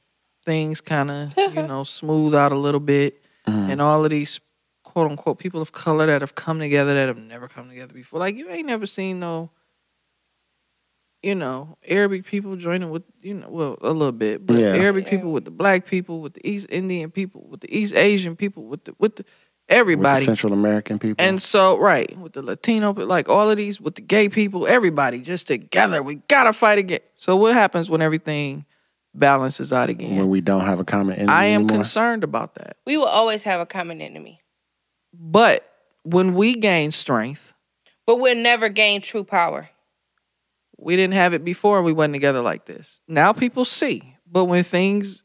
things 0.44 0.80
kind 0.80 1.10
of, 1.10 1.34
you 1.36 1.62
know, 1.66 1.84
smooth 1.84 2.34
out 2.34 2.52
a 2.52 2.56
little 2.56 2.80
bit 2.80 3.22
and 3.70 3.80
all 3.80 4.04
of 4.04 4.10
these 4.10 4.40
quote 4.82 5.10
unquote 5.10 5.38
people 5.38 5.60
of 5.60 5.72
color 5.72 6.06
that 6.06 6.20
have 6.22 6.34
come 6.34 6.58
together 6.58 6.94
that 6.94 7.08
have 7.08 7.18
never 7.18 7.48
come 7.48 7.68
together 7.68 7.92
before. 7.94 8.18
Like 8.20 8.36
you 8.36 8.48
ain't 8.50 8.66
never 8.66 8.86
seen 8.86 9.20
no 9.20 9.50
you 11.26 11.34
know, 11.34 11.76
Arabic 11.88 12.24
people 12.24 12.54
joining 12.54 12.88
with, 12.90 13.02
you 13.20 13.34
know, 13.34 13.48
well, 13.50 13.76
a 13.80 13.90
little 13.90 14.12
bit, 14.12 14.46
but 14.46 14.58
Yeah. 14.60 14.74
Arabic 14.76 15.06
people 15.08 15.32
with 15.32 15.44
the 15.44 15.50
black 15.50 15.84
people, 15.84 16.20
with 16.20 16.34
the 16.34 16.48
East 16.48 16.68
Indian 16.70 17.10
people, 17.10 17.44
with 17.50 17.60
the 17.60 17.76
East 17.76 17.94
Asian 17.94 18.36
people, 18.36 18.64
with 18.64 18.84
the 18.84 18.94
with 19.00 19.16
the 19.16 19.24
With 19.24 19.68
the 19.68 19.74
everybody. 19.74 20.24
Central 20.24 20.52
American 20.52 21.00
people. 21.00 21.24
and 21.24 21.42
so, 21.42 21.76
right, 21.78 22.16
with 22.16 22.34
the 22.34 22.42
Latino, 22.42 22.92
but 22.92 23.08
like 23.08 23.28
all 23.28 23.50
of 23.50 23.56
these, 23.56 23.80
with 23.80 23.96
the 23.96 24.02
gay 24.02 24.28
people, 24.28 24.68
everybody 24.68 25.18
just 25.20 25.48
together. 25.48 26.00
We 26.00 26.16
gotta 26.28 26.52
fight 26.52 26.78
again. 26.78 27.00
So, 27.16 27.34
what 27.34 27.54
happens 27.54 27.90
when 27.90 28.00
everything 28.00 28.64
balances 29.12 29.72
out 29.72 29.90
again? 29.90 30.14
when 30.16 30.28
we 30.28 30.40
don't 30.40 30.64
have 30.64 30.78
a 30.78 30.84
common 30.84 31.16
enemy 31.16 31.32
I 31.32 31.44
am 31.46 31.62
anymore. 31.62 31.78
concerned 31.78 32.22
about 32.22 32.54
that. 32.54 32.76
We 32.86 32.96
will 32.98 33.06
always 33.06 33.42
have 33.42 33.60
a 33.60 33.66
common 33.66 34.00
enemy, 34.00 34.42
But 35.12 35.68
when 36.04 36.34
we 36.36 36.54
gain 36.54 36.92
strength, 36.92 37.52
but 38.06 38.20
we'll 38.20 38.36
never 38.36 38.68
gain 38.68 39.00
true 39.00 39.24
power. 39.24 39.70
We 40.78 40.96
didn't 40.96 41.14
have 41.14 41.34
it 41.34 41.44
before 41.44 41.76
and 41.78 41.86
we 41.86 41.92
wasn't 41.92 42.14
together 42.14 42.40
like 42.40 42.66
this. 42.66 43.00
Now 43.08 43.32
people 43.32 43.64
see. 43.64 44.16
But 44.30 44.46
when 44.46 44.64
things 44.64 45.22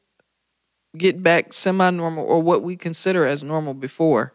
get 0.98 1.22
back 1.24 1.54
semi 1.54 1.90
normal 1.90 2.26
or 2.26 2.42
what 2.42 2.64
we 2.64 2.76
consider 2.76 3.26
as 3.26 3.44
normal 3.44 3.74
before, 3.74 4.34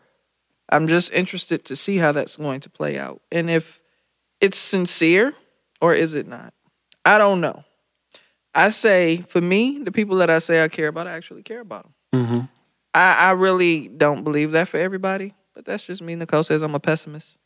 I'm 0.68 0.88
just 0.88 1.12
interested 1.12 1.64
to 1.66 1.76
see 1.76 1.98
how 1.98 2.12
that's 2.12 2.36
going 2.36 2.60
to 2.60 2.70
play 2.70 2.98
out. 2.98 3.22
And 3.30 3.48
if 3.48 3.82
it's 4.40 4.58
sincere 4.58 5.32
or 5.80 5.94
is 5.94 6.14
it 6.14 6.26
not? 6.26 6.52
I 7.04 7.18
don't 7.18 7.40
know. 7.40 7.64
I 8.54 8.70
say, 8.70 9.18
for 9.28 9.40
me, 9.40 9.78
the 9.82 9.92
people 9.92 10.16
that 10.16 10.30
I 10.30 10.38
say 10.38 10.64
I 10.64 10.68
care 10.68 10.88
about, 10.88 11.06
I 11.06 11.12
actually 11.12 11.42
care 11.42 11.60
about 11.60 11.86
them. 12.12 12.26
hmm 12.26 12.40
I, 12.94 13.28
I 13.28 13.30
really 13.32 13.88
don't 13.88 14.24
believe 14.24 14.52
that 14.52 14.68
for 14.68 14.78
everybody, 14.78 15.34
but 15.54 15.66
that's 15.66 15.84
just 15.84 16.00
me. 16.00 16.16
Nicole 16.16 16.42
says 16.42 16.62
I'm 16.62 16.74
a 16.74 16.80
pessimist. 16.80 17.36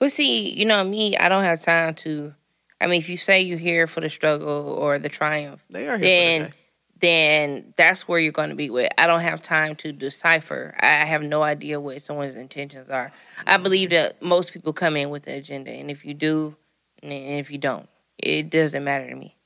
But 0.00 0.10
see, 0.10 0.50
you 0.50 0.64
know 0.64 0.82
me, 0.82 1.14
I 1.18 1.28
don't 1.28 1.44
have 1.44 1.60
time 1.60 1.94
to. 1.96 2.34
I 2.80 2.86
mean, 2.86 2.98
if 2.98 3.08
you 3.08 3.16
say 3.16 3.42
you're 3.42 3.58
here 3.58 3.86
for 3.86 4.00
the 4.00 4.10
struggle 4.10 4.76
or 4.78 4.98
the 4.98 5.08
triumph, 5.08 5.64
They 5.70 5.88
are 5.88 5.96
here 5.96 5.98
for 5.98 5.98
the 5.98 6.04
then 6.06 6.54
then 7.00 7.74
that's 7.76 8.08
where 8.08 8.18
you're 8.18 8.32
going 8.32 8.48
to 8.48 8.54
be 8.54 8.70
with. 8.70 8.90
I 8.96 9.06
don't 9.06 9.20
have 9.20 9.42
time 9.42 9.76
to 9.76 9.92
decipher. 9.92 10.74
I 10.80 11.04
have 11.04 11.22
no 11.22 11.42
idea 11.42 11.78
what 11.78 12.00
someone's 12.00 12.34
intentions 12.34 12.88
are. 12.88 13.12
I 13.46 13.56
believe 13.58 13.90
that 13.90 14.22
most 14.22 14.52
people 14.52 14.72
come 14.72 14.96
in 14.96 15.10
with 15.10 15.26
an 15.26 15.34
agenda, 15.34 15.70
and 15.70 15.90
if 15.90 16.04
you 16.04 16.14
do, 16.14 16.56
and 17.02 17.12
if 17.12 17.50
you 17.50 17.58
don't, 17.58 17.88
it 18.18 18.48
doesn't 18.48 18.82
matter 18.82 19.08
to 19.08 19.14
me. 19.14 19.36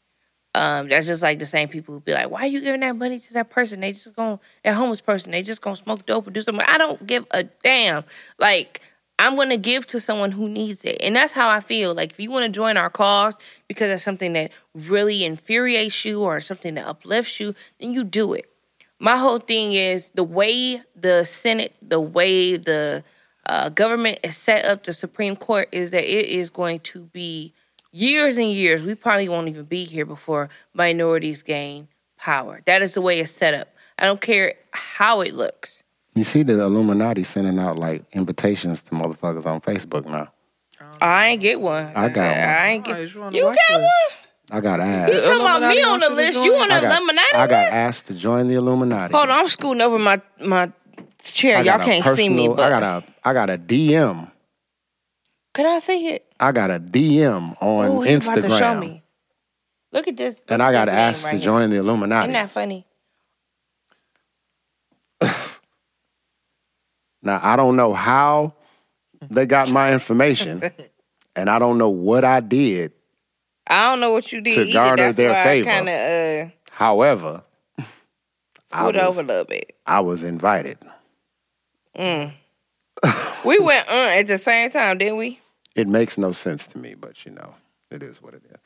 Um, 0.54 0.88
that's 0.88 1.06
just 1.06 1.22
like 1.22 1.38
the 1.38 1.46
same 1.46 1.68
people 1.68 1.94
who 1.94 2.00
be 2.00 2.12
like, 2.12 2.30
"Why 2.30 2.42
are 2.42 2.46
you 2.46 2.60
giving 2.60 2.80
that 2.80 2.96
money 2.96 3.18
to 3.18 3.32
that 3.34 3.50
person? 3.50 3.80
They 3.80 3.92
just 3.92 4.14
going 4.14 4.38
that 4.64 4.74
homeless 4.74 5.00
person. 5.00 5.32
They 5.32 5.42
just 5.42 5.60
gonna 5.60 5.76
smoke 5.76 6.06
dope 6.06 6.26
or 6.26 6.30
do 6.30 6.40
something." 6.40 6.64
I 6.66 6.78
don't 6.78 7.06
give 7.06 7.26
a 7.32 7.44
damn. 7.44 8.04
Like 8.38 8.80
I'm 9.18 9.36
gonna 9.36 9.56
give 9.56 9.86
to 9.88 10.00
someone 10.00 10.32
who 10.32 10.48
needs 10.48 10.84
it, 10.84 10.98
and 11.00 11.16
that's 11.16 11.32
how 11.32 11.48
I 11.48 11.60
feel. 11.60 11.94
Like 11.94 12.12
if 12.12 12.20
you 12.20 12.30
want 12.30 12.44
to 12.44 12.48
join 12.50 12.76
our 12.76 12.90
cause 12.90 13.38
because 13.66 13.90
it's 13.90 14.04
something 14.04 14.32
that 14.34 14.52
really 14.74 15.24
infuriates 15.24 16.04
you 16.04 16.22
or 16.22 16.40
something 16.40 16.74
that 16.74 16.86
uplifts 16.86 17.40
you, 17.40 17.54
then 17.80 17.92
you 17.92 18.04
do 18.04 18.32
it. 18.32 18.50
My 19.00 19.16
whole 19.16 19.38
thing 19.38 19.72
is 19.72 20.10
the 20.14 20.24
way 20.24 20.82
the 20.96 21.24
Senate, 21.24 21.74
the 21.80 22.00
way 22.00 22.56
the 22.56 23.04
uh, 23.46 23.68
government 23.70 24.18
is 24.22 24.36
set 24.36 24.64
up, 24.64 24.84
the 24.84 24.92
Supreme 24.92 25.36
Court 25.36 25.68
is 25.72 25.90
that 25.92 26.04
it 26.04 26.26
is 26.26 26.50
going 26.50 26.80
to 26.80 27.02
be 27.02 27.54
years 27.92 28.38
and 28.38 28.50
years. 28.50 28.82
We 28.82 28.94
probably 28.94 29.28
won't 29.28 29.48
even 29.48 29.64
be 29.64 29.84
here 29.84 30.04
before 30.04 30.50
minorities 30.74 31.42
gain 31.42 31.88
power. 32.16 32.60
That 32.66 32.82
is 32.82 32.94
the 32.94 33.00
way 33.00 33.20
it's 33.20 33.30
set 33.30 33.54
up. 33.54 33.68
I 33.98 34.04
don't 34.04 34.20
care 34.20 34.54
how 34.72 35.20
it 35.22 35.34
looks. 35.34 35.82
You 36.18 36.24
see 36.24 36.42
the 36.42 36.60
Illuminati 36.60 37.22
sending 37.22 37.60
out 37.60 37.78
like 37.78 38.02
invitations 38.12 38.82
to 38.82 38.90
motherfuckers 38.90 39.46
on 39.46 39.60
Facebook 39.60 40.04
now. 40.04 40.32
I 41.00 41.28
ain't 41.28 41.40
get 41.40 41.60
one. 41.60 41.92
I 41.94 42.08
got 42.08 42.26
one. 42.26 42.38
I 42.38 42.66
ain't 42.70 42.88
Oh, 42.88 42.90
get. 42.92 43.00
is 43.02 43.14
you 43.14 43.24
You 43.30 43.42
got 43.44 43.80
one? 43.80 43.90
I 44.50 44.60
got 44.60 44.80
asked. 44.80 45.12
You 45.14 45.20
talking 45.20 45.40
about 45.40 45.60
me 45.62 45.82
on 45.82 46.00
the 46.00 46.08
wants 46.08 46.08
you 46.08 46.08
to 46.08 46.14
list? 46.16 46.38
You 46.44 46.54
it? 46.56 46.60
on 46.60 46.68
the 46.68 46.74
I 46.74 46.80
got, 46.80 46.92
Illuminati 46.92 47.34
I 47.36 47.46
got 47.46 47.60
list? 47.66 47.72
asked 47.72 48.06
to 48.08 48.14
join 48.14 48.48
the 48.48 48.54
Illuminati. 48.54 49.14
Hold 49.14 49.28
on, 49.28 49.38
I'm 49.38 49.48
scooting 49.48 49.80
over 49.80 49.96
my 49.96 50.20
my 50.40 50.72
chair. 51.22 51.62
Y'all 51.62 51.78
can't 51.78 52.04
see 52.16 52.28
me, 52.28 52.48
but 52.48 52.60
I 52.72 52.80
got 52.80 52.82
a 52.82 53.04
I 53.24 53.32
got 53.32 53.50
a 53.50 53.56
DM. 53.58 54.28
Could 55.54 55.66
I 55.66 55.78
see 55.78 56.08
it? 56.08 56.26
I 56.40 56.50
got 56.50 56.72
a 56.72 56.80
DM 56.80 57.56
on 57.62 57.86
Oh, 57.86 58.00
he 58.00 58.14
about 58.14 58.34
to 58.34 58.42
show 58.42 58.48
Instagram, 58.48 58.80
me. 58.80 59.02
Look 59.92 60.08
at 60.08 60.16
this. 60.16 60.36
and 60.48 60.60
I 60.64 60.72
got 60.72 60.88
asked 60.88 61.24
right 61.26 61.30
to 61.30 61.36
here. 61.36 61.44
join 61.44 61.70
the 61.70 61.76
Illuminati. 61.76 62.24
Isn't 62.24 62.32
that 62.32 62.50
funny? 62.50 62.86
Now 67.22 67.40
I 67.42 67.56
don't 67.56 67.76
know 67.76 67.92
how 67.92 68.54
they 69.30 69.46
got 69.46 69.70
my 69.72 69.92
information, 69.98 70.62
and 71.36 71.50
I 71.50 71.58
don't 71.58 71.78
know 71.78 71.88
what 71.90 72.24
I 72.24 72.40
did. 72.40 72.92
I 73.66 73.90
don't 73.90 74.00
know 74.00 74.12
what 74.12 74.32
you 74.32 74.40
did 74.40 74.54
To 74.54 74.60
either. 74.62 74.72
garner 74.72 74.96
That's 75.04 75.16
their 75.16 75.30
why 75.32 75.42
favor. 75.42 75.70
Kind 75.70 75.88
of 75.88 75.94
uh, 75.94 76.50
However, 76.70 77.42
I 78.72 78.86
was- 78.86 78.96
over 78.96 79.20
a 79.20 79.24
little 79.24 79.44
bit. 79.44 79.74
I 79.86 80.00
was 80.00 80.22
invited. 80.22 80.78
We 83.44 83.58
went 83.58 83.88
uh, 83.88 83.92
at 84.18 84.26
the 84.26 84.38
same 84.38 84.70
time, 84.70 84.98
didn't 84.98 85.16
we? 85.16 85.40
It 85.74 85.86
makes 85.88 86.18
no 86.18 86.32
sense 86.32 86.66
to 86.68 86.78
me, 86.78 86.94
but 86.94 87.24
you 87.24 87.30
know, 87.32 87.54
it 87.90 88.02
is 88.02 88.20
what 88.22 88.34
it 88.34 88.42
is. 88.50 88.56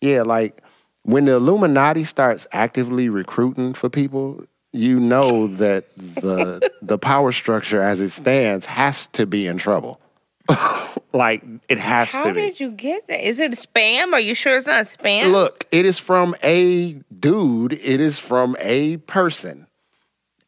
Yeah, 0.00 0.22
like 0.22 0.62
when 1.02 1.24
the 1.24 1.32
Illuminati 1.36 2.04
starts 2.04 2.46
actively 2.52 3.08
recruiting 3.08 3.74
for 3.74 3.88
people, 3.88 4.44
you 4.72 5.00
know 5.00 5.46
that 5.48 5.86
the 5.96 6.70
the 6.82 6.98
power 6.98 7.32
structure 7.32 7.82
as 7.82 8.00
it 8.00 8.10
stands 8.10 8.66
has 8.66 9.06
to 9.08 9.26
be 9.26 9.46
in 9.46 9.58
trouble. 9.58 10.00
like 11.12 11.42
it 11.68 11.78
has 11.78 12.10
How 12.10 12.22
to 12.24 12.34
be. 12.34 12.40
did 12.40 12.60
you 12.60 12.70
get 12.70 13.06
that? 13.08 13.26
Is 13.26 13.38
it 13.40 13.52
spam? 13.52 14.12
Are 14.12 14.20
you 14.20 14.34
sure 14.34 14.56
it's 14.56 14.66
not 14.66 14.84
spam? 14.84 15.32
Look, 15.32 15.66
it 15.70 15.84
is 15.84 15.98
from 15.98 16.34
a 16.42 16.94
dude. 17.18 17.74
It 17.74 18.00
is 18.00 18.18
from 18.18 18.56
a 18.60 18.96
person 18.98 19.66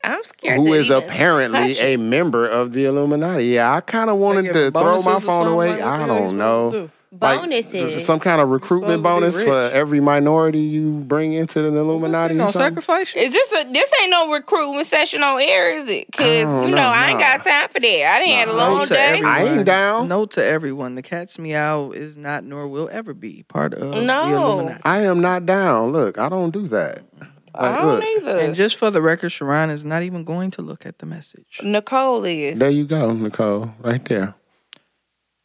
I'm 0.02 0.22
scared. 0.24 0.58
who 0.58 0.68
to 0.68 0.72
is 0.72 0.86
even 0.86 1.02
apparently 1.02 1.74
touch 1.74 1.82
it. 1.82 1.94
a 1.94 1.96
member 1.98 2.48
of 2.48 2.72
the 2.72 2.86
Illuminati. 2.86 3.46
Yeah, 3.46 3.74
I 3.74 3.80
kind 3.82 4.08
of 4.08 4.16
wanted 4.16 4.52
to 4.52 4.70
throw 4.70 5.02
my 5.02 5.20
phone 5.20 5.46
away. 5.46 5.72
Like, 5.72 5.82
I 5.82 6.06
don't 6.06 6.22
you 6.22 6.28
supposed 6.30 6.74
know. 6.74 6.90
To 7.11 7.16
do? 7.16 7.24
Like, 7.24 7.40
Bonuses. 7.40 8.06
some 8.06 8.20
kind 8.20 8.40
of 8.40 8.48
recruitment 8.48 9.02
bonus 9.02 9.40
for 9.40 9.58
every 9.58 10.00
minority 10.00 10.61
you 10.61 10.90
bring 11.00 11.32
into 11.32 11.62
the 11.62 11.76
Illuminati. 11.76 12.34
They 12.34 12.42
or 12.42 12.52
sacrifice? 12.52 13.14
Is 13.14 13.32
this 13.32 13.52
a 13.52 13.72
this 13.72 13.92
ain't 14.00 14.11
no 14.11 14.32
recruitment 14.32 14.86
session 14.86 15.22
on 15.22 15.40
air, 15.40 15.70
is 15.80 15.90
it? 15.90 16.12
Cause 16.12 16.26
I 16.26 16.38
you 16.38 16.70
know, 16.70 16.76
know, 16.76 16.82
I 16.82 17.11
ain't 17.11 17.20
nah. 17.20 17.36
got 17.36 17.44
time 17.44 17.68
for 17.68 17.80
that. 17.80 18.14
I 18.14 18.18
didn't 18.20 18.34
had 18.34 18.48
a 18.48 18.52
long 18.52 18.78
Note 18.78 18.88
day. 18.88 19.08
everyone. 19.08 19.32
I 19.32 19.44
ain't 19.44 19.64
down. 19.66 20.08
Note 20.08 20.30
to 20.32 20.44
everyone: 20.44 20.94
the 20.94 21.02
cat's 21.02 21.38
meow 21.38 21.90
is 21.90 22.16
not 22.16 22.44
nor 22.44 22.68
will 22.68 22.88
ever 22.92 23.14
be 23.14 23.44
part 23.44 23.74
of 23.74 23.80
the 23.80 24.00
Illuminati. 24.00 24.80
I 24.84 25.02
am 25.02 25.20
not 25.20 25.46
down. 25.46 25.92
Look, 25.92 26.18
I 26.18 26.28
don't 26.28 26.50
do 26.50 26.68
that. 26.68 27.02
I 27.54 27.76
don't 27.76 27.96
look, 27.96 28.04
either. 28.04 28.38
And 28.38 28.54
just 28.54 28.76
for 28.76 28.90
the 28.90 29.02
record, 29.02 29.30
Sharon 29.30 29.70
is 29.70 29.84
not 29.84 30.02
even 30.04 30.24
going 30.24 30.52
to 30.52 30.62
look 30.62 30.86
at 30.86 30.98
the 30.98 31.06
message. 31.06 31.61
Nicole 31.64 32.24
is. 32.24 32.58
There 32.58 32.70
you 32.70 32.84
go, 32.84 33.12
Nicole, 33.12 33.74
right 33.80 34.04
there. 34.04 34.34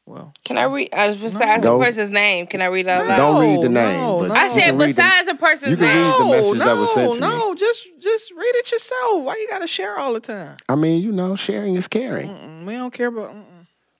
Well, 0.08 0.34
Can 0.43 0.60
I 0.60 0.64
read 0.66 0.89
uh, 0.93 1.16
besides 1.16 1.64
No. 1.64 1.80
the 1.80 1.84
person's 1.84 2.12
name? 2.12 2.45
Can 2.45 2.62
I 2.62 2.66
read 2.66 2.88
out 2.88 3.08
loud? 3.08 3.18
Don't 3.18 3.41
read 3.41 3.64
the 3.64 3.70
name. 3.70 3.99
no, 3.99 4.22
no. 4.28 4.34
I 4.36 4.49
said 4.49 4.60
can 4.62 4.78
read 4.78 4.82
the- 4.89 4.93
besides 4.93 5.28
the 5.28 5.34
person's 5.36 5.72
you 5.72 5.78
can 5.78 5.88
name. 5.88 5.97
read 6.12 6.20
the 6.20 6.26
message 6.26 6.60
that 6.60 6.78
was 6.78 6.93
sent 6.93 7.14
to 7.16 7.22
me. 7.22 7.28
no, 7.28 7.56
just 7.56 7.88
just 7.99 8.32
read 8.32 8.56
it 8.56 8.72
yourself. 8.72 9.24
Why 9.24 9.36
you 9.38 9.47
gotta 9.49 9.66
share 9.66 9.97
all 9.97 10.14
the 10.14 10.20
time? 10.20 10.58
I 10.70 10.76
mean, 10.76 11.01
you 11.01 11.12
know, 11.12 11.36
sharing 11.36 11.76
is 11.76 11.88
caring. 11.88 12.30
Mm-mm, 12.30 12.66
we 12.66 12.74
don't 12.74 12.93
care 12.93 13.08
about. 13.08 13.32
Mm-mm. 13.32 13.43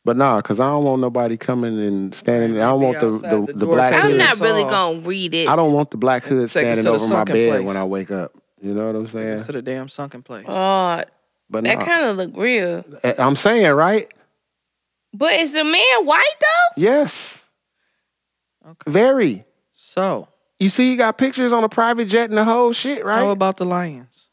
But 0.04 0.18
nah, 0.18 0.38
because 0.38 0.60
I 0.60 0.70
don't 0.70 0.84
want 0.84 1.02
nobody 1.02 1.38
coming 1.38 1.80
and 1.80 2.14
standing. 2.14 2.58
I 2.62 2.66
don't 2.70 2.82
want 2.82 3.00
the 3.00 3.10
the, 3.10 3.46
the 3.48 3.54
the, 3.54 3.66
black 3.66 3.90
taking 3.90 4.04
I'm 4.06 4.10
hood. 4.12 4.18
not 4.20 4.40
really 4.40 4.64
gonna 4.64 5.00
read 5.00 5.34
it. 5.34 5.48
I 5.50 5.56
don't 5.56 5.74
want 5.74 5.90
the 5.90 5.98
black 5.98 6.24
hood 6.26 6.52
standing 6.52 6.86
over 6.86 7.08
my 7.08 7.24
bed 7.24 7.50
place. 7.50 7.66
when 7.66 7.78
I 7.78 7.84
wake 7.84 8.12
up. 8.12 8.32
You 8.62 8.76
know 8.76 8.86
what 8.86 8.96
I'm 8.96 9.08
saying? 9.08 9.44
to 9.44 9.52
the 9.52 9.62
damn 9.64 9.88
sunken 9.90 10.22
place. 10.22 10.46
Oh, 10.48 11.04
But 11.50 11.64
that 11.64 11.80
nah. 11.80 11.86
kind 11.86 12.06
of 12.06 12.18
look 12.18 12.32
real. 12.38 12.86
I'm 13.18 13.36
saying 13.36 13.72
right. 13.74 14.08
But 15.18 15.34
is 15.40 15.54
the 15.54 15.64
man 15.64 16.06
white 16.06 16.36
though? 16.42 16.82
Yes, 16.82 17.42
Okay. 18.68 18.92
very. 18.92 19.46
So, 19.72 20.28
You 20.60 20.70
see, 20.70 20.90
he 20.92 20.96
got 20.98 21.18
pictures 21.18 21.54
on 21.54 21.64
a 21.64 21.70
private 21.70 22.06
jet 22.06 22.30
and 22.30 22.38
the 22.38 22.44
whole 22.46 22.74
shit, 22.74 23.06
right? 23.06 23.20
how 23.24 23.30
about 23.32 23.58
the 23.58 23.66
lions? 23.66 24.30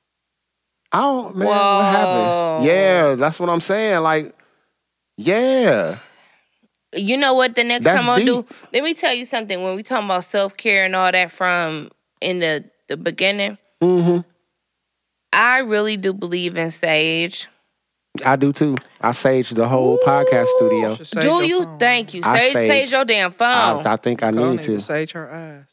I 0.91 1.01
don't, 1.01 1.37
man. 1.37 1.49
Whoa. 1.49 1.77
What 1.79 1.87
happened? 1.87 2.67
Yeah, 2.67 3.15
that's 3.15 3.39
what 3.41 3.49
I'm 3.51 3.61
saying. 3.61 4.01
Like, 4.01 4.35
yeah. 5.17 5.99
You 6.95 7.17
know 7.17 7.35
what? 7.35 7.55
The 7.55 7.65
next 7.65 7.85
That's 7.85 8.01
time 8.05 8.11
I 8.11 8.19
do, 8.25 8.43
deep. 8.43 8.51
let 8.73 8.83
me 8.83 8.93
tell 8.95 9.15
you 9.15 9.25
something. 9.25 9.63
When 9.63 9.75
we 9.77 9.83
talking 9.83 10.05
about 10.07 10.25
self 10.25 10.57
care 10.57 10.85
and 10.85 10.95
all 10.97 11.11
that 11.11 11.31
from 11.33 11.91
in 12.21 12.41
the 12.41 12.65
the 12.89 12.97
beginning, 12.97 13.57
hmm 13.81 14.19
I 15.33 15.59
really 15.59 15.97
do 15.97 16.13
believe 16.13 16.59
in 16.59 16.71
sage. 16.71 17.49
I 18.25 18.37
do 18.37 18.53
too. 18.53 18.77
I 19.01 19.13
sage 19.13 19.51
the 19.51 19.67
whole 19.67 19.99
podcast 19.99 20.47
studio. 20.47 20.97
Do 21.21 21.45
you? 21.47 21.65
phone. 21.65 21.79
Thank 21.79 22.13
you. 22.15 22.21
I 22.25 22.39
Sage, 22.39 22.53
sage- 22.53 22.69
sage 22.69 22.93
your 22.93 23.05
damn 23.07 23.33
phone. 23.33 23.87
I, 23.87 23.93
I 23.93 23.97
think 23.97 24.23
I 24.23 24.31
need 24.31 24.51
need 24.51 24.63
to. 24.63 24.79
sage 24.81 25.13
her 25.13 25.33
eyes. 25.33 25.65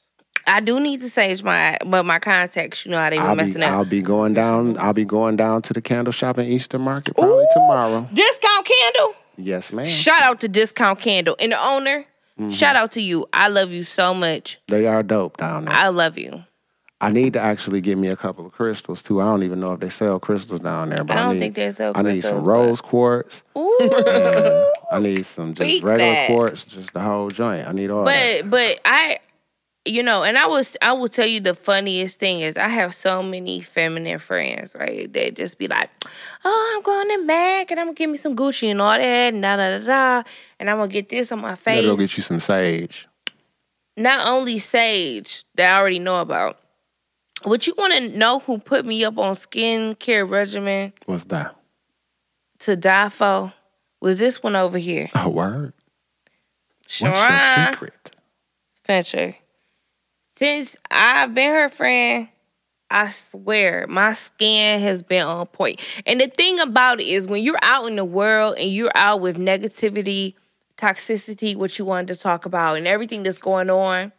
I 0.48 0.62
do 0.62 0.80
need 0.80 1.02
to 1.02 1.10
sage 1.10 1.44
my, 1.44 1.78
but 1.86 2.06
my 2.06 2.18
contacts, 2.18 2.86
you 2.86 2.92
know 2.92 2.98
how 2.98 3.10
they 3.10 3.18
been 3.18 3.26
I'll 3.26 3.36
messing 3.36 3.56
be, 3.56 3.64
up. 3.64 3.72
I'll 3.72 3.86
be 3.86 4.02
going 4.02 4.34
down. 4.34 4.78
I'll 4.78 4.94
be 4.94 5.06
going 5.06 5.36
down 5.36 5.62
to 5.64 5.74
the 5.74 5.82
candle 5.82 6.14
shop 6.14 6.38
in 6.40 6.46
Eastern 6.46 6.82
Market 6.82 7.16
probably 7.16 7.44
Ooh. 7.44 7.48
tomorrow. 7.54 8.08
Discount 8.14 8.66
candle. 8.66 9.16
Yes, 9.38 9.72
ma'am. 9.74 9.86
Shout 9.86 10.22
out 10.22 10.40
to 10.42 10.48
Discount 10.48 11.00
Candle 11.00 11.36
and 11.40 11.52
the 11.52 11.62
owner. 11.64 12.06
Mm-hmm. 12.40 12.50
Shout 12.52 12.76
out 12.76 12.94
to 12.94 13.02
you. 13.02 13.28
I 13.34 13.50
love 13.50 13.72
you 13.72 13.84
so 13.84 14.14
much. 14.14 14.60
They 14.68 14.88
are 14.88 15.04
dope 15.04 15.38
down 15.38 15.66
there. 15.66 15.74
I 15.74 15.90
love 15.90 16.18
you. 16.18 16.44
I 17.02 17.10
need 17.12 17.34
to 17.34 17.40
actually 17.40 17.80
get 17.80 17.98
me 17.98 18.10
a 18.10 18.16
couple 18.16 18.46
of 18.46 18.52
crystals 18.52 19.02
too. 19.02 19.22
I 19.22 19.26
don't 19.26 19.44
even 19.44 19.62
know 19.62 19.74
if 19.74 19.80
they 19.80 19.90
sell 19.90 20.20
crystals 20.20 20.60
down 20.60 20.90
there, 20.90 21.04
but 21.04 21.16
I 21.16 21.20
I, 21.20 21.24
don't 21.24 21.34
need, 21.34 21.40
think 21.40 21.56
they 21.56 21.72
sell 21.72 21.94
crystals. 21.94 22.12
I 22.12 22.16
need 22.16 22.24
some 22.24 22.44
rose 22.44 22.82
quartz. 22.82 23.44
Ooh. 23.58 23.78
I 24.92 25.00
need 25.00 25.26
some 25.26 25.54
just 25.54 25.84
regular 25.84 25.98
that. 25.98 26.28
quartz, 26.28 26.66
just 26.66 26.94
the 26.94 27.00
whole 27.00 27.30
joint. 27.30 27.68
I 27.68 27.72
need 27.72 27.90
all 27.90 28.04
that. 28.04 28.42
But 28.44 28.50
but 28.50 28.80
I 28.84 29.20
you 29.86 30.04
know, 30.04 30.24
and 30.24 30.38
I 30.38 30.46
was 30.48 30.76
I 30.82 30.92
will 30.92 31.08
tell 31.08 31.26
you 31.26 31.40
the 31.40 31.56
funniest 31.56 32.20
thing 32.20 32.42
is 32.42 32.58
I 32.58 32.68
have 32.68 32.94
so 32.94 33.24
many 33.24 33.62
feminine 33.62 34.20
friends, 34.20 34.76
right? 34.76 35.12
They 35.12 35.32
just 35.32 35.58
be 35.58 35.70
like, 35.70 35.90
Oh, 36.44 36.74
I'm 36.76 36.84
going 36.84 37.10
to 37.18 37.24
Mac 37.26 37.72
and 37.72 37.80
I'm 37.80 37.88
gonna 37.88 37.96
give 37.96 38.10
me 38.10 38.18
some 38.18 38.36
Gucci 38.36 38.70
and 38.70 38.82
all 38.82 38.98
that 38.98 39.34
and 39.34 39.42
da 39.42 39.56
da 39.56 39.78
da 39.78 39.86
da 39.86 40.24
and 40.60 40.70
I'm 40.70 40.78
gonna 40.78 40.90
get 40.90 41.08
this 41.08 41.32
on 41.32 41.40
my 41.40 41.56
face. 41.56 41.86
go 41.86 41.96
get 41.96 42.18
you 42.18 42.24
some 42.24 42.42
sage. 42.42 43.08
Not 43.96 44.28
only 44.28 44.60
sage 44.60 45.46
that 45.56 45.74
I 45.74 45.80
already 45.80 46.00
know 46.00 46.20
about. 46.20 46.58
But 47.46 47.68
you 47.68 47.74
wanna 47.78 48.10
know 48.10 48.40
who 48.40 48.58
put 48.58 48.86
me 48.86 49.04
up 49.04 49.18
on 49.18 49.36
skincare 49.36 50.30
regimen 50.30 50.94
What's 51.06 51.26
that? 51.26 51.56
to 52.60 52.76
die 52.76 53.10
for? 53.10 53.54
Was 54.02 54.20
this 54.20 54.42
one 54.42 54.56
over 54.56 54.78
here. 54.78 55.10
A 55.14 55.30
word. 55.30 55.74
What's 56.84 57.02
your 57.02 57.14
secret? 57.14 58.12
Fincher. 58.84 59.36
Since 60.36 60.78
I've 60.90 61.34
been 61.36 61.54
her 61.54 61.70
friend, 61.70 62.30
I 62.90 63.10
swear 63.10 63.86
my 63.88 64.14
skin 64.14 64.80
has 64.82 65.04
been 65.04 65.24
on 65.26 65.46
point. 65.48 65.80
And 66.06 66.22
the 66.22 66.28
thing 66.28 66.60
about 66.60 67.00
it 67.00 67.08
is 67.08 67.28
when 67.28 67.44
you're 67.44 67.60
out 67.62 67.88
in 67.88 67.98
the 67.98 68.06
world 68.06 68.56
and 68.58 68.70
you're 68.72 68.92
out 68.96 69.22
with 69.22 69.38
negativity, 69.38 70.34
toxicity, 70.78 71.56
what 71.56 71.78
you 71.78 71.86
wanted 71.86 72.14
to 72.16 72.20
talk 72.20 72.46
about, 72.46 72.78
and 72.78 72.88
everything 72.88 73.24
that's 73.24 73.38
going 73.38 73.70
on, 73.70 74.12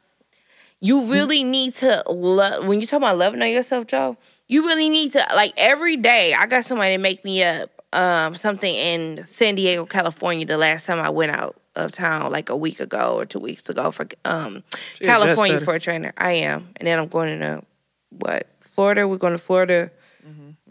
you 0.81 1.07
really 1.07 1.45
need 1.45 1.75
to 1.75 2.03
love 2.09 2.67
when 2.67 2.81
you 2.81 2.87
talk 2.87 2.99
about 2.99 3.19
loving 3.19 3.43
on 3.43 3.51
yourself, 3.51 3.87
Joe, 3.87 4.17
you 4.49 4.67
really 4.67 4.89
need 4.89 5.13
to 5.13 5.25
like 5.35 5.53
every 5.57 5.97
day. 5.97 6.35
I 6.35 6.47
got 6.47 6.65
somebody 6.65 6.97
to 6.97 6.99
make 6.99 7.25
me 7.25 7.43
up 7.43 7.71
um 7.93 8.35
something 8.35 8.73
in 8.75 9.25
San 9.25 9.57
Diego, 9.57 9.85
California 9.85 10.47
the 10.47 10.59
last 10.59 10.87
time 10.87 11.01
I 11.01 11.11
went 11.11 11.33
out 11.33 11.61
of 11.77 11.93
town 11.93 12.33
like 12.33 12.49
a 12.49 12.57
week 12.57 12.81
ago 12.81 13.17
or 13.17 13.27
two 13.27 13.39
weeks 13.39 13.69
ago 13.69 13.91
for 13.91 14.07
um 14.25 14.63
jet 14.99 15.07
California 15.07 15.61
for 15.61 15.75
a 15.75 15.81
trainer. 15.81 16.13
I 16.17 16.33
am. 16.33 16.69
And 16.77 16.87
then 16.87 16.99
I'm 16.99 17.09
going 17.09 17.39
to 17.41 17.63
what? 18.11 18.49
Florida. 18.61 19.07
We're 19.07 19.19
going 19.19 19.33
to 19.35 19.39
Florida 19.39 19.91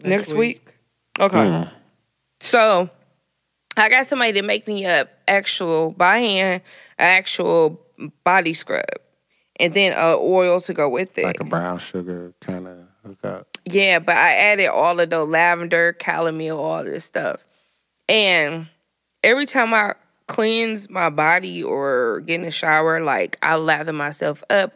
next, 0.02 0.32
week. 0.32 0.72
Okay. 1.18 1.68
So 2.40 2.90
I 3.76 3.88
got 3.88 4.08
somebody 4.08 4.32
to 4.32 4.42
make 4.42 4.66
me 4.66 4.86
up 4.86 5.10
actual 5.28 5.90
by 5.92 6.18
hand, 6.18 6.62
actual 6.98 7.80
body 8.24 8.54
scrub. 8.54 8.84
And 9.60 9.74
then 9.74 9.92
uh, 9.92 10.16
oil 10.18 10.60
to 10.62 10.74
go 10.74 10.88
with 10.88 11.16
it. 11.18 11.24
Like 11.24 11.40
a 11.40 11.44
brown 11.44 11.78
sugar 11.78 12.32
kind 12.40 12.66
of 12.66 12.78
hookup. 13.06 13.58
Yeah, 13.66 13.98
but 13.98 14.16
I 14.16 14.32
added 14.32 14.68
all 14.68 14.98
of 14.98 15.10
the 15.10 15.24
lavender, 15.24 15.96
chamomile, 16.02 16.58
all 16.58 16.82
this 16.82 17.04
stuff. 17.04 17.40
And 18.08 18.68
every 19.22 19.46
time 19.46 19.74
I 19.74 19.94
cleanse 20.26 20.88
my 20.88 21.10
body 21.10 21.62
or 21.62 22.20
get 22.20 22.36
in 22.36 22.42
the 22.42 22.50
shower, 22.50 23.02
like 23.02 23.36
I 23.42 23.56
lather 23.56 23.92
myself 23.92 24.42
up. 24.48 24.74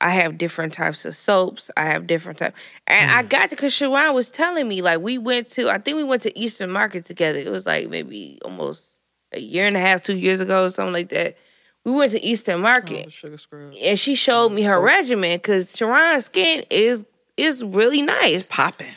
I 0.00 0.10
have 0.10 0.36
different 0.36 0.74
types 0.74 1.06
of 1.06 1.14
soaps. 1.14 1.70
I 1.76 1.84
have 1.84 2.06
different 2.06 2.38
types. 2.38 2.58
And 2.86 3.10
I 3.10 3.22
got 3.22 3.50
to, 3.50 3.56
because 3.56 3.72
Shawan 3.72 4.12
was 4.12 4.30
telling 4.30 4.68
me, 4.68 4.82
like, 4.82 5.00
we 5.00 5.16
went 5.16 5.48
to, 5.50 5.70
I 5.70 5.78
think 5.78 5.96
we 5.96 6.04
went 6.04 6.22
to 6.22 6.38
Eastern 6.38 6.70
Market 6.70 7.06
together. 7.06 7.38
It 7.38 7.48
was 7.48 7.64
like 7.64 7.88
maybe 7.88 8.38
almost 8.44 8.84
a 9.32 9.40
year 9.40 9.66
and 9.66 9.76
a 9.76 9.80
half, 9.80 10.02
two 10.02 10.16
years 10.16 10.40
ago, 10.40 10.68
something 10.68 10.92
like 10.92 11.08
that. 11.10 11.38
We 11.84 11.92
went 11.92 12.12
to 12.12 12.22
Eastern 12.24 12.60
Market 12.60 13.06
Oh, 13.06 13.10
sugar 13.10 13.36
and 13.80 13.98
she 13.98 14.14
showed 14.14 14.50
me 14.50 14.62
her 14.62 14.80
regimen 14.80 15.36
because 15.36 15.76
Sharon's 15.76 16.26
skin 16.26 16.64
is 16.70 17.04
is 17.36 17.62
really 17.64 18.00
nice. 18.02 18.48
Popping. 18.48 18.92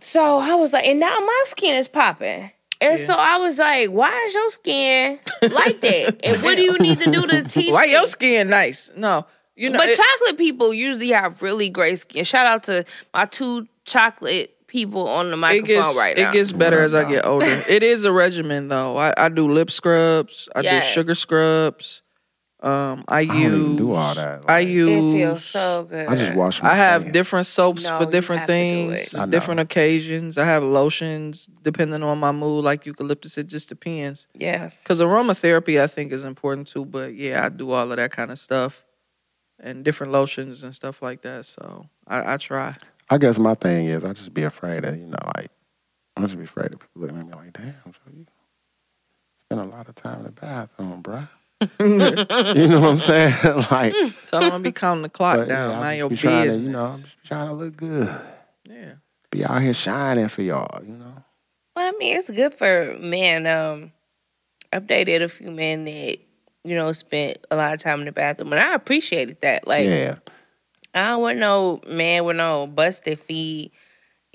So 0.00 0.38
I 0.38 0.54
was 0.56 0.72
like, 0.72 0.86
and 0.86 1.00
now 1.00 1.14
my 1.18 1.44
skin 1.46 1.74
is 1.76 1.88
popping. 1.88 2.50
And 2.80 2.98
Yeah. 2.98 3.06
so 3.06 3.14
I 3.14 3.38
was 3.38 3.56
like, 3.56 3.88
why 3.90 4.24
is 4.26 4.34
your 4.34 4.50
skin 4.50 5.18
like 5.50 5.80
that? 5.80 6.20
and 6.24 6.42
what 6.42 6.56
do 6.56 6.62
you 6.62 6.76
need 6.78 6.98
to 7.00 7.10
do 7.10 7.26
to 7.26 7.42
teach? 7.44 7.72
Why 7.72 7.84
your 7.84 8.06
skin 8.06 8.50
nice? 8.50 8.90
No, 8.96 9.26
you 9.54 9.70
know. 9.70 9.78
but 9.78 9.88
it- 9.88 9.96
chocolate 9.96 10.36
people 10.36 10.74
usually 10.74 11.08
have 11.10 11.40
really 11.40 11.70
great 11.70 11.98
skin. 12.00 12.24
Shout 12.24 12.46
out 12.46 12.64
to 12.64 12.84
my 13.14 13.24
two 13.26 13.66
chocolate 13.86 14.55
people 14.76 15.08
on 15.08 15.26
the 15.28 15.32
it 15.34 15.36
microphone 15.36 15.66
gets 15.66 15.96
right 15.98 16.18
it 16.18 16.32
gets 16.32 16.52
better 16.52 16.80
as 16.80 16.92
I 16.94 17.04
get 17.08 17.24
older. 17.26 17.46
it 17.68 17.82
is 17.82 18.04
a 18.04 18.12
regimen 18.12 18.68
though. 18.68 18.96
I, 18.96 19.12
I 19.16 19.28
do 19.28 19.50
lip 19.50 19.70
scrubs. 19.70 20.48
I 20.54 20.60
Yes. 20.60 20.84
do 20.86 20.92
sugar 20.94 21.14
scrubs. 21.14 22.02
Um, 22.58 23.04
I, 23.06 23.24
don't 23.26 23.38
use 23.38 23.54
even 23.54 23.76
do 23.76 23.92
all 23.92 24.14
that, 24.14 24.48
I 24.48 24.60
use. 24.60 24.88
it 24.90 25.16
feels 25.18 25.44
so 25.44 25.84
good. 25.84 26.08
I 26.08 26.16
just 26.16 26.34
wash 26.34 26.62
my 26.62 26.72
I 26.72 26.74
have 26.74 27.02
face. 27.04 27.12
different 27.12 27.46
soaps 27.46 27.84
No, 27.84 27.98
for 27.98 28.06
different 28.10 28.40
have 28.40 28.46
to 28.48 28.52
do 28.54 28.56
things, 28.96 29.14
it. 29.14 29.18
I 29.18 29.24
know. 29.26 29.30
different 29.30 29.60
occasions. 29.60 30.38
I 30.38 30.46
have 30.46 30.62
lotions 30.64 31.48
depending 31.62 32.02
on 32.02 32.18
my 32.18 32.32
mood, 32.32 32.64
like 32.64 32.86
eucalyptus. 32.86 33.36
It 33.38 33.46
just 33.48 33.68
depends. 33.68 34.26
yes. 34.34 34.78
Because 34.78 35.00
aromatherapy, 35.00 35.80
I 35.80 35.86
think, 35.86 36.12
is 36.12 36.24
important 36.24 36.66
too. 36.68 36.84
But 36.86 37.14
yeah, 37.14 37.44
I 37.44 37.50
do 37.50 37.70
all 37.72 37.90
of 37.92 37.96
that 37.98 38.10
kind 38.10 38.30
of 38.30 38.38
stuff 38.38 38.84
and 39.60 39.84
different 39.84 40.12
lotions 40.12 40.62
and 40.64 40.74
stuff 40.74 41.02
like 41.02 41.20
that. 41.22 41.44
So 41.44 41.86
I, 42.06 42.34
I 42.34 42.36
try. 42.38 42.74
I 43.08 43.18
guess 43.18 43.38
my 43.38 43.54
thing 43.54 43.86
is 43.86 44.04
I 44.04 44.12
just 44.12 44.34
be 44.34 44.42
afraid 44.42 44.84
of, 44.84 44.96
you 44.96 45.06
know, 45.06 45.18
like 45.36 45.50
I 46.16 46.22
just 46.22 46.36
be 46.36 46.44
afraid 46.44 46.72
of 46.72 46.80
people 46.80 47.02
looking 47.02 47.18
at 47.18 47.26
me 47.26 47.32
like, 47.32 47.52
damn, 47.52 47.74
so 47.84 48.00
you 48.12 48.26
spend 49.40 49.60
a 49.60 49.64
lot 49.64 49.88
of 49.88 49.94
time 49.94 50.18
in 50.18 50.24
the 50.24 50.30
bathroom, 50.32 51.02
bruh. 51.02 51.28
you 51.80 52.68
know 52.68 52.80
what 52.80 52.90
I'm 52.90 52.98
saying? 52.98 53.34
like 53.70 53.94
so 54.26 54.38
I'm 54.38 54.50
gonna 54.50 54.58
be 54.60 54.72
counting 54.72 55.02
the 55.02 55.08
clock 55.08 55.38
but, 55.38 55.48
down. 55.48 55.70
yeah, 55.70 55.76
I 55.78 55.80
Mind 55.80 55.98
your 55.98 56.10
business. 56.10 56.56
to, 56.56 56.62
you 56.62 56.68
know, 56.70 56.84
I'm 56.84 57.00
just 57.00 57.24
trying 57.24 57.48
to 57.48 57.54
look 57.54 57.76
good. 57.76 58.14
yeah. 58.68 58.94
Be 59.30 59.44
out 59.44 59.62
here 59.62 59.74
shining 59.74 60.28
for 60.28 60.42
y'all, 60.42 60.82
you 60.84 60.94
know. 60.94 61.24
Well, 61.74 61.88
I 61.88 61.96
mean, 61.98 62.16
it's 62.16 62.30
good 62.30 62.54
for 62.54 62.96
men. 63.00 63.46
Um, 63.46 63.92
I've 64.72 64.86
dated 64.86 65.22
a 65.22 65.28
few 65.28 65.50
men 65.50 65.84
that 65.84 66.18
you 66.66 66.74
know, 66.74 66.92
spent 66.92 67.38
a 67.50 67.56
lot 67.56 67.72
of 67.72 67.78
time 67.78 68.00
in 68.00 68.06
the 68.06 68.12
bathroom, 68.12 68.52
and 68.52 68.60
I 68.60 68.74
appreciated 68.74 69.40
that. 69.42 69.68
Like, 69.68 69.84
Yeah. 69.84 70.16
I 70.96 71.08
don't 71.10 71.22
want 71.22 71.38
no 71.38 71.80
man 71.86 72.24
with 72.24 72.36
no 72.36 72.66
busted 72.66 73.20
feet, 73.20 73.72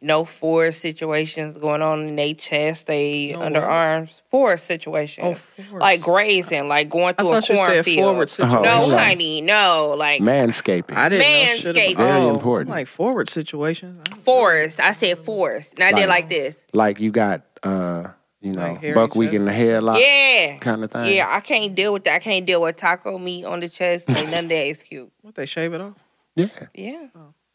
no 0.03 0.26
force 0.26 0.78
situations 0.78 1.57
going 1.57 1.82
on 1.82 2.01
in 2.07 2.16
their 2.16 2.34
chest, 2.34 2.88
they 2.88 3.34
No 3.34 3.39
underarms, 3.41 4.20
force 4.30 4.64
situations, 4.64 5.39
force. 5.39 5.72
like 5.82 6.01
grazing, 6.01 6.68
like 6.68 6.89
going 6.89 7.14
through 7.16 7.32
a 7.34 7.41
thought 7.41 7.49
you 7.49 7.57
said 7.57 7.66
cornfield. 7.68 8.05
forward. 8.05 8.34
No, 8.39 8.62
Oh, 8.84 8.89
yes. 8.89 9.07
honey, 9.07 9.41
no, 9.41 9.93
like 9.97 10.22
Manscaping. 10.22 10.95
I 10.95 11.09
didn't 11.09 11.28
know 11.28 11.55
shit 11.55 11.76
Manscaping. 11.76 11.91
about 11.93 12.03
Very 12.07 12.22
oh, 12.22 12.30
important. 12.34 12.70
Like 12.72 12.88
forward 12.88 13.30
situations. 13.30 14.01
forest. 14.24 14.80
I 14.80 14.93
said 14.93 15.20
forest, 15.20 15.74
and 15.76 15.84
I 15.84 15.91
did 15.91 16.07
Like- 16.07 16.22
like 16.24 16.30
this. 16.30 16.57
like 16.74 16.99
you 16.99 17.12
got 17.12 17.41
uh, 17.64 18.07
you 18.41 18.53
know, 18.53 18.62
Like 18.72 18.82
hairy 18.82 18.95
buckwheat 18.95 19.34
in 19.36 19.45
the 19.45 19.51
headlock 19.51 19.99
Yeah, 20.01 20.57
kind 20.57 20.84
of 20.84 20.89
thing. 20.91 21.14
yeah. 21.16 21.28
I 21.30 21.41
can't 21.41 21.76
deal 21.76 21.93
with 21.93 22.05
that. 22.05 22.16
I 22.16 22.20
can't 22.20 22.43
deal 22.43 22.59
with 22.62 22.76
taco 22.76 23.20
meat 23.20 23.45
on 23.45 23.59
the 23.59 23.70
chest. 23.70 24.09
Ain't 24.09 24.32
none 24.32 24.45
of 24.45 24.49
that 24.49 24.66
is 24.66 24.82
cute. 24.82 25.12
What 25.22 25.36
they 25.36 25.45
shave 25.45 25.74
it 25.74 25.82
off? 25.82 25.93
Yeah. 26.36 26.47
Yeah, 26.73 27.07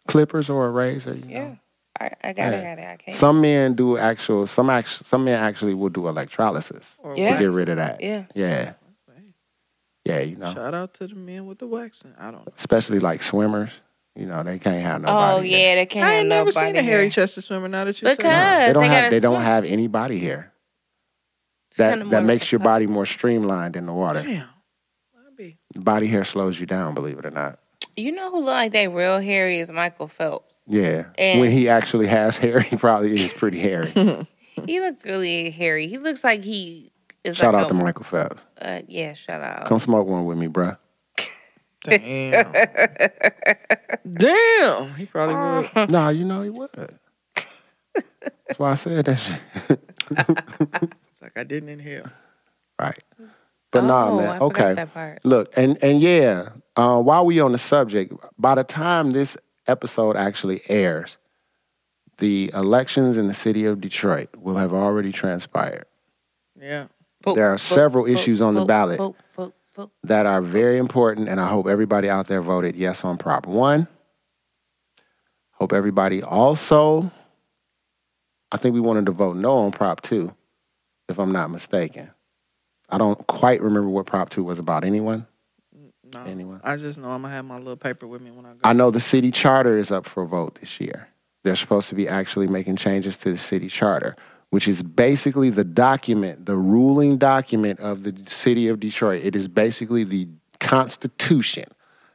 Clippers 0.07 0.49
or 0.51 0.67
a 0.67 0.71
razor, 0.71 1.15
you 1.15 1.25
yeah. 1.29 1.45
know. 1.45 1.59
I, 1.99 2.11
I 2.23 2.33
gotta 2.35 2.57
Yeah. 2.57 2.63
have 2.63 2.79
that. 2.79 2.91
I 2.93 2.97
can't. 2.97 3.17
Some 3.17 3.41
men 3.41 3.75
do 3.75 3.97
actual 3.97 4.47
some 4.47 4.69
act, 4.71 4.89
some 5.07 5.25
men 5.25 5.43
actually 5.43 5.75
will 5.75 5.89
do 5.89 6.09
electrolysis 6.09 6.95
Yeah. 7.15 7.33
to 7.33 7.39
get 7.39 7.51
rid 7.53 7.69
of 7.71 7.77
that. 7.77 8.01
Yeah. 8.03 8.25
Yeah. 8.35 8.75
Yeah, 10.05 10.21
you 10.21 10.37
know. 10.37 10.55
Shout 10.55 10.73
out 10.75 10.95
to 10.95 11.09
the 11.09 11.17
men 11.17 11.47
with 11.47 11.59
the 11.59 11.67
waxing. 11.67 12.15
I 12.19 12.31
don't 12.31 12.47
know. 12.47 12.53
Especially 12.57 13.01
like 13.01 13.23
swimmers. 13.25 13.71
You 14.15 14.27
know, 14.27 14.43
they 14.45 14.59
can't 14.59 14.81
have 14.81 15.03
oh, 15.03 15.07
nobody. 15.07 15.37
oh 15.37 15.41
here. 15.41 15.59
yeah, 15.59 15.75
they 15.75 15.87
can't. 15.87 16.07
I 16.07 16.11
have 16.11 16.19
ain't 16.21 16.29
never 16.29 16.51
nobody 16.51 16.67
seen 16.69 16.77
a 16.77 16.83
hairy 16.83 17.11
chested 17.11 17.43
swimmer. 17.45 17.67
Now 17.69 17.85
that 17.85 18.01
you 18.01 18.07
say 18.09 18.15
Because 18.15 18.23
that. 18.25 18.67
They 18.69 18.73
don't 18.73 18.83
they 18.83 18.89
have 18.89 19.03
gotta 19.05 19.11
they 19.11 19.21
don't 19.21 19.43
have 19.43 19.65
any 19.65 19.89
body 19.89 20.19
hair. 20.19 20.53
That 21.77 21.91
kinda 21.99 22.05
that 22.11 22.25
makes 22.25 22.51
your 22.53 22.61
body 22.61 22.87
more 22.87 23.05
streamlined 23.05 23.75
in 23.77 23.85
the 23.87 23.93
water. 23.93 24.23
damn. 24.23 24.49
Be 25.37 25.59
Body 25.75 26.07
hair 26.07 26.25
slows 26.25 26.59
you 26.59 26.65
down, 26.67 26.95
believe 26.95 27.19
it 27.19 27.27
or 27.27 27.31
not. 27.31 27.59
You 27.97 28.13
know 28.13 28.31
who 28.31 28.39
look 28.39 28.47
like 28.47 28.73
they 28.73 28.89
real 28.89 29.19
hairy 29.21 29.59
is 29.59 29.71
Michael 29.71 30.09
Phelps. 30.09 30.61
Yeah. 30.67 31.07
And- 31.17 31.41
when 31.41 31.51
he 31.51 31.69
actually 31.69 32.07
has 32.07 32.37
hair, 32.37 32.61
he 32.61 32.77
probably 32.77 33.15
is 33.21 33.33
pretty 33.33 33.61
hairy. 33.61 33.93
He 34.65 34.81
looks 34.81 35.05
really 35.05 35.51
hairy. 35.51 35.87
He 35.87 35.99
looks 35.99 36.25
like 36.25 36.43
he 36.43 36.91
is 37.25 37.37
Shout 37.37 37.53
like 37.53 37.65
out 37.65 37.71
a, 37.71 37.75
to 37.75 37.85
Michael 37.85 38.05
Phelps. 38.05 38.41
Uh, 38.59 38.81
yeah, 38.89 39.13
shout 39.13 39.43
out. 39.43 39.67
Come 39.67 39.79
smoke 39.79 40.07
one 40.07 40.25
with 40.25 40.39
me, 40.39 40.49
bruh. 40.49 40.79
damn. 41.85 42.53
damn. 44.15 44.95
He 44.95 45.05
probably 45.05 45.35
would. 45.75 45.91
nah, 45.91 46.09
you 46.09 46.25
know 46.25 46.41
he 46.41 46.49
would. 46.49 46.71
That's 46.75 48.59
why 48.59 48.71
I 48.71 48.75
said 48.77 49.05
that 49.05 49.17
shit. 49.17 49.41
It's 50.11 51.21
like 51.21 51.37
I 51.37 51.45
didn't 51.45 51.69
inhale. 51.69 52.09
Right. 52.81 53.03
But 53.81 53.87
nah, 53.87 54.09
Oh, 54.09 54.17
man. 54.17 54.29
I 54.29 54.39
okay. 54.39 54.75
that 54.75 54.95
part. 54.95 55.25
Look, 55.25 55.53
and 55.57 55.83
and 55.83 56.01
yeah, 56.01 56.51
uh, 56.77 57.01
while 57.01 57.25
we 57.25 57.41
on 57.41 57.53
the 57.53 57.59
subject, 57.59 58.13
by 58.39 58.55
the 58.55 58.65
time 58.65 59.13
this 59.13 59.37
episode 59.67 60.17
actually 60.17 60.61
airs, 60.69 61.17
the 62.19 62.51
elections 62.55 63.17
in 63.19 63.27
the 63.27 63.35
city 63.35 63.65
of 63.67 63.81
Detroit 63.81 64.29
will 64.37 64.57
have 64.57 64.73
already 64.73 65.13
transpired. 65.13 65.87
Yeah. 66.59 66.87
There 67.35 67.53
are 67.53 67.59
several 67.59 68.07
issues 68.07 68.41
on 68.41 68.55
the 68.55 68.65
ballot 68.65 68.99
Vote, 68.99 69.17
vote, 69.35 69.55
vote. 69.75 69.91
that 70.05 70.27
are 70.27 70.41
very 70.41 70.79
important, 70.79 71.29
and 71.29 71.41
I 71.41 71.49
hope 71.49 71.67
everybody 71.67 72.09
out 72.09 72.29
there 72.29 72.41
voted 72.41 72.77
yes 72.77 73.05
on 73.05 73.19
Prop 73.19 73.47
One. 73.47 73.89
Hope 75.53 75.73
everybody 75.73 76.23
also. 76.23 77.11
I 78.53 78.59
think 78.59 78.75
we 78.75 78.81
wanted 78.81 79.07
to 79.07 79.13
vote 79.13 79.37
no 79.37 79.57
on 79.57 79.73
Prop 79.73 80.01
Two, 80.03 80.35
if 81.09 81.19
I'm 81.19 81.33
not 81.33 81.51
mistaken. 81.51 82.11
I 82.89 82.99
don't 82.99 83.27
quite 83.27 83.61
remember 83.61 83.89
what 83.89 84.07
Prop 84.07 84.31
Two 84.31 84.45
was 84.45 84.59
about. 84.59 84.85
Anyone? 84.85 85.27
No. 86.15 86.23
Anyone? 86.23 86.61
I 86.63 86.77
just 86.77 86.99
know 86.99 87.09
I'm 87.09 87.23
gonna 87.23 87.35
have 87.35 87.45
my 87.45 87.59
little 87.59 87.77
paper 87.77 88.07
with 88.07 88.23
me 88.23 88.31
when 88.31 88.47
I 88.47 88.51
go. 88.51 88.61
I 88.63 88.73
know 88.73 88.91
the 88.91 89.01
city 89.01 89.31
charter 89.31 89.77
is 89.77 89.91
up 89.91 90.07
for 90.07 90.23
a 90.23 90.27
vote 90.27 90.57
this 90.61 90.81
year. 90.81 91.09
They're 91.43 91.57
supposed 91.57 91.89
to 91.91 91.95
be 91.95 92.09
actually 92.09 92.47
making 92.49 92.77
changes 92.77 93.17
to 93.19 93.31
the 93.31 93.39
city 93.39 93.69
charter, 93.69 94.17
which 94.51 94.67
is 94.67 94.83
basically 94.83 95.51
the 95.51 95.65
document, 95.65 96.47
the 96.47 96.57
ruling 96.57 97.19
document 97.19 97.81
of 97.81 98.03
the 98.03 98.15
city 98.27 98.69
of 98.69 98.81
Detroit. 98.81 99.25
It 99.25 99.37
is 99.37 99.49
basically 99.49 100.05
the 100.05 100.29
constitution 100.59 101.67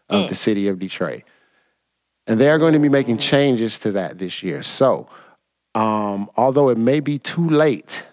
of 0.09 0.27
the 0.27 0.35
city 0.35 0.67
of 0.67 0.79
Detroit. 0.79 1.23
And 2.27 2.39
they 2.39 2.49
are 2.49 2.57
going 2.57 2.73
to 2.73 2.79
be 2.79 2.89
making 2.89 3.17
changes 3.17 3.79
to 3.79 3.91
that 3.93 4.17
this 4.17 4.43
year. 4.43 4.63
So, 4.63 5.07
um, 5.73 6.29
although 6.35 6.69
it 6.69 6.77
may 6.77 6.99
be 6.99 7.17
too 7.17 7.47
late 7.47 8.03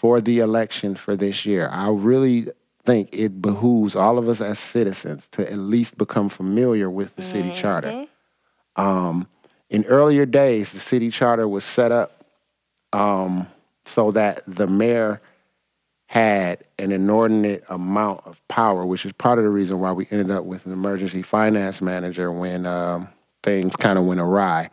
for 0.00 0.22
the 0.22 0.38
election 0.38 0.94
for 0.94 1.14
this 1.14 1.44
year, 1.44 1.68
I 1.70 1.90
really 1.90 2.46
think 2.84 3.10
it 3.12 3.42
behooves 3.42 3.94
all 3.94 4.16
of 4.16 4.30
us 4.30 4.40
as 4.40 4.58
citizens 4.58 5.28
to 5.32 5.46
at 5.46 5.58
least 5.58 5.98
become 5.98 6.30
familiar 6.30 6.88
with 6.88 7.16
the 7.16 7.22
city 7.22 7.52
charter. 7.52 8.06
Um, 8.76 9.28
in 9.68 9.84
earlier 9.84 10.24
days, 10.24 10.72
the 10.72 10.80
city 10.80 11.10
charter 11.10 11.46
was 11.46 11.64
set 11.64 11.92
up 11.92 12.24
um, 12.94 13.46
so 13.84 14.10
that 14.12 14.42
the 14.46 14.66
mayor 14.66 15.20
had 16.06 16.64
an 16.78 16.92
inordinate 16.92 17.62
amount 17.68 18.22
of 18.24 18.40
power, 18.48 18.86
which 18.86 19.04
is 19.04 19.12
part 19.12 19.38
of 19.38 19.44
the 19.44 19.50
reason 19.50 19.80
why 19.80 19.92
we 19.92 20.06
ended 20.10 20.30
up 20.30 20.46
with 20.46 20.64
an 20.64 20.72
emergency 20.72 21.20
finance 21.20 21.82
manager 21.82 22.32
when 22.32 22.64
um, 22.64 23.06
things 23.42 23.76
kind 23.76 23.98
of 23.98 24.06
went 24.06 24.18
awry. 24.18 24.70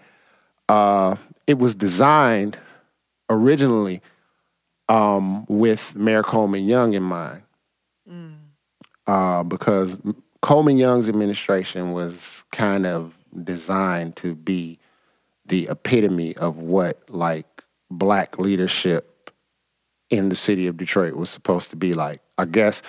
Uh, 0.70 1.18
it 1.48 1.60
was 1.60 1.76
designed 1.76 2.58
originally 3.30 4.02
um, 4.90 5.46
with 5.48 5.96
Mayor 5.96 6.24
Coleman 6.24 6.66
Young 6.66 6.94
in 6.94 7.04
mind, 7.04 7.44
uh, 9.08 9.44
because 9.44 10.00
Coleman 10.42 10.78
Young's 10.78 11.10
administration 11.10 11.92
was 11.92 12.44
kind 12.52 12.86
of 12.86 13.18
designed 13.44 14.16
to 14.18 14.36
be 14.36 14.80
the 15.46 15.68
epitome 15.70 16.36
of 16.38 16.58
what 16.58 17.02
like 17.10 17.64
black 17.90 18.38
leadership 18.40 19.32
in 20.10 20.30
the 20.30 20.36
city 20.36 20.68
of 20.68 20.78
Detroit 20.78 21.16
was 21.16 21.30
supposed 21.30 21.70
to 21.72 21.76
be 21.76 21.94
like. 21.94 22.22
I 22.38 22.46
guess 22.46 22.82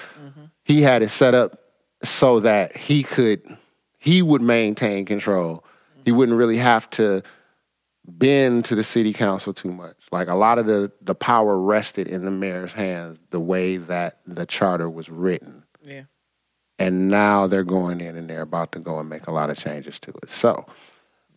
he 0.64 0.82
had 0.82 1.03
it 1.03 1.09
set 1.09 1.34
up 1.34 1.61
so 2.03 2.40
that 2.40 2.76
he 2.76 3.03
could 3.03 3.57
he 3.99 4.22
would 4.22 4.42
maintain 4.42 5.05
control. 5.05 5.64
He 6.05 6.12
wouldn't 6.12 6.38
really 6.38 6.59
have 6.59 6.88
to 6.90 7.22
bend 8.09 8.64
to 8.64 8.74
the 8.74 8.82
city 8.82 9.12
council 9.12 9.52
too 9.52 9.70
much. 9.70 9.96
Like 10.11 10.28
a 10.28 10.34
lot 10.34 10.59
of 10.59 10.66
the 10.66 10.90
the 11.02 11.14
power 11.14 11.59
rested 11.59 12.09
in 12.09 12.24
the 12.24 12.30
mayor's 12.30 12.72
hands 12.72 13.20
the 13.30 13.40
way 13.40 13.76
that 13.76 14.18
the 14.26 14.46
charter 14.46 14.88
was 14.88 15.11
written. 15.11 15.64
Yeah. 15.82 16.04
And 16.78 17.09
now 17.09 17.46
they're 17.48 17.64
going 17.64 18.00
in 18.00 18.16
and 18.16 18.30
they're 18.30 18.42
about 18.42 18.72
to 18.72 18.78
go 18.78 18.98
and 18.98 19.09
make 19.09 19.26
a 19.26 19.32
lot 19.32 19.50
of 19.50 19.59
changes 19.59 19.98
to 20.00 20.12
it. 20.22 20.30
So 20.30 20.64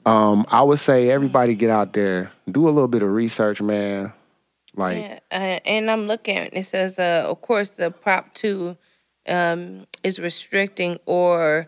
um, 0.06 0.46
I 0.50 0.62
would 0.62 0.80
say 0.80 1.10
everybody 1.10 1.56
get 1.56 1.70
out 1.70 1.94
there, 1.94 2.32
do 2.50 2.68
a 2.68 2.72
little 2.72 2.88
bit 2.88 3.04
of 3.04 3.10
research, 3.10 3.62
man. 3.62 4.14
Like 4.76 5.00
Yeah, 5.00 5.20
uh, 5.32 5.60
and 5.66 5.92
I'm 5.92 6.08
looking. 6.08 6.38
It 6.54 6.66
says, 6.66 6.98
uh, 6.98 7.26
of 7.28 7.42
course, 7.42 7.72
the 7.72 7.92
Prop 7.92 8.34
Two 8.34 8.78
um, 9.28 9.86
is 10.04 10.20
restricting 10.20 11.00
or 11.06 11.68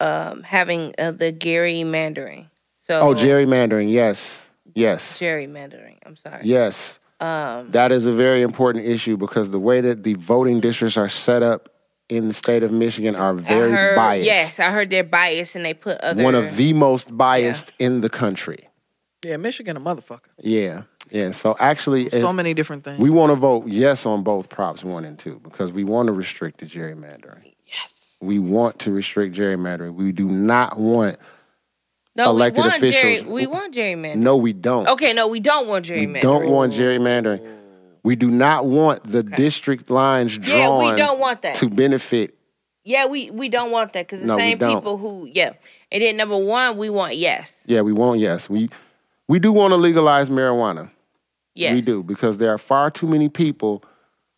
um, 0.00 0.42
having 0.42 0.94
uh, 0.98 1.10
the 1.10 1.32
gerrymandering. 1.32 2.48
So, 2.86 3.00
oh, 3.00 3.14
gerrymandering, 3.14 3.90
yes, 3.90 4.46
yes, 4.74 5.18
gerrymandering. 5.18 5.96
I'm 6.04 6.16
sorry. 6.16 6.42
yes. 6.44 7.00
Um, 7.20 7.70
That 7.70 7.92
is 7.92 8.06
a 8.06 8.12
very 8.12 8.42
important 8.42 8.84
issue 8.84 9.16
because 9.16 9.50
the 9.50 9.58
way 9.58 9.80
that 9.80 10.02
the 10.02 10.14
voting 10.14 10.60
districts 10.60 10.98
are 10.98 11.08
set 11.08 11.42
up 11.42 11.70
in 12.10 12.26
the 12.28 12.34
state 12.34 12.62
of 12.62 12.70
Michigan 12.72 13.16
are 13.16 13.32
very 13.32 13.70
heard, 13.70 13.96
biased. 13.96 14.26
Yes, 14.26 14.60
I 14.60 14.70
heard 14.70 14.90
they're 14.90 15.02
biased, 15.02 15.56
and 15.56 15.64
they 15.64 15.72
put 15.72 15.98
other 16.02 16.22
One 16.22 16.34
of 16.34 16.56
the 16.56 16.74
most 16.74 17.16
biased 17.16 17.72
in 17.78 18.02
the 18.02 18.10
country. 18.10 18.68
Yeah, 19.24 19.38
Michigan 19.38 19.78
a 19.78 19.80
motherfucker. 19.80 20.28
Yeah, 20.42 20.82
yeah. 21.10 21.30
So 21.30 21.56
actually, 21.58 22.10
So 22.10 22.30
many 22.34 22.52
different 22.52 22.84
things. 22.84 22.98
we 22.98 23.08
want 23.08 23.30
to 23.30 23.36
vote 23.36 23.66
yes 23.66 24.04
on 24.04 24.22
both 24.22 24.50
props 24.50 24.84
one 24.84 25.06
and 25.06 25.18
two 25.18 25.40
because 25.42 25.72
we 25.72 25.84
want 25.84 26.08
to 26.08 26.12
restrict 26.12 26.58
the 26.60 26.66
gerrymandering. 26.66 27.54
Yes. 27.66 28.16
We 28.20 28.38
want 28.38 28.80
to 28.80 28.90
restrict 28.92 29.34
gerrymandering. 29.34 29.94
We 29.94 30.12
do 30.12 30.28
not 30.28 30.78
want. 30.78 31.16
No, 32.16 32.30
elected 32.30 32.62
we 32.64 32.68
want 32.68 32.76
officials- 32.82 33.20
Gerry, 33.20 33.32
we 33.32 33.46
want 33.46 33.74
gerrymandering. 33.74 34.16
No, 34.16 34.36
we 34.36 34.52
don't. 34.52 34.86
Okay, 34.88 35.12
no, 35.12 35.26
we 35.28 35.40
don't 35.40 35.66
want 35.66 35.84
gerrymandering. 35.86 36.14
We 36.14 36.20
don't 36.20 36.48
want 36.50 36.72
gerrymandering. 36.72 37.50
We 38.02 38.16
do 38.16 38.30
not 38.30 38.66
want 38.66 39.02
the 39.04 39.22
district 39.22 39.88
lines 39.90 40.36
drawn 40.38 40.58
Yeah, 40.58 40.92
we 40.92 40.96
don't 40.96 41.18
want 41.18 41.42
that. 41.42 41.54
to 41.56 41.68
benefit. 41.70 42.36
Yeah, 42.84 43.06
we 43.06 43.30
we 43.30 43.48
don't 43.48 43.70
want 43.70 43.94
that 43.94 44.06
because 44.06 44.20
the 44.20 44.26
No, 44.26 44.36
same 44.36 44.58
people 44.58 44.98
who 44.98 45.26
yeah. 45.30 45.54
And 45.90 46.02
then 46.02 46.16
number 46.18 46.36
one, 46.36 46.76
we 46.76 46.90
want 46.90 47.16
yes, 47.16 47.62
Yeah, 47.66 47.80
we 47.80 47.92
want 47.92 48.20
yes. 48.20 48.50
We 48.50 48.68
we 49.26 49.38
do 49.38 49.52
want 49.52 49.70
to 49.72 49.76
legalize 49.76 50.28
marijuana. 50.28 50.90
yes, 51.54 51.72
We 51.72 51.80
do 51.80 52.02
because 52.02 52.36
there 52.36 52.52
are 52.52 52.58
far 52.58 52.90
too 52.90 53.06
many 53.06 53.30
people 53.30 53.82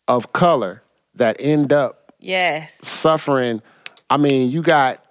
of 0.07 0.31
color 0.31 0.81
that 1.15 1.35
end 1.39 1.73
up 1.73 2.13
yes. 2.21 2.79
suffering. 2.87 3.61
I 4.09 4.15
mean, 4.15 4.49
you 4.49 4.61
got 4.61 5.03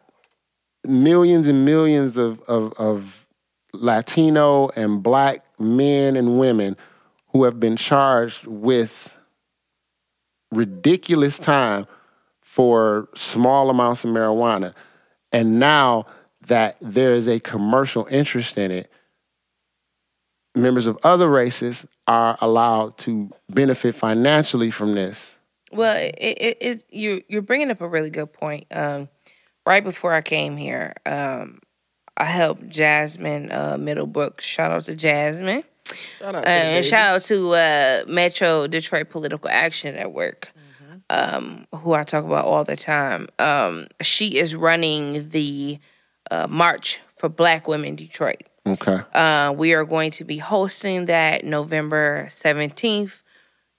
millions 0.87 1.47
and 1.47 1.65
millions 1.65 2.17
of, 2.17 2.41
of, 2.43 2.73
of 2.75 3.27
Latino 3.73 4.69
and 4.71 5.03
black 5.03 5.45
men 5.59 6.17
and 6.17 6.39
women 6.39 6.77
who 7.29 7.45
have 7.45 7.61
been 7.61 7.77
charged 7.77 8.47
with 8.47 9.17
ridiculous 10.51 11.39
time 11.39 11.87
for 12.41 13.09
small 13.15 13.69
amounts 13.69 14.05
of 14.05 14.11
marijuana. 14.11 14.73
And 15.33 15.59
now 15.59 16.07
that 16.47 16.77
there 16.81 17.13
is 17.13 17.29
a 17.29 17.41
commercial 17.41 18.07
interest 18.11 18.57
in 18.57 18.71
it, 18.71 18.91
members 20.55 20.87
of 20.87 20.99
other 21.03 21.29
races 21.29 21.87
are 22.07 22.39
allowed 22.41 22.97
to 22.99 23.31
benefit 23.51 23.95
financially 23.95 24.71
from 24.71 24.95
this. 24.95 25.37
Well, 25.73 25.97
it, 25.97 26.15
it, 26.19 26.57
it 26.61 26.85
you 26.91 27.23
you're 27.29 27.43
bringing 27.43 27.71
up 27.71 27.81
a 27.81 27.89
really 27.89 28.11
good 28.11 28.33
point. 28.33 28.67
Um, 28.71 29.09
right 29.67 29.85
before 29.85 30.13
I 30.15 30.23
came 30.23 30.57
here, 30.57 30.95
um, 31.05 31.61
I 32.17 32.25
helped 32.25 32.69
Jasmine 32.69 33.53
uh, 33.53 33.77
Middlebrook. 33.79 34.41
Shout 34.41 34.71
out 34.71 34.85
to 34.85 34.95
Jasmine. 34.95 35.65
Shout 36.19 36.35
out 36.35 36.45
Uh, 36.45 36.49
and 36.49 36.85
shout 36.85 37.09
out 37.17 37.25
to 37.25 37.53
uh, 37.55 38.05
Metro 38.09 38.67
Detroit 38.67 39.11
Political 39.11 39.51
Action 39.51 39.95
Network, 39.95 40.53
um, 41.11 41.67
who 41.75 41.93
I 41.93 42.03
talk 42.05 42.25
about 42.25 42.45
all 42.45 42.65
the 42.65 42.77
time. 42.77 43.29
Um, 43.39 43.89
she 44.01 44.39
is 44.39 44.57
running 44.57 45.29
the 45.29 45.79
uh, 46.31 46.47
March 46.49 47.01
for 47.17 47.29
Black 47.29 47.69
Women 47.69 47.95
Detroit. 47.97 48.43
Okay. 48.67 48.99
Uh, 49.15 49.53
we 49.57 49.75
are 49.75 49.85
going 49.85 50.11
to 50.13 50.25
be 50.25 50.39
hosting 50.39 51.05
that 51.05 51.45
November 51.45 52.27
17th, 52.31 53.23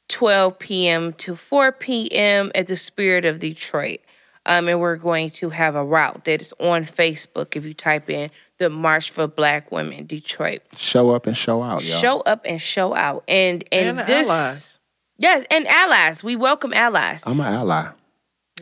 12 0.08 0.60
p.m. 0.60 1.14
to 1.14 1.36
4 1.36 1.74
p.m. 1.74 2.52
at 2.56 2.68
the 2.68 2.78
Spirit 2.78 3.26
of 3.26 3.40
Detroit. 3.40 4.00
Um, 4.48 4.70
and 4.70 4.80
we're 4.80 4.95
going 4.95 5.30
to 5.32 5.50
have 5.50 5.76
a 5.76 5.84
route 5.84 6.24
that 6.24 6.41
is 6.41 6.54
on 6.60 6.86
Facebook 6.86 7.56
if 7.56 7.66
you 7.66 7.74
type 7.74 8.10
in 8.10 8.32
the 8.60 8.70
March 8.70 9.12
for 9.12 9.28
Black 9.28 9.72
Women 9.72 10.06
Detroit. 10.06 10.62
Show 10.76 11.12
up 11.12 11.28
and 11.28 11.36
show 11.36 11.62
out, 11.62 11.84
y'all. 11.84 12.00
Show 12.00 12.22
up 12.22 12.41
and 12.45 12.62
show 12.62 12.95
out. 12.95 13.24
And 13.28 13.64
and, 13.72 14.00
And 14.00 14.08
this 14.08 14.30
allies. 14.30 14.80
Yes, 15.18 15.45
and 15.52 15.68
allies. 15.68 16.24
We 16.24 16.36
welcome 16.36 16.74
allies. 16.74 17.24
I'm 17.26 17.39
an 17.39 17.54
ally. 17.54 17.89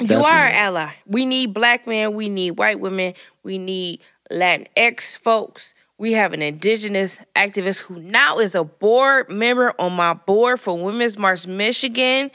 You 0.02 0.24
are 0.24 0.48
an 0.48 0.56
ally. 0.56 0.92
We 1.06 1.26
need 1.26 1.54
black 1.54 1.88
men. 1.88 2.14
We 2.14 2.30
need 2.30 2.52
white 2.52 2.80
women. 2.80 3.14
We 3.44 3.58
need 3.58 4.02
Latinx 4.32 5.18
folks. 5.18 5.74
We 5.98 6.14
have 6.14 6.34
an 6.34 6.42
indigenous 6.42 7.20
activist 7.36 7.80
who 7.82 8.02
now 8.02 8.40
is 8.40 8.56
a 8.56 8.66
board 8.66 9.30
member 9.30 9.74
on 9.80 9.94
my 9.94 10.14
board 10.14 10.60
for 10.60 10.78
Women's 10.78 11.18
March 11.18 11.48
Michigan. 11.48 12.32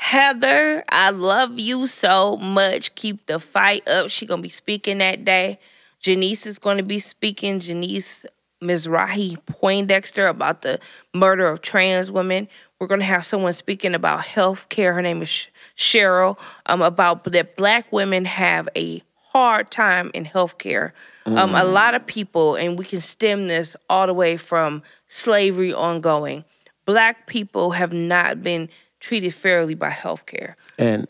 Heather, 0.00 0.82
I 0.88 1.10
love 1.10 1.58
you 1.58 1.86
so 1.86 2.38
much. 2.38 2.94
Keep 2.94 3.26
the 3.26 3.38
fight 3.38 3.86
up. 3.86 4.08
She 4.08 4.24
gonna 4.24 4.40
be 4.40 4.48
speaking 4.48 4.98
that 4.98 5.26
day. 5.26 5.60
Janice 6.00 6.46
is 6.46 6.58
gonna 6.58 6.82
be 6.82 6.98
speaking. 6.98 7.60
Janice 7.60 8.24
Mizrahi 8.62 9.38
Poindexter 9.44 10.26
about 10.26 10.62
the 10.62 10.80
murder 11.12 11.46
of 11.46 11.60
trans 11.60 12.10
women. 12.10 12.48
We're 12.78 12.86
going 12.86 13.00
to 13.00 13.06
have 13.06 13.26
someone 13.26 13.52
speaking 13.52 13.94
about 13.94 14.24
health 14.24 14.70
care. 14.70 14.94
Her 14.94 15.02
name 15.02 15.20
is 15.20 15.48
Cheryl. 15.76 16.38
Um, 16.64 16.80
about 16.80 17.24
that 17.24 17.56
black 17.56 17.92
women 17.92 18.24
have 18.24 18.70
a 18.74 19.02
hard 19.16 19.70
time 19.70 20.10
in 20.14 20.24
health 20.24 20.56
care. 20.56 20.94
Um, 21.26 21.54
a 21.54 21.64
lot 21.64 21.94
of 21.94 22.06
people, 22.06 22.56
and 22.56 22.78
we 22.78 22.84
can 22.86 23.02
stem 23.02 23.48
this 23.48 23.76
all 23.88 24.06
the 24.06 24.14
way 24.14 24.38
from 24.38 24.82
slavery 25.08 25.72
ongoing. 25.72 26.44
Black 26.86 27.26
people 27.26 27.72
have 27.72 27.92
not 27.92 28.42
been 28.42 28.68
treated 29.00 29.34
fairly 29.34 29.74
by 29.74 29.90
health 29.90 30.26
care. 30.26 30.56
And 30.78 31.08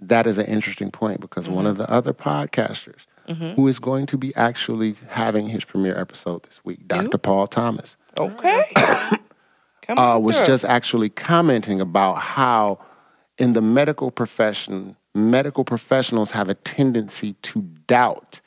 that 0.00 0.26
is 0.26 0.38
an 0.38 0.46
interesting 0.46 0.90
point 0.90 1.20
because 1.20 1.48
one 1.48 1.66
of 1.66 1.76
the 1.76 1.88
other 1.90 2.12
podcasters 2.12 3.06
who 3.54 3.68
is 3.68 3.78
going 3.78 4.06
to 4.06 4.18
be 4.18 4.34
actually 4.34 4.96
having 5.10 5.50
his 5.50 5.64
premiere 5.64 5.96
episode 5.96 6.42
this 6.42 6.64
week, 6.64 6.88
Dr. 6.88 7.16
Paul 7.16 7.46
Thomas, 7.46 7.96
Okay. 8.18 8.70
Come 9.82 9.98
uh, 9.98 10.18
was 10.18 10.36
through. 10.36 10.46
just 10.46 10.64
actually 10.64 11.08
commenting 11.08 11.80
about 11.80 12.16
how 12.16 12.78
in 13.38 13.54
the 13.54 13.62
medical 13.62 14.10
profession, 14.10 14.96
medical 15.14 15.64
professionals 15.64 16.32
have 16.32 16.48
a 16.48 16.54
tendency 16.54 17.34
to 17.42 17.62
doubt 17.86 18.40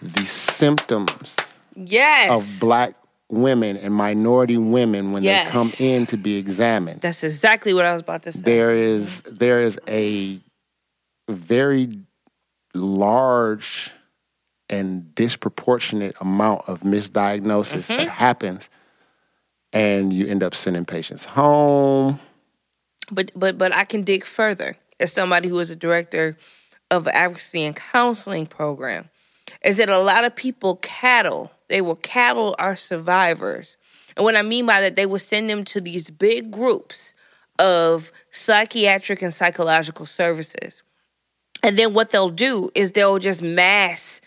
the 0.00 0.24
symptoms 0.26 1.36
yes. 1.74 2.30
of 2.30 2.60
black 2.60 2.94
women 3.30 3.76
and 3.76 3.92
minority 3.92 4.56
women 4.56 5.12
when 5.12 5.22
Yes. 5.22 5.46
they 5.46 5.52
come 5.52 5.70
in 5.78 6.06
to 6.06 6.16
be 6.16 6.36
examined. 6.36 7.00
That's 7.02 7.22
exactly 7.22 7.74
what 7.74 7.84
I 7.84 7.92
was 7.92 8.02
about 8.02 8.22
to 8.22 8.32
say. 8.32 8.40
there 8.42 8.70
is 8.70 9.20
there 9.22 9.60
is 9.60 9.78
a 9.88 10.40
very 11.28 11.90
large 12.74 13.90
and 14.70 15.14
disproportionate 15.14 16.14
amount 16.20 16.68
of 16.68 16.80
misdiagnosis 16.80 17.88
Mm-hmm. 17.90 17.96
that 17.98 18.08
happens 18.08 18.68
and 19.72 20.12
you 20.12 20.26
end 20.26 20.42
up 20.42 20.54
sending 20.54 20.84
patients 20.84 21.24
home 21.26 22.18
but 23.10 23.30
but 23.34 23.56
but 23.58 23.72
I 23.74 23.84
can 23.84 24.02
dig 24.02 24.24
further 24.24 24.76
as 25.00 25.12
somebody 25.12 25.48
who 25.48 25.58
is 25.58 25.70
a 25.70 25.76
director 25.76 26.36
of 26.90 27.06
advocacy 27.08 27.64
and 27.64 27.74
counseling 27.76 28.46
program 28.46 29.08
is 29.62 29.76
that 29.78 29.88
a 29.90 29.98
lot 29.98 30.24
of 30.24 30.34
people 30.34 30.76
cattle 30.76 31.50
they 31.68 31.80
will 31.80 31.96
cattle 31.96 32.54
our 32.58 32.76
survivors 32.76 33.76
and 34.16 34.24
what 34.24 34.36
I 34.36 34.42
mean 34.42 34.66
by 34.66 34.80
that 34.80 34.96
they 34.96 35.06
will 35.06 35.18
send 35.18 35.48
them 35.48 35.64
to 35.66 35.80
these 35.80 36.10
big 36.10 36.50
groups 36.50 37.14
of 37.58 38.12
psychiatric 38.30 39.22
and 39.22 39.32
psychological 39.32 40.06
services 40.06 40.82
and 41.62 41.78
then 41.78 41.94
what 41.94 42.10
they'll 42.10 42.28
do 42.28 42.70
is 42.74 42.92
they'll 42.92 43.18
just 43.18 43.42
mass 43.42 44.20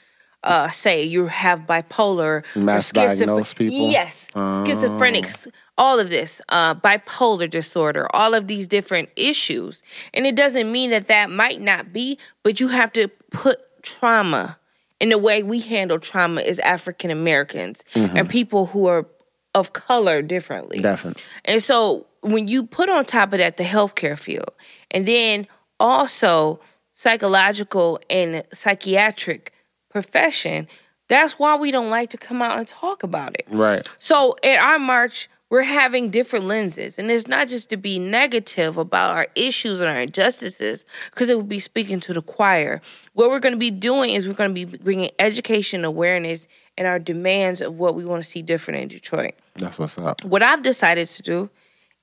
uh, 0.44 0.70
say 0.70 1.04
you 1.04 1.28
have 1.28 1.62
bipolar, 1.62 2.44
Mass 2.56 2.92
schizoph- 2.92 3.18
diagnose 3.18 3.54
people? 3.54 3.92
Yes, 3.92 4.28
schizophrenics, 4.34 5.48
all 5.78 6.00
of 6.00 6.10
this, 6.10 6.42
uh, 6.50 6.76
bipolar 6.76 7.50
disorder, 7.50 8.08
all 8.16 8.34
of 8.34 8.48
these 8.48 8.68
different 8.68 9.10
issues. 9.16 9.84
And 10.14 10.26
it 10.26 10.36
doesn't 10.36 10.72
mean 10.72 10.90
that 10.92 11.08
that 11.08 11.30
might 11.30 11.62
not 11.62 11.94
be, 11.94 12.18
but 12.44 12.60
you 12.60 12.70
have 12.70 12.92
to 12.94 13.08
put 13.32 13.84
trauma 13.84 14.58
in 15.02 15.10
the 15.10 15.18
way 15.18 15.42
we 15.42 15.60
handle 15.60 15.98
trauma 16.00 16.42
as 16.42 16.60
African 16.60 17.10
Americans 17.10 17.84
and 17.96 18.12
mm-hmm. 18.12 18.28
people 18.28 18.68
who 18.68 18.86
are 18.86 19.08
of 19.56 19.74
color 19.74 20.22
differently. 20.22 20.80
definitely 20.80 21.22
And 21.44 21.62
so 21.62 22.06
when 22.22 22.48
you 22.48 22.64
put 22.64 22.88
on 22.88 23.04
top 23.04 23.34
of 23.34 23.40
that 23.40 23.58
the 23.58 23.64
healthcare 23.64 24.18
field, 24.18 24.52
and 24.92 25.08
then 25.08 25.48
also 25.80 26.60
psychological 26.92 28.00
and 28.10 28.44
psychiatric 28.54 29.52
profession, 29.90 30.68
that's 31.10 31.34
why 31.34 31.56
we 31.56 31.72
don't 31.72 31.90
like 31.90 32.12
to 32.12 32.18
come 32.18 32.42
out 32.44 32.60
and 32.60 32.68
talk 32.68 33.02
about 33.02 33.34
it. 33.34 33.46
right 33.50 33.90
So 34.00 34.36
at 34.44 34.60
our 34.60 34.78
march, 34.78 35.30
we're 35.52 35.62
having 35.62 36.10
different 36.10 36.46
lenses, 36.46 36.98
and 36.98 37.12
it's 37.12 37.28
not 37.28 37.48
just 37.48 37.70
to 37.70 37.78
be 37.78 38.00
negative 38.00 38.78
about 38.78 39.16
our 39.16 39.28
issues 39.36 39.82
and 39.82 39.90
our 39.90 40.02
injustices, 40.02 40.84
because 41.12 41.30
it 41.30 41.38
would 41.38 41.48
be 41.48 41.60
speaking 41.60 42.00
to 42.00 42.14
the 42.14 42.24
choir. 42.24 42.82
What 43.14 43.30
we're 43.30 43.40
going 43.40 43.54
to 43.54 43.60
be 43.60 43.70
doing 43.70 44.10
is 44.10 44.28
we're 44.28 44.34
going 44.34 44.50
to 44.50 44.66
be 44.66 44.78
bringing 44.78 45.12
education, 45.20 45.86
awareness, 45.86 46.48
and 46.76 46.88
our 46.88 46.98
demands 46.98 47.62
of 47.62 47.76
what 47.76 47.94
we 47.94 48.04
want 48.04 48.24
to 48.24 48.30
see 48.30 48.42
different 48.42 48.82
in 48.82 48.88
Detroit 48.88 49.36
that's 49.56 49.78
what's 49.78 49.98
up 49.98 50.24
what 50.24 50.42
I've 50.42 50.64
decided 50.64 51.06
to 51.10 51.22
do 51.22 51.50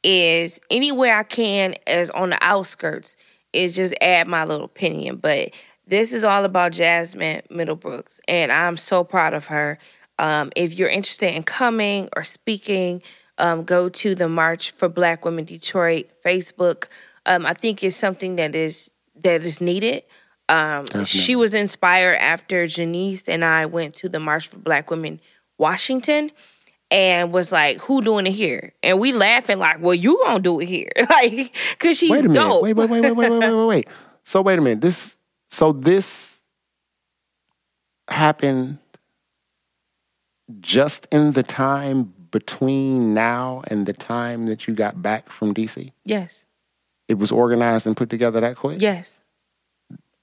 is 0.02 0.60
anywhere 0.70 1.18
I 1.18 1.22
can 1.22 1.74
as 1.86 2.10
on 2.10 2.30
the 2.30 2.38
outskirts 2.40 3.16
is 3.52 3.74
just 3.74 3.94
add 4.00 4.28
my 4.28 4.44
little 4.44 4.64
opinion. 4.64 5.16
But 5.16 5.50
this 5.86 6.12
is 6.12 6.24
all 6.24 6.44
about 6.44 6.72
Jasmine 6.72 7.42
Middlebrooks, 7.50 8.20
and 8.28 8.52
I'm 8.52 8.76
so 8.76 9.04
proud 9.04 9.34
of 9.34 9.46
her. 9.46 9.78
Um, 10.18 10.50
if 10.56 10.74
you're 10.74 10.88
interested 10.88 11.34
in 11.34 11.44
coming 11.44 12.08
or 12.16 12.24
speaking, 12.24 13.02
um, 13.38 13.64
go 13.64 13.88
to 13.88 14.14
the 14.14 14.28
March 14.28 14.72
for 14.72 14.88
Black 14.88 15.24
Women 15.24 15.44
Detroit 15.44 16.10
Facebook. 16.24 16.86
Um, 17.24 17.46
I 17.46 17.54
think 17.54 17.82
it's 17.82 17.96
something 17.96 18.36
that 18.36 18.54
is 18.54 18.90
that 19.22 19.42
is 19.42 19.60
needed. 19.60 20.02
Um, 20.48 20.86
she 21.04 21.36
was 21.36 21.52
inspired 21.54 22.16
after 22.16 22.66
Janice 22.66 23.28
and 23.28 23.44
I 23.44 23.66
went 23.66 23.94
to 23.96 24.08
the 24.08 24.18
March 24.18 24.48
for 24.48 24.56
Black 24.56 24.90
Women 24.90 25.20
Washington 25.58 26.30
and 26.90 27.32
was 27.32 27.52
like, 27.52 27.78
"Who 27.82 28.00
doing 28.02 28.26
it 28.26 28.32
here?" 28.32 28.72
And 28.82 28.98
we 28.98 29.12
laughing 29.12 29.58
like, 29.58 29.80
"Well, 29.80 29.94
you 29.94 30.18
gonna 30.24 30.40
do 30.40 30.58
it 30.60 30.66
here?" 30.66 30.90
like, 31.10 31.54
cause 31.78 31.98
she's 31.98 32.10
wait 32.10 32.24
a 32.24 32.28
minute. 32.28 32.34
dope. 32.34 32.62
Wait, 32.62 32.74
wait, 32.74 32.88
wait, 32.88 33.02
wait, 33.02 33.16
wait, 33.16 33.30
wait, 33.30 33.40
wait, 33.40 33.66
wait. 33.66 33.88
So 34.24 34.40
wait 34.40 34.58
a 34.58 34.62
minute. 34.62 34.80
This 34.80 35.18
so 35.48 35.72
this 35.72 36.40
happened 38.08 38.78
just 40.60 41.06
in 41.12 41.32
the 41.32 41.42
time 41.42 42.14
between 42.30 43.14
now 43.14 43.62
and 43.68 43.86
the 43.86 43.92
time 43.92 44.46
that 44.46 44.66
you 44.66 44.74
got 44.74 45.02
back 45.02 45.28
from 45.28 45.54
DC 45.54 45.92
Yes, 46.04 46.44
it 47.08 47.18
was 47.18 47.32
organized 47.32 47.86
and 47.86 47.96
put 47.96 48.10
together 48.10 48.40
that 48.40 48.56
quick 48.56 48.80
yes. 48.80 49.20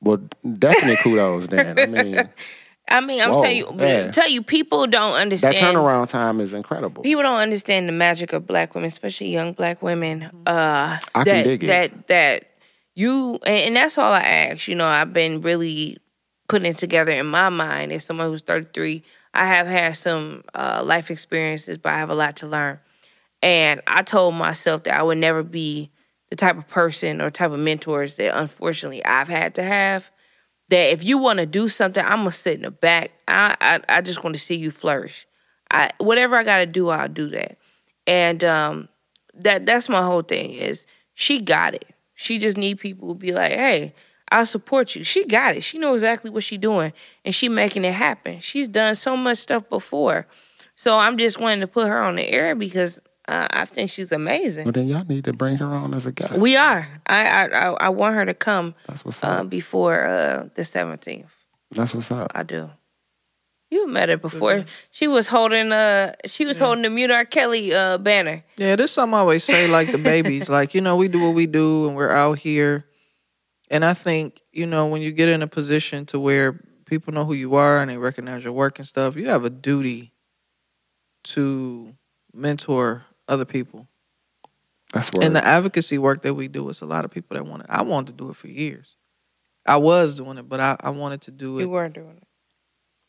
well 0.02 0.22
definitely 0.58 0.98
kudos 0.98 1.48
then 1.48 1.78
i 1.78 1.86
mean 1.86 2.30
I 2.88 3.02
mean, 3.02 3.20
I'm 3.20 3.32
Whoa, 3.32 3.42
telling 3.42 3.58
you, 3.58 3.76
yeah. 3.80 4.12
tell 4.12 4.30
you, 4.30 4.44
people 4.44 4.86
don't 4.86 5.14
understand. 5.14 5.58
that 5.58 5.64
turnaround 5.64 6.08
time 6.08 6.40
is 6.40 6.54
incredible 6.54 7.02
People 7.02 7.24
don't 7.24 7.40
understand 7.40 7.90
the 7.90 7.94
magic 7.94 8.32
of 8.32 8.46
black 8.46 8.76
women, 8.76 8.88
especially 8.88 9.32
young 9.32 9.54
black 9.54 9.82
women. 9.82 10.26
Uh, 10.46 11.00
I 11.16 11.24
that 11.24 11.26
can 11.26 11.44
dig 11.44 11.64
it. 11.64 11.68
that 11.68 12.08
that 12.10 12.44
you 12.94 13.40
and, 13.44 13.60
and 13.60 13.76
that's 13.76 13.98
all 13.98 14.14
I 14.14 14.22
ask. 14.22 14.68
You 14.68 14.76
know, 14.76 14.86
I've 14.86 15.14
been 15.14 15.42
really 15.42 15.98
putting 16.48 16.70
it 16.70 16.78
together 16.78 17.12
in 17.12 17.26
my 17.26 17.50
mind 17.50 17.92
as 17.92 18.06
someone 18.06 18.28
who's 18.28 18.44
33. 18.44 19.02
I 19.36 19.46
have 19.46 19.68
had 19.68 19.96
some 19.96 20.44
uh, 20.54 20.82
life 20.86 21.12
experiences, 21.12 21.78
but 21.78 21.94
I 21.94 21.98
have 21.98 22.10
a 22.10 22.16
lot 22.16 22.38
to 22.38 22.48
learn. 22.48 22.80
And 23.42 23.82
I 23.86 24.02
told 24.02 24.36
myself 24.36 24.84
that 24.84 24.98
I 24.98 25.04
would 25.04 25.18
never 25.18 25.44
be 25.44 25.92
the 26.30 26.36
type 26.36 26.58
of 26.58 26.68
person 26.68 27.22
or 27.22 27.30
type 27.30 27.52
of 27.52 27.60
mentors 27.60 28.16
that 28.16 28.38
unfortunately 28.38 29.04
I've 29.06 29.28
had 29.28 29.56
to 29.56 29.64
have. 29.64 30.10
That 30.70 30.92
if 30.92 31.04
you 31.04 31.20
want 31.20 31.38
to 31.38 31.46
do 31.46 31.70
something, 31.70 32.04
I'm 32.04 32.20
gonna 32.20 32.32
sit 32.32 32.56
in 32.56 32.64
the 32.64 32.72
back. 32.72 33.12
I 33.28 33.56
I, 33.62 33.80
I 33.88 34.02
just 34.02 34.24
want 34.24 34.36
to 34.36 34.42
see 34.42 34.56
you 34.56 34.72
flourish. 34.72 35.28
I 35.70 35.92
whatever 36.00 36.36
I 36.36 36.44
gotta 36.44 36.66
do, 36.66 36.90
I'll 36.90 37.08
do 37.08 37.30
that. 37.30 37.60
And 38.08 38.44
um, 38.44 38.90
that 39.36 39.66
that's 39.68 39.90
my 39.90 40.02
whole 40.02 40.24
thing 40.24 40.54
is 40.54 40.88
she 41.14 41.40
got 41.40 41.76
it. 41.76 41.86
She 42.16 42.40
just 42.40 42.58
need 42.58 42.80
people 42.80 43.10
to 43.10 43.14
be 43.14 43.32
like, 43.32 43.52
hey, 43.52 43.94
I'll 44.32 44.46
support 44.46 44.96
you. 44.96 45.04
She 45.04 45.26
got 45.26 45.56
it. 45.56 45.64
She 45.64 45.78
know 45.78 45.94
exactly 45.94 46.32
what 46.32 46.44
she 46.44 46.58
doing, 46.58 46.94
and 47.24 47.34
she 47.34 47.48
making 47.50 47.86
it 47.86 47.94
happen. 47.94 48.40
She's 48.40 48.68
done 48.68 48.96
so 48.96 49.16
much 49.16 49.38
stuff 49.38 49.70
before, 49.70 50.28
so 50.76 50.98
I'm 50.98 51.18
just 51.18 51.40
wanting 51.40 51.62
to 51.62 51.68
put 51.68 51.88
her 51.88 52.02
on 52.02 52.16
the 52.16 52.28
air 52.28 52.56
because 52.56 53.00
uh, 53.28 53.48
I 53.50 53.66
think 53.66 53.90
she's 53.92 54.12
amazing. 54.12 54.66
Well, 54.66 54.72
then 54.74 54.88
y'all 54.88 55.06
need 55.06 55.26
to 55.26 55.34
bring 55.34 55.58
her 55.58 55.68
on 55.68 55.94
as 55.94 56.06
a 56.06 56.12
guest. 56.12 56.38
We 56.38 56.56
are. 56.56 56.88
I 57.08 57.26
I 57.26 57.46
I, 57.46 57.74
I 57.74 57.90
want 57.90 58.16
her 58.16 58.26
to 58.26 58.34
come 58.34 58.76
That's 58.88 59.06
what's 59.06 59.24
uh, 59.24 59.28
up. 59.28 59.50
before 59.50 60.06
uh, 60.06 60.50
the 60.56 60.62
17th. 60.62 61.26
That's 61.72 61.94
what's 61.94 62.12
up. 62.12 62.32
I 62.34 62.44
do. 62.44 62.70
You 63.72 63.88
met 63.88 64.10
her 64.10 64.18
before. 64.18 64.66
She 64.92 65.08
was 65.08 65.28
holding 65.28 65.72
uh 65.72 66.14
she 66.26 66.46
was 66.46 66.60
holding 66.60 66.84
the 66.84 66.90
Mute 66.90 67.12
R. 67.12 67.26
Kelly 67.26 67.74
uh 67.74 67.98
banner. 67.98 68.44
Yeah, 68.58 68.76
this 68.76 68.92
something 68.92 69.16
I 69.16 69.20
always 69.20 69.44
say, 69.44 69.68
like 69.68 69.92
the 69.92 69.98
babies. 69.98 70.50
like, 70.60 70.74
you 70.76 70.82
know, 70.82 70.96
we 70.96 71.08
do 71.08 71.20
what 71.20 71.34
we 71.34 71.48
do 71.48 71.88
and 71.88 71.96
we're 71.96 72.12
out 72.12 72.40
here. 72.40 72.86
And 73.76 73.84
I 73.84 73.94
think, 73.94 74.42
you 74.54 74.66
know, 74.66 74.86
when 74.86 75.02
you 75.02 75.12
get 75.12 75.28
in 75.28 75.42
a 75.42 75.48
position 75.48 76.06
to 76.06 76.18
where 76.18 76.54
people 76.86 77.14
know 77.14 77.26
who 77.26 77.34
you 77.34 77.56
are 77.56 77.82
and 77.82 77.92
they 77.92 77.98
recognize 77.98 78.42
your 78.42 78.54
work 78.54 78.80
and 78.80 78.88
stuff, 78.88 79.18
you 79.18 79.28
have 79.28 79.44
a 79.44 79.50
duty 79.50 80.14
to 81.26 81.94
mentor 82.34 83.04
other 83.28 83.44
people. 83.44 83.86
That's 84.94 85.10
where 85.10 85.28
And 85.28 85.36
the 85.36 85.46
advocacy 85.46 85.98
work 85.98 86.22
that 86.22 86.36
we 86.36 86.48
do, 86.48 86.70
it's 86.70 86.80
a 86.84 86.86
lot 86.86 87.04
of 87.04 87.12
people 87.12 87.36
that 87.36 87.46
want 87.46 87.64
it. 87.64 87.68
I 87.70 87.82
wanted 87.82 88.18
to 88.18 88.24
do 88.24 88.30
it 88.30 88.38
for 88.38 88.48
years. 88.48 88.96
I 89.66 89.76
was 89.76 90.16
doing 90.16 90.38
it, 90.38 90.48
but 90.48 90.62
I, 90.62 90.78
I 90.80 90.92
wanted 90.92 91.24
to 91.24 91.32
do 91.32 91.60
it. 91.60 91.64
You 91.64 91.70
weren't 91.70 91.96
doing 91.96 92.16
it. 92.16 92.24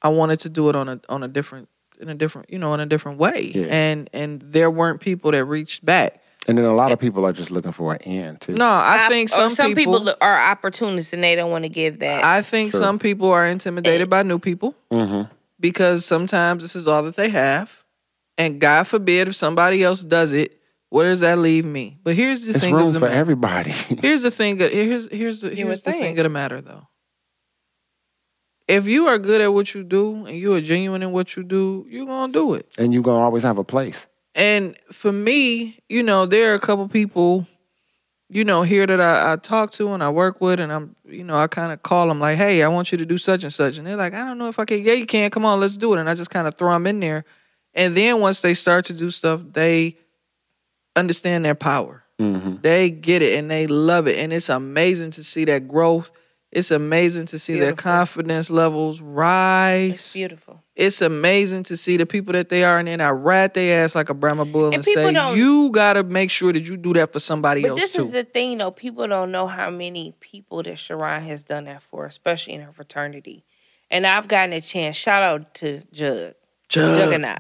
I 0.03 0.09
wanted 0.09 0.41
to 0.41 0.49
do 0.49 0.69
it 0.69 0.75
on 0.75 0.89
a 0.89 1.01
on 1.09 1.23
a 1.23 1.29
different 1.29 1.69
in 2.01 2.09
a 2.09 2.15
different 2.17 2.51
you 2.51 2.59
know 2.59 2.75
in 2.75 2.81
a 2.81 2.87
different 2.87 3.19
way. 3.19 3.53
Yeah. 3.55 3.67
And 3.67 4.11
and 4.13 4.43
there 4.43 4.69
weren't 4.69 4.99
people 4.99 5.31
that 5.31 5.45
reached 5.45 5.85
back. 5.85 6.21
And 6.49 6.57
then 6.59 6.65
a 6.65 6.75
lot 6.75 6.93
of 6.93 6.99
people 6.99 7.25
are 7.27 7.33
just 7.33 7.51
looking 7.51 7.73
for 7.73 7.95
an 7.95 8.03
end 8.03 8.41
too. 8.41 8.55
No, 8.55 8.67
I 8.69 9.05
Op- 9.05 9.11
think 9.11 9.29
some, 9.29 9.51
some 9.51 9.75
people, 9.75 9.99
people 10.01 10.15
are 10.21 10.41
opportunists 10.51 11.13
and 11.13 11.23
they 11.23 11.35
don't 11.37 11.51
want 11.51 11.65
to 11.65 11.69
give 11.69 11.99
that. 12.01 12.25
I 12.25 12.43
think 12.43 12.73
Sure. 12.73 12.79
some 12.81 12.99
people 12.99 13.31
are 13.31 13.47
intimidated 13.47 14.09
by 14.11 14.23
new 14.23 14.39
people 14.39 14.75
Mm-hmm. 14.93 15.33
because 15.61 16.05
sometimes 16.05 16.63
this 16.63 16.77
is 16.77 16.87
all 16.89 17.03
that 17.05 17.17
they 17.17 17.29
have, 17.31 17.85
and 18.39 18.61
God 18.61 18.87
forbid 18.87 19.29
if 19.29 19.35
somebody 19.37 19.83
else 19.83 20.03
does 20.03 20.33
it, 20.33 20.53
where 20.91 21.07
does 21.07 21.21
that 21.21 21.39
leave 21.39 21.65
me? 21.65 21.99
But 22.05 22.15
here's 22.15 22.45
the 22.45 22.51
It's 22.53 22.61
thing 22.61 22.75
of 22.75 22.81
room 22.81 22.93
the 22.93 23.01
for 23.01 23.07
matter. 23.07 23.19
everybody. 23.19 23.71
Here's 24.01 24.23
the 24.23 24.31
thing. 24.31 24.59
that- 24.59 24.73
Here's 24.73 25.09
here's 25.11 25.41
the 25.41 25.51
here's 25.51 25.67
would 25.69 25.77
the 25.79 25.91
thing 25.93 26.01
think. 26.01 26.19
of 26.19 26.23
the 26.23 26.29
matter 26.29 26.61
though. 26.61 26.87
If 28.69 28.87
you 28.89 29.07
are 29.07 29.19
good 29.19 29.41
at 29.41 29.53
what 29.53 29.75
you 29.75 29.85
do 29.85 30.27
and 30.27 30.37
you 30.37 30.55
are 30.55 30.61
genuine 30.61 31.03
in 31.03 31.13
what 31.13 31.37
you 31.37 31.43
do, 31.45 31.87
you're 31.89 32.07
gonna 32.07 32.33
do 32.33 32.55
it. 32.55 32.69
and 32.79 32.93
you're 32.93 33.03
gonna 33.03 33.23
always 33.25 33.43
have 33.43 33.59
a 33.59 33.65
place. 33.65 34.07
And 34.37 34.77
for 34.93 35.11
me, 35.11 35.81
you 35.89 36.03
know, 36.03 36.27
there 36.27 36.53
are 36.53 36.55
a 36.55 36.61
couple 36.61 36.87
people, 36.89 37.47
you 38.29 38.45
know, 38.45 38.63
here 38.63 38.87
that 38.87 39.01
I, 39.01 39.33
I 39.33 39.37
talk 39.37 39.73
to 39.73 39.95
and 39.95 40.05
I 40.05 40.11
work 40.11 40.43
with, 40.43 40.61
and 40.61 40.71
I'm, 40.71 40.95
you 41.07 41.25
know, 41.25 41.39
I 41.39 41.47
kind 41.47 41.73
of 41.73 41.83
call 41.83 42.07
them 42.07 42.21
like, 42.21 42.37
hey, 42.37 42.63
I 42.63 42.69
want 42.69 42.93
you 42.93 42.99
to 42.99 43.07
do 43.07 43.17
such 43.17 43.45
and 43.45 43.53
such. 43.53 43.79
And 43.79 43.87
they're 43.87 43.97
like, 43.97 44.13
I 44.13 44.19
don't 44.27 44.37
know 44.37 44.49
if 44.49 44.59
I 44.59 44.67
can. 44.67 44.83
Yeah, 44.83 44.93
you 44.93 45.07
can. 45.07 45.31
Come 45.31 45.47
on, 45.47 45.59
let's 45.59 45.79
do 45.79 45.95
it. 45.95 46.01
And 46.01 46.11
I 46.11 46.15
just 46.15 46.29
kind 46.29 46.47
of 46.47 46.55
throw 46.55 46.75
them 46.75 46.87
in 46.87 47.01
there. 47.01 47.25
And 47.73 47.97
then 47.97 48.21
once 48.21 48.43
they 48.43 48.53
start 48.53 48.85
to 48.87 48.93
do 48.93 49.11
stuff, 49.11 49.43
they 49.53 49.97
understand 50.95 51.47
their 51.47 51.55
power. 51.55 52.05
Mm-hmm. 52.21 52.57
They 52.61 52.91
get 52.91 53.23
it 53.23 53.39
and 53.39 53.51
they 53.51 53.67
love 53.67 54.07
it. 54.07 54.19
And 54.19 54.35
it's 54.35 54.51
amazing 54.51 55.13
to 55.13 55.25
see 55.25 55.47
that 55.47 55.67
growth. 55.67 56.11
It's 56.57 56.71
amazing 56.71 57.27
to 57.27 57.39
see 57.39 57.61
their 57.61 57.75
confidence 57.75 58.51
levels 58.51 59.01
rise 59.03 59.93
it's 59.93 60.13
beautiful. 60.15 60.63
it's 60.75 61.03
amazing 61.03 61.65
to 61.65 61.77
see 61.77 61.97
the 61.99 62.07
people 62.07 62.33
that 62.33 62.49
they 62.49 62.65
are, 62.65 62.79
and 62.79 62.89
then 62.89 63.01
I 63.03 63.11
rat 63.11 63.53
their 63.55 63.85
ass 63.85 63.95
like 63.95 64.09
a 64.09 64.15
Brahma 64.15 64.47
bull 64.47 64.67
and, 64.67 64.75
And 64.77 64.85
say, 64.85 65.13
"You 65.37 65.71
gotta 65.71 66.03
make 66.03 66.31
sure 66.31 66.53
that 66.55 66.65
you 66.67 66.77
do 66.79 66.95
that 66.95 67.13
for 67.13 67.19
somebody 67.19 67.61
But 67.63 67.73
else 67.73 67.81
this 67.81 67.93
too." 67.93 68.03
is 68.05 68.11
the 68.13 68.25
thing 68.25 68.57
though, 68.59 68.71
people 68.71 69.07
don't 69.07 69.31
know 69.31 69.47
how 69.47 69.69
many 69.69 70.15
people 70.21 70.63
that 70.63 70.79
Sharon 70.79 71.23
has 71.25 71.45
done 71.45 71.65
that 71.67 71.83
for, 71.83 72.07
especially 72.07 72.55
in 72.55 72.63
her 72.63 72.73
fraternity. 72.73 73.45
And 73.91 74.07
I've 74.07 74.27
gotten 74.27 74.53
a 74.55 74.61
chance, 74.61 74.97
shout 74.97 75.23
out 75.23 75.55
to 75.57 75.83
Jug, 75.93 76.35
Jug. 76.69 76.97
Juggernaut. 76.97 77.39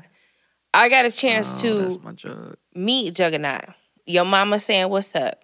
I 0.74 0.88
got 0.90 1.06
a 1.06 1.10
chance 1.10 1.48
Oh, 1.64 1.96
to 1.96 2.56
meet 2.74 3.14
Juggernaut. 3.14 3.64
Your 4.04 4.26
mama 4.26 4.60
saying, 4.60 4.90
What's 4.90 5.14
up? 5.16 5.42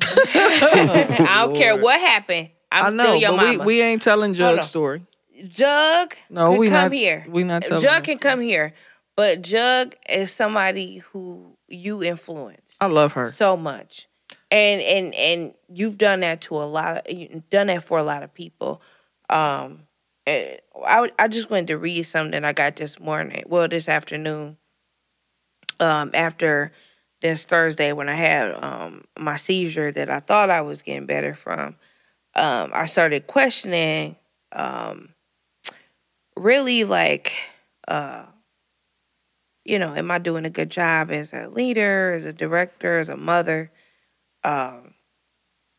I 0.02 1.42
don't 1.46 1.56
care 1.56 1.76
what 1.76 2.00
happened. 2.00 2.50
I'm 2.72 2.86
I 2.86 2.90
know, 2.90 3.04
still 3.04 3.16
your 3.16 3.30
but 3.36 3.40
we, 3.40 3.52
mama. 3.56 3.64
we 3.64 3.80
ain't 3.80 4.02
telling 4.02 4.34
Hold 4.34 4.56
Jug's 4.56 4.68
story. 4.68 5.02
Jug 5.48 6.14
No, 6.30 6.50
can 6.50 6.58
we 6.58 6.68
come 6.68 6.74
not- 6.84 6.92
here. 6.92 7.24
we 7.28 7.44
not 7.44 7.62
telling 7.62 7.82
Jug 7.82 7.94
them. 7.94 8.02
can 8.04 8.18
come 8.18 8.40
here. 8.40 8.74
But 9.16 9.40
Jug 9.42 9.94
is 10.08 10.30
somebody 10.32 10.98
who 11.12 11.56
you 11.68 12.02
influence 12.02 12.76
I 12.80 12.86
love 12.86 13.12
her. 13.12 13.30
so 13.32 13.56
much. 13.56 14.08
And 14.50 14.80
and 14.82 15.14
and 15.14 15.54
you've 15.72 15.98
done 15.98 16.20
that 16.20 16.40
to 16.42 16.56
a 16.56 16.64
lot 16.64 17.06
of 17.08 17.12
you've 17.16 17.48
done 17.50 17.68
that 17.68 17.82
for 17.84 17.98
a 17.98 18.02
lot 18.02 18.22
of 18.22 18.32
people. 18.34 18.80
Um 19.30 19.82
eh, 20.26 20.56
I 20.86 21.10
I 21.18 21.28
just 21.28 21.50
wanted 21.50 21.68
to 21.68 21.78
read 21.78 22.02
something 22.04 22.44
I 22.44 22.52
got 22.52 22.76
this 22.76 22.98
morning, 23.00 23.42
well 23.46 23.68
this 23.68 23.88
afternoon. 23.88 24.56
Um 25.80 26.10
after 26.14 26.72
this 27.22 27.44
Thursday 27.44 27.92
when 27.92 28.08
I 28.08 28.14
had 28.14 28.52
um 28.62 29.04
my 29.18 29.36
seizure 29.36 29.92
that 29.92 30.10
I 30.10 30.20
thought 30.20 30.50
I 30.50 30.60
was 30.62 30.82
getting 30.82 31.06
better 31.06 31.34
from. 31.34 31.76
Um 32.34 32.70
I 32.72 32.86
started 32.86 33.26
questioning 33.26 34.16
um 34.52 35.10
really 36.36 36.84
like 36.84 37.32
uh 37.88 38.26
you 39.66 39.80
know, 39.80 39.94
am 39.94 40.10
I 40.12 40.18
doing 40.18 40.44
a 40.44 40.50
good 40.50 40.70
job 40.70 41.10
as 41.10 41.32
a 41.32 41.48
leader, 41.48 42.12
as 42.12 42.24
a 42.24 42.32
director, 42.32 42.98
as 42.98 43.08
a 43.08 43.16
mother? 43.16 43.72
Um, 44.44 44.94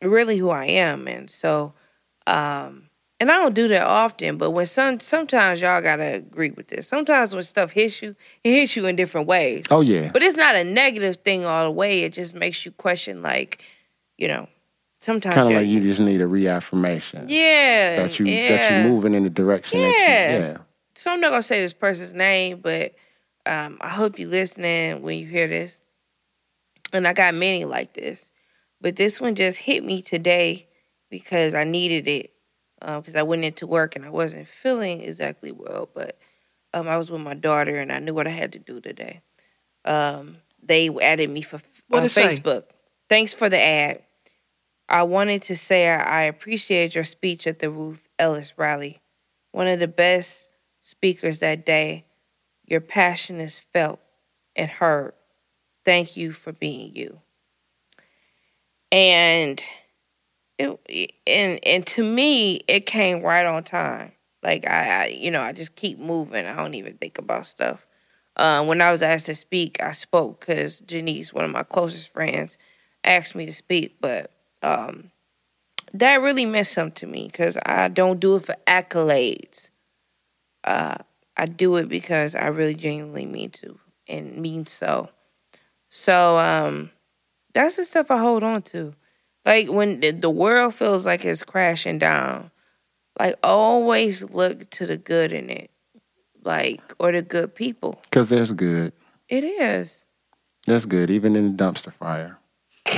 really 0.02 0.36
who 0.36 0.50
I 0.50 0.66
am. 0.66 1.08
And 1.08 1.30
so, 1.30 1.72
um, 2.26 2.87
and 3.20 3.30
I 3.32 3.36
don't 3.36 3.54
do 3.54 3.66
that 3.68 3.86
often, 3.86 4.38
but 4.38 4.50
when 4.52 4.66
some 4.66 5.00
sometimes 5.00 5.60
y'all 5.60 5.82
gotta 5.82 6.14
agree 6.14 6.50
with 6.50 6.68
this. 6.68 6.86
Sometimes 6.86 7.34
when 7.34 7.42
stuff 7.42 7.72
hits 7.72 8.00
you, 8.00 8.14
it 8.44 8.50
hits 8.50 8.76
you 8.76 8.86
in 8.86 8.96
different 8.96 9.26
ways. 9.26 9.64
Oh 9.70 9.80
yeah. 9.80 10.10
But 10.12 10.22
it's 10.22 10.36
not 10.36 10.54
a 10.54 10.62
negative 10.64 11.16
thing 11.18 11.44
all 11.44 11.64
the 11.64 11.70
way. 11.70 12.02
It 12.02 12.12
just 12.12 12.34
makes 12.34 12.64
you 12.64 12.70
question, 12.72 13.22
like, 13.22 13.62
you 14.16 14.28
know, 14.28 14.48
sometimes 15.00 15.34
Kind 15.34 15.48
of 15.48 15.54
like 15.62 15.66
you 15.68 15.80
just 15.80 16.00
need 16.00 16.20
a 16.20 16.26
reaffirmation 16.26 17.26
yeah, 17.28 17.96
that 17.96 18.18
you 18.18 18.26
yeah. 18.26 18.48
that 18.56 18.84
you 18.84 18.90
moving 18.92 19.14
in 19.14 19.24
the 19.24 19.30
direction 19.30 19.80
that 19.80 19.90
Yeah. 19.90 20.32
you 20.32 20.44
yeah. 20.44 20.58
so 20.94 21.12
I'm 21.12 21.20
not 21.20 21.30
gonna 21.30 21.42
say 21.42 21.60
this 21.60 21.72
person's 21.72 22.14
name, 22.14 22.60
but 22.60 22.94
um, 23.46 23.78
I 23.80 23.88
hope 23.88 24.18
you're 24.18 24.28
listening 24.28 25.02
when 25.02 25.18
you 25.18 25.26
hear 25.26 25.48
this. 25.48 25.82
And 26.92 27.06
I 27.06 27.12
got 27.12 27.34
many 27.34 27.64
like 27.64 27.92
this, 27.94 28.30
but 28.80 28.96
this 28.96 29.20
one 29.20 29.34
just 29.34 29.58
hit 29.58 29.84
me 29.84 30.00
today 30.02 30.68
because 31.10 31.52
I 31.52 31.64
needed 31.64 32.06
it 32.08 32.32
because 32.80 33.16
I 33.16 33.22
went 33.22 33.44
into 33.44 33.66
work 33.66 33.96
and 33.96 34.04
I 34.04 34.10
wasn't 34.10 34.46
feeling 34.46 35.02
exactly 35.02 35.52
well, 35.52 35.88
but 35.94 36.18
um, 36.74 36.88
I 36.88 36.96
was 36.96 37.10
with 37.10 37.20
my 37.20 37.34
daughter 37.34 37.78
and 37.78 37.92
I 37.92 37.98
knew 37.98 38.14
what 38.14 38.26
I 38.26 38.30
had 38.30 38.52
to 38.52 38.58
do 38.58 38.80
today. 38.80 39.20
Um, 39.84 40.38
they 40.62 40.88
added 41.00 41.30
me 41.30 41.42
for 41.42 41.60
What'd 41.88 42.04
on 42.04 42.08
say? 42.08 42.28
Facebook. 42.28 42.64
Thanks 43.08 43.32
for 43.32 43.48
the 43.48 43.60
ad. 43.60 44.02
I 44.88 45.02
wanted 45.02 45.42
to 45.42 45.56
say 45.56 45.88
I, 45.88 46.02
I 46.02 46.22
appreciate 46.22 46.94
your 46.94 47.04
speech 47.04 47.46
at 47.46 47.58
the 47.58 47.70
Ruth 47.70 48.08
Ellis 48.18 48.54
rally. 48.56 49.00
One 49.52 49.66
of 49.66 49.80
the 49.80 49.88
best 49.88 50.48
speakers 50.82 51.40
that 51.40 51.66
day. 51.66 52.04
Your 52.66 52.80
passion 52.80 53.40
is 53.40 53.58
felt 53.72 54.00
and 54.54 54.70
heard. 54.70 55.14
Thank 55.84 56.16
you 56.16 56.32
for 56.32 56.52
being 56.52 56.94
you. 56.94 57.20
And 58.92 59.62
it, 60.58 61.12
and 61.26 61.60
and 61.64 61.86
to 61.88 62.02
me, 62.02 62.56
it 62.68 62.86
came 62.86 63.22
right 63.22 63.46
on 63.46 63.64
time. 63.64 64.12
Like 64.42 64.66
I, 64.66 65.04
I 65.04 65.06
you 65.06 65.30
know, 65.30 65.42
I 65.42 65.52
just 65.52 65.76
keep 65.76 65.98
moving. 65.98 66.46
I 66.46 66.56
don't 66.56 66.74
even 66.74 66.96
think 66.96 67.18
about 67.18 67.46
stuff. 67.46 67.86
Um, 68.36 68.66
when 68.68 68.80
I 68.80 68.92
was 68.92 69.02
asked 69.02 69.26
to 69.26 69.34
speak, 69.34 69.82
I 69.82 69.92
spoke 69.92 70.40
because 70.40 70.80
Janice, 70.80 71.32
one 71.32 71.44
of 71.44 71.50
my 71.50 71.64
closest 71.64 72.12
friends, 72.12 72.56
asked 73.04 73.34
me 73.34 73.46
to 73.46 73.52
speak. 73.52 73.96
But 74.00 74.30
um, 74.62 75.10
that 75.92 76.20
really 76.20 76.46
meant 76.46 76.66
something 76.68 76.94
to 76.94 77.06
me 77.06 77.26
because 77.26 77.58
I 77.64 77.88
don't 77.88 78.20
do 78.20 78.36
it 78.36 78.46
for 78.46 78.56
accolades. 78.66 79.70
Uh, 80.64 80.96
I 81.36 81.46
do 81.46 81.76
it 81.76 81.88
because 81.88 82.34
I 82.34 82.46
really 82.48 82.74
genuinely 82.74 83.26
mean 83.26 83.50
to 83.50 83.78
and 84.08 84.36
mean 84.36 84.66
so. 84.66 85.10
So 85.88 86.38
um, 86.38 86.90
that's 87.54 87.76
the 87.76 87.84
stuff 87.84 88.10
I 88.10 88.18
hold 88.18 88.44
on 88.44 88.62
to. 88.62 88.94
Like 89.48 89.68
when 89.70 90.00
the- 90.00 90.10
the 90.10 90.28
world 90.28 90.74
feels 90.74 91.06
like 91.06 91.24
it's 91.24 91.42
crashing 91.42 91.98
down, 91.98 92.50
like 93.18 93.34
always 93.42 94.22
look 94.22 94.68
to 94.72 94.86
the 94.86 94.98
good 94.98 95.32
in 95.32 95.48
it, 95.48 95.70
like 96.44 96.82
or 96.98 97.12
the 97.12 97.22
good 97.22 97.54
people. 97.54 97.98
Because 98.04 98.28
there's 98.28 98.52
good. 98.52 98.92
It 99.30 99.44
is. 99.44 100.04
There's 100.66 100.84
good, 100.84 101.08
even 101.08 101.34
in 101.34 101.56
the 101.56 101.64
dumpster 101.64 101.94
fire. 101.94 102.36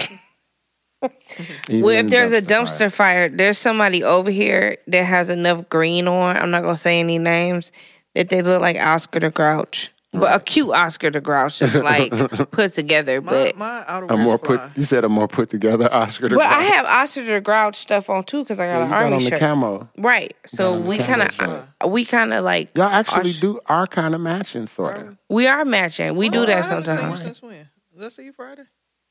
Even 1.68 1.82
Well, 1.82 1.96
if 1.96 2.04
the 2.06 2.10
there's 2.10 2.32
a 2.32 2.42
fire. 2.42 2.48
dumpster 2.62 2.92
fire, 2.92 3.28
there's 3.30 3.56
somebody 3.56 4.02
over 4.02 4.30
here 4.30 4.76
that 4.88 5.04
has 5.04 5.28
enough 5.30 5.68
green 5.70 6.06
on. 6.08 6.36
I'm 6.36 6.50
not 6.50 6.62
gonna 6.62 6.76
say 6.76 6.98
any 7.00 7.18
names. 7.18 7.70
That 8.16 8.28
they 8.28 8.42
look 8.42 8.60
like 8.60 8.76
Oscar 8.76 9.20
the 9.20 9.30
Grouch, 9.30 9.92
but 10.12 10.34
a 10.34 10.40
cute 10.40 10.70
Oscar 10.70 11.10
the 11.10 11.20
Grouch, 11.20 11.58
just 11.60 11.74
like 11.82 12.10
put 12.50 12.74
together. 12.74 13.20
My, 13.22 13.30
But 13.32 13.56
my 13.56 13.84
outer 13.86 14.06
a 14.06 14.16
more 14.16 14.38
wears 14.38 14.40
put. 14.42 14.60
You 14.76 14.84
said 14.84 15.04
a 15.04 15.08
more 15.08 15.28
put 15.28 15.50
together 15.50 15.92
Oscar. 15.92 16.28
the 16.28 16.34
Grouch. 16.36 16.46
I 16.48 16.62
have 16.64 16.86
Oscar 16.86 17.24
the 17.24 17.40
Grouch 17.40 17.76
stuff 17.76 18.10
on 18.10 18.24
too 18.24 18.42
because 18.42 18.58
I 18.58 18.66
got 18.66 18.70
Yeah, 18.72 18.76
an 18.78 18.82
you 18.86 18.90
got 18.90 19.02
army 19.02 19.16
on 19.16 19.22
the 19.24 19.30
shirt. 19.30 19.38
camo. 19.40 19.88
Right. 19.98 20.36
So 20.46 20.80
we 20.80 20.98
kind 20.98 21.22
of 21.22 21.90
we 21.90 22.04
kind 22.04 22.32
of 22.32 22.44
like 22.44 22.70
Y'all 22.76 22.88
actually 22.88 23.30
Osh- 23.30 23.40
do 23.40 23.60
are 23.66 23.86
kind 23.86 24.14
of 24.14 24.20
matching, 24.20 24.66
sort 24.66 24.96
of. 24.98 25.16
we 25.28 25.46
are 25.46 25.64
matching. 25.64 26.16
We 26.16 26.28
do 26.28 26.40
Oh, 26.40 26.42
I 26.42 26.46
that 26.46 26.64
haven't 26.64 26.84
seen 26.86 26.96
sometimes. 26.96 27.22
Since 27.22 27.42
when? 27.42 27.68
Did 27.96 28.04
I 28.04 28.08
see 28.08 28.24
you 28.24 28.32
Friday? 28.32 28.62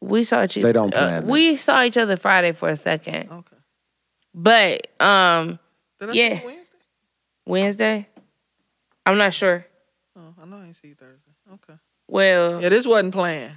We 0.02 0.24
saw 0.24 0.44
each 0.44 0.56
They 0.56 0.72
don't 0.74 0.94
uh, 0.94 1.22
we 1.26 1.56
saw 1.58 1.84
each 1.84 1.98
other 1.98 2.16
Friday 2.18 2.52
for 2.54 2.70
a 2.70 2.76
second, 2.76 3.30
Okay. 3.32 3.56
but 4.34 4.88
um 5.02 5.60
Did 6.00 6.10
I 6.10 6.14
Yeah. 6.14 6.40
see 6.40 6.46
Wednesday? 6.46 6.78
Wednesday. 7.46 8.08
I'm 9.06 9.18
not 9.18 9.34
sure. 9.34 9.66
Oh, 10.50 10.56
I 10.56 10.58
know 10.58 10.64
I 10.64 10.68
ain't 10.68 10.76
see 10.76 10.90
you 10.90 10.96
Thursday. 10.96 11.32
Okay. 11.54 11.80
Well, 12.08 12.62
Yeah, 12.62 12.70
this 12.70 12.88
wasn't 12.88 13.14
planned. 13.14 13.54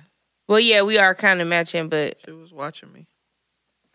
well, 0.49 0.61
yeah, 0.61 0.83
we 0.83 0.99
are 0.99 1.15
kind 1.15 1.41
of 1.41 1.49
matching, 1.49 1.89
but 1.89 2.19
She 2.25 2.33
was 2.33 2.53
watching 2.53 2.93
me. 2.93 3.07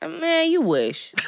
uh, 0.02 0.08
man, 0.08 0.52
you 0.52 0.62
wish. 0.62 1.14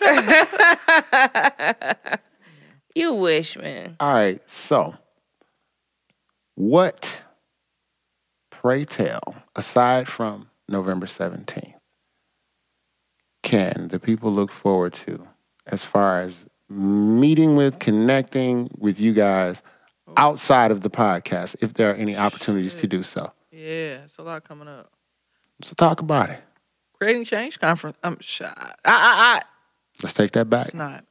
you 2.94 3.12
wish, 3.14 3.56
man. 3.58 3.96
All 4.00 4.12
right. 4.12 4.40
So, 4.50 4.94
what, 6.54 7.22
pray 8.50 8.84
tell, 8.84 9.36
aside 9.56 10.08
from 10.08 10.48
November 10.68 11.06
17th, 11.06 11.74
can 13.42 13.88
the 13.88 13.98
people 13.98 14.32
look 14.32 14.52
forward 14.52 14.92
to 14.94 15.26
as 15.66 15.84
far 15.84 16.20
as 16.20 16.46
meeting 16.68 17.56
with, 17.56 17.78
connecting 17.78 18.70
with 18.78 19.00
you 19.00 19.12
guys 19.12 19.62
outside 20.16 20.70
of 20.70 20.80
the 20.82 20.90
podcast, 20.90 21.56
if 21.60 21.74
there 21.74 21.90
are 21.90 21.94
any 21.94 22.16
opportunities 22.16 22.76
to 22.76 22.86
do 22.86 23.02
so? 23.02 23.32
Yeah, 23.50 24.04
it's 24.04 24.18
a 24.18 24.22
lot 24.22 24.44
coming 24.44 24.68
up. 24.68 24.90
So, 25.62 25.74
talk 25.74 26.00
about 26.00 26.30
it. 26.30 26.40
Creating 26.98 27.24
Change 27.24 27.58
Conference. 27.58 27.96
I'm 28.02 28.18
shy. 28.20 28.46
I, 28.56 28.70
I, 28.84 29.36
I, 29.38 29.42
Let's 30.02 30.14
take 30.14 30.32
that 30.32 30.48
back. 30.48 30.66
it's 30.66 30.74
not. 30.74 31.04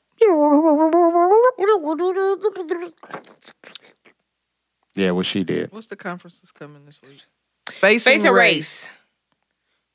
Yeah, 4.95 5.12
what 5.12 5.26
she 5.26 5.43
did. 5.43 5.72
What's 5.72 5.88
the 5.88 5.95
conference 5.95 6.39
that's 6.39 6.52
coming 6.52 6.86
this 6.86 7.00
week? 7.08 7.24
Facing, 7.70 8.14
Face 8.16 8.24
a 8.26 8.34
race. 8.34 8.89
race. 8.89 8.99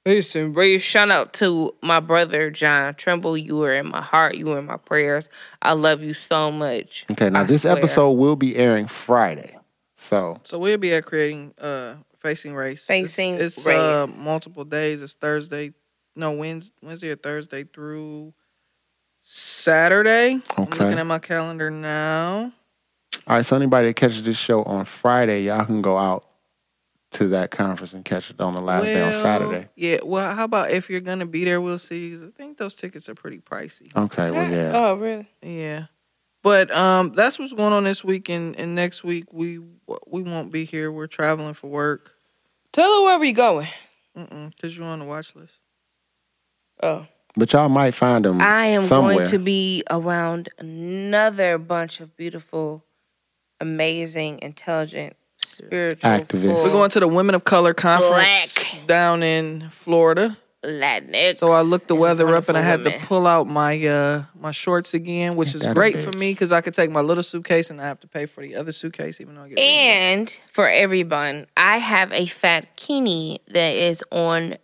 Face 0.05 0.37
a 0.37 0.47
race. 0.47 0.83
Shout 0.83 1.11
out 1.11 1.33
to 1.35 1.75
my 1.81 1.99
brother 1.99 2.51
John 2.51 2.95
Trimble. 2.95 3.39
You 3.39 3.57
were 3.57 3.73
in 3.75 3.87
my 3.89 4.03
heart. 4.03 4.37
You 4.37 4.47
were 4.47 4.59
in 4.59 4.67
my 4.67 4.77
prayers. 4.77 5.31
I 5.63 5.73
love 5.73 6.03
you 6.03 6.13
so 6.13 6.53
much. 6.53 7.07
Okay, 7.11 7.31
now 7.31 7.41
I 7.41 7.45
this 7.45 7.63
swear. 7.63 7.79
episode 7.79 8.11
will 8.13 8.37
be 8.37 8.55
airing 8.57 8.87
Friday. 8.87 9.57
So, 9.97 10.39
So 10.45 10.59
we'll 10.59 10.77
be 10.77 10.93
at 10.93 11.07
creating 11.07 11.55
uh 11.59 11.95
facing 12.21 12.55
race. 12.55 12.89
It's- 12.91 13.01
Facing 13.15 13.35
it's, 13.37 13.67
uh, 13.67 14.07
Race. 14.07 14.19
multiple 14.25 14.65
days. 14.65 15.01
It's 15.01 15.15
Thursday, 15.15 15.73
no 16.15 16.33
Wednesday, 16.33 16.75
Wednesday 16.83 17.11
or 17.11 17.17
Thursday 17.17 17.65
through 17.65 18.35
Saturday. 19.23 20.41
I'm 20.57 20.65
Okay. 20.65 20.79
looking 20.85 20.99
at 20.99 21.07
my 21.07 21.19
calendar 21.19 21.71
now. 21.71 22.53
All 23.27 23.37
right, 23.37 23.45
so 23.45 23.57
anybody 23.57 23.89
that 23.89 23.97
catches 23.97 24.23
this 24.23 24.37
show 24.37 24.63
on 24.65 24.85
Friday, 24.85 25.45
y'all 25.45 25.65
can 25.65 25.81
go 25.81 25.97
out 25.97 26.27
to 27.15 27.29
that 27.29 27.51
conference 27.51 27.93
and 27.93 28.05
catch 28.05 28.31
it 28.31 28.41
on 28.41 28.53
the 28.55 28.61
last 28.61 28.85
day 28.85 29.01
on 29.03 29.13
Saturday. 29.13 29.69
Yeah. 29.77 29.99
Well, 30.05 30.35
how 30.35 30.45
about 30.45 30.71
if 30.71 30.89
you're 30.91 31.01
gonna 31.01 31.27
be 31.27 31.45
there, 31.45 31.61
we'll 31.61 31.79
see. 31.79 32.11
'cause 32.11 32.23
I 32.25 32.29
think 32.29 32.59
those 32.59 32.75
tickets 32.75 33.09
are 33.09 33.15
pretty 33.15 33.39
pricey. 33.39 33.95
Okay, 33.97 34.31
well, 34.31 34.51
yeah. 34.51 34.73
Oh, 34.75 34.95
really? 34.95 35.29
Yeah. 35.43 35.87
But 36.43 36.71
um, 36.71 37.13
that's 37.15 37.39
what's 37.39 37.53
going 37.55 37.73
on 37.73 37.85
this 37.85 38.05
week, 38.05 38.29
and, 38.29 38.55
and 38.59 38.75
next 38.75 39.03
week 39.03 39.33
we 39.33 39.59
we 40.07 40.23
won't 40.23 40.53
be 40.53 40.65
here. 40.65 40.93
We're 40.93 41.07
traveling 41.07 41.55
for 41.55 41.69
work. 41.69 42.13
Tell 42.73 42.93
her 42.93 43.03
where 43.05 43.19
we 43.19 43.33
going. 43.33 43.69
Mm 44.17 44.51
because 44.55 44.77
you're 44.77 44.87
on 44.87 44.99
the 45.01 45.05
watch 45.05 45.35
list. 45.35 45.59
Oh. 46.83 47.07
But 47.37 47.53
y'all 47.53 47.69
might 47.69 47.95
find 47.95 48.25
them 48.25 48.41
I 48.41 48.67
am 48.67 48.83
somewhere. 48.83 49.15
going 49.17 49.29
to 49.29 49.39
be 49.39 49.83
around 49.91 50.51
another 50.59 51.59
bunch 51.59 52.01
of 52.01 52.17
beautiful, 52.17 52.85
amazing, 53.61 54.39
intelligent, 54.41 55.17
spiritual, 55.45 56.11
Activists. 56.11 56.63
We're 56.65 56.73
going 56.73 56.91
to 56.91 57.01
the 57.01 57.09
Women 57.09 57.35
of 57.35 57.45
Color 57.45 57.75
conference 57.75 58.77
Black. 58.79 58.87
down 58.87 59.23
in 59.23 59.69
Florida. 59.71 60.37
Latinx. 60.65 61.37
So 61.37 61.49
I 61.49 61.61
looked 61.61 61.89
the 61.89 61.95
and 61.95 62.01
weather 62.01 62.35
up 62.35 62.49
and 62.49 62.57
I 62.57 62.63
had 62.63 62.81
wonderful 62.81 63.01
to 63.01 63.07
pull 63.07 63.27
out 63.27 63.47
my 63.47 63.87
uh 63.87 64.23
my 64.35 64.51
shorts 64.51 64.95
again, 64.95 65.37
which 65.37 65.55
is 65.55 65.61
that 65.61 65.73
a 65.73 65.75
great 65.75 65.99
for 65.99 66.17
me 66.17 66.33
because 66.33 66.53
I 66.53 66.63
could 66.63 66.73
take 66.73 66.91
my 66.91 67.01
little 67.03 67.23
suitcase 67.23 67.71
and 67.71 67.81
I 67.81 67.85
have 67.85 68.01
to 68.01 68.09
pay 68.09 68.25
for 68.27 68.41
the 68.41 68.57
other 68.57 68.73
suitcase 68.73 69.21
even 69.21 69.35
though 69.35 69.43
I 69.43 69.49
get 69.51 69.59
women. 69.59 69.69
reimbursed. 69.71 70.41
And 70.41 70.53
for 70.53 70.69
everyone, 70.69 71.47
I 71.57 71.77
have 71.79 72.13
a 72.13 72.25
fat 72.27 72.77
kini 72.77 73.41
that 73.49 73.75
is 73.75 74.03
on 74.11 74.57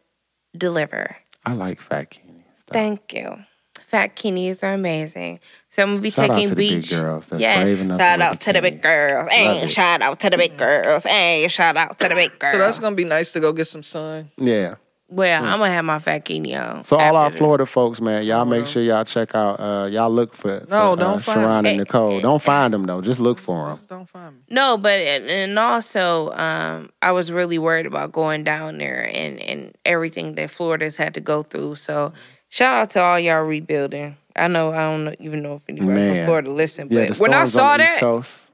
deliver. 0.57 1.17
I 1.45 1.53
like 1.53 1.81
fat 1.83 2.11
Kenny. 2.11 2.45
stuff. 2.57 2.73
Thank 2.73 3.13
you. 3.13 3.45
Fat 3.91 4.15
kinis 4.15 4.63
are 4.63 4.73
amazing. 4.73 5.41
So 5.69 5.83
I'm 5.83 5.91
gonna 5.91 6.01
be 6.01 6.11
Shout 6.11 6.31
out 6.31 6.35
taking 6.35 6.49
to 6.49 6.55
the 6.55 6.59
big 6.69 6.81
beach. 6.83 6.91
girls 6.93 7.29
that's 7.29 7.43
yeah. 7.43 7.63
brave 7.63 7.81
enough 7.81 7.99
shout 8.01 8.19
wear 8.21 8.29
out 8.29 8.41
to 8.41 8.53
the 8.53 8.63
big 8.63 8.81
bikinis. 8.81 8.83
girls. 8.83 9.27
Love 9.27 9.33
Hey, 9.33 9.65
it. 9.65 9.71
shout 9.71 10.03
out 10.03 10.21
to 10.21 10.31
the 10.31 10.37
big 10.37 10.57
girls. 10.57 11.05
Hey, 11.05 11.47
shout 11.49 11.77
out 11.77 11.99
to 11.99 12.09
the 12.09 12.15
big 12.15 12.39
girls. 12.39 12.53
So 12.53 12.59
that's 12.59 12.79
gonna 12.79 12.97
be 12.97 13.05
nice 13.05 13.33
to 13.33 13.41
go 13.41 13.53
get 13.53 13.67
some 13.67 13.83
sun. 13.83 14.31
Yeah. 14.37 14.77
well, 15.09 15.43
I'm 15.45 15.59
gonna 15.59 15.73
have 15.73 15.85
my 15.85 15.99
fat 15.99 16.25
kini 16.25 16.55
on. 16.55 16.85
So 16.85 16.97
all 16.97 17.03
after 17.03 17.19
our 17.19 17.31
the- 17.33 17.37
Florida 17.39 17.67
folks, 17.67 18.01
man, 18.01 18.23
y'all 18.25 18.45
make 18.45 18.67
sure 18.69 18.81
y'all 18.81 19.05
check 19.05 19.35
out. 19.35 19.59
Uh, 19.59 19.87
y'all 19.91 20.09
look 20.09 20.35
for, 20.35 20.65
No, 20.71 20.93
for, 20.93 20.97
don't 20.97 21.01
uh, 21.01 21.19
find 21.19 21.25
Sharon 21.41 21.65
them. 21.65 21.67
and 21.67 21.79
Nicole. 21.79 22.21
Don't 22.21 22.41
find 22.43 22.73
them 22.73 22.87
though. 22.87 23.01
Just 23.01 23.19
look 23.19 23.41
for 23.41 23.71
them. 23.71 23.79
Don't 23.89 24.09
find 24.09 24.37
me. 24.37 24.43
No, 24.51 24.77
but 24.79 25.01
and, 25.01 25.25
and 25.29 25.59
also, 25.59 26.31
um, 26.35 26.91
I 27.03 27.11
was 27.11 27.33
really 27.33 27.59
worried 27.59 27.87
about 27.87 28.13
going 28.13 28.45
down 28.45 28.79
there 28.79 29.11
and 29.13 29.41
and 29.41 29.77
everything 29.85 30.37
that 30.37 30.49
Florida's 30.51 30.97
had 30.97 31.15
to 31.15 31.21
go 31.21 31.43
through. 31.43 31.75
So 31.75 32.13
shout 32.51 32.75
out 32.75 32.91
to 32.91 33.01
all 33.01 33.19
y'all 33.19 33.43
rebuilding. 33.43 34.17
I 34.37 34.49
know 34.49 34.73
I 34.73 34.79
don't 34.81 35.17
even 35.21 35.43
know 35.43 35.55
if 35.55 35.69
anybody 35.69 35.93
Man. 35.95 36.17
from 36.17 36.25
Florida 36.27 36.51
listened, 36.51 36.93
Yeah, 36.93 37.07
but 37.09 37.17
the 37.17 37.23
when 37.23 37.33
I 37.35 37.45
saw 37.47 37.73
on 37.73 37.79
the 37.79 37.85
East 37.85 37.93
that, 37.95 38.01
Coast, 38.01 38.51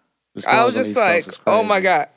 I 0.47 0.65
was 0.65 0.75
just 0.75 0.95
like, 0.97 1.27
was 1.27 1.41
oh 1.47 1.63
my 1.65 1.81
god, 1.81 2.09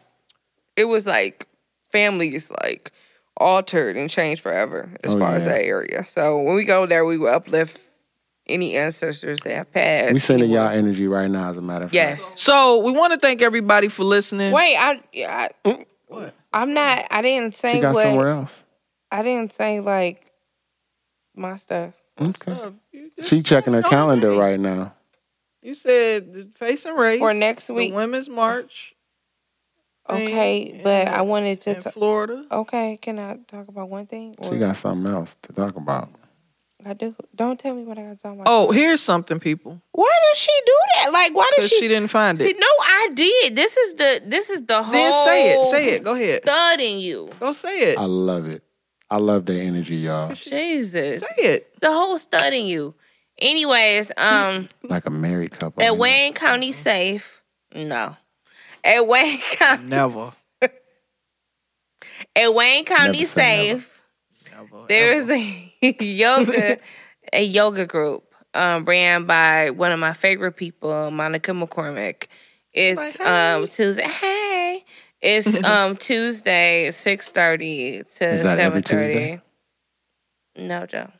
it 0.75 0.85
was 0.85 1.05
like 1.07 1.47
families 1.91 2.51
like 2.63 2.91
altered 3.37 3.97
and 3.97 4.09
changed 4.09 4.41
forever 4.41 4.91
as 5.03 5.15
Oh, 5.15 5.19
far 5.19 5.35
as 5.35 5.45
that 5.45 5.63
area. 5.63 6.03
So 6.03 6.37
when 6.39 6.55
we 6.55 6.63
go 6.65 6.85
there, 6.85 7.03
we 7.05 7.17
will 7.17 7.29
uplift 7.33 7.81
any 8.47 8.75
ancestors 8.75 9.39
that 9.41 9.53
have 9.55 9.71
passed. 9.71 10.13
We 10.13 10.19
sending 10.19 10.49
y'all 10.51 10.69
energy 10.69 11.07
right 11.07 11.29
now. 11.29 11.49
As 11.51 11.57
a 11.57 11.61
matter 11.61 11.85
of 11.85 11.91
fact. 11.91 11.95
Yes. 11.95 12.33
So 12.41 12.79
we 12.79 12.91
want 12.91 13.13
to 13.13 13.19
thank 13.19 13.41
everybody 13.41 13.87
for 13.87 14.03
listening. 14.03 14.51
Wait, 14.53 14.75
I, 14.75 15.01
I 15.17 15.49
What? 16.07 16.33
I'm 16.51 16.73
not. 16.73 17.05
I 17.11 17.21
didn't 17.21 17.55
say 17.55 17.75
She 17.75 17.81
got 17.81 17.93
what. 17.93 18.03
somewhere 18.03 18.29
else. 18.29 18.63
I 19.11 19.21
didn't 19.23 19.53
say 19.53 19.79
like 19.79 20.28
my 21.39 21.55
stuff. 21.57 21.93
Okay. 22.21 22.57
She 23.23 23.41
checking 23.41 23.73
her 23.73 23.81
calendar 23.83 24.31
right 24.31 24.59
now. 24.59 24.93
You 25.61 25.73
said 25.75 26.33
the 26.33 26.49
facing 26.55 26.95
race 26.95 27.19
For 27.19 27.33
next 27.33 27.67
the 27.67 27.73
week. 27.73 27.93
women's 27.93 28.29
march. 28.29 28.95
Okay, 30.09 30.71
thing 30.71 30.81
but 30.83 31.07
in- 31.07 31.13
I 31.13 31.21
wanted 31.21 31.61
to. 31.61 31.69
in 31.71 31.75
ta- 31.81 31.89
Florida. 31.91 32.43
okay, 32.51 32.97
can 33.01 33.19
I 33.19 33.37
talk 33.47 33.67
about 33.67 33.89
one 33.89 34.07
thing? 34.07 34.35
She 34.43 34.57
got 34.57 34.75
something 34.77 35.11
else 35.11 35.35
to 35.43 35.53
talk 35.53 35.75
about. 35.75 36.09
I 36.85 36.93
do. 36.93 37.13
Don't 37.35 37.59
tell 37.59 37.75
me 37.75 37.83
what 37.83 37.97
I 37.99 38.03
got 38.03 38.17
to 38.17 38.23
talk 38.23 38.33
about. 38.33 38.45
Oh, 38.47 38.71
here's 38.71 39.01
something, 39.01 39.39
people. 39.39 39.79
why 39.91 40.17
did 40.31 40.37
she 40.39 40.51
do 40.65 40.73
that? 40.95 41.11
Like, 41.13 41.35
why 41.35 41.49
did 41.57 41.69
she? 41.69 41.79
she 41.81 41.87
didn't 41.89 42.09
find 42.09 42.37
See, 42.37 42.49
it. 42.49 42.57
no, 42.57 42.65
I 42.79 43.09
did. 43.13 43.55
This 43.55 43.75
is 43.77 43.95
the. 43.95 44.21
This 44.25 44.49
is 44.49 44.65
the 44.65 44.81
whole. 44.81 44.93
Then 44.93 45.11
say 45.11 45.51
it. 45.51 45.63
Say 45.63 45.89
it. 45.91 46.03
Go 46.03 46.15
ahead. 46.15 46.41
Studying 46.43 46.99
you, 46.99 47.29
Go 47.39 47.51
say 47.51 47.79
it. 47.91 47.97
I 47.99 48.05
love 48.05 48.47
it. 48.47 48.63
I 49.11 49.17
love 49.17 49.45
their 49.45 49.61
energy, 49.63 49.97
y'all. 49.97 50.33
Jesus. 50.33 51.21
Say 51.21 51.35
it. 51.43 51.79
The 51.81 51.91
whole 51.91 52.17
studying 52.17 52.67
you. 52.67 52.93
Anyways, 53.39 54.11
um, 54.17 54.69
Like 54.83 55.05
a 55.05 55.09
married 55.09 55.51
couple. 55.51 55.81
at 55.83 55.97
Wayne 55.97 56.33
County 56.33 56.71
Safe, 56.71 57.41
no. 57.73 58.17
At 58.83 59.07
Wayne 59.07 59.39
County, 59.53 59.85
Never. 59.85 60.31
at 62.35 62.53
Wayne 62.53 62.85
County 62.85 63.19
Never 63.19 63.25
say 63.25 63.67
never. 63.67 63.79
Safe. 63.79 63.95
There's 64.87 65.29
a 65.29 66.03
yoga 66.03 66.77
a 67.31 67.43
yoga 67.43 67.85
group 67.85 68.23
um, 68.53 68.83
ran 68.85 69.25
by 69.25 69.69
one 69.69 69.91
of 69.91 69.99
my 69.99 70.13
favorite 70.13 70.53
people, 70.53 71.11
Monica 71.11 71.51
McCormick. 71.51 72.25
It's 72.73 72.97
Like, 72.97 73.19
um 73.21 73.67
Tuesday. 73.67 74.03
Hey, 74.07 74.83
it's 75.21 75.55
um 75.63 75.95
Tuesday 75.97 76.91
six 76.91 77.29
thirty 77.29 78.03
to 78.17 78.27
Is 78.27 78.43
that 78.43 78.59
every 78.59 78.81
seven 78.85 79.03
thirty. 79.35 79.41
No, 80.67 80.85
Joe. 80.85 81.11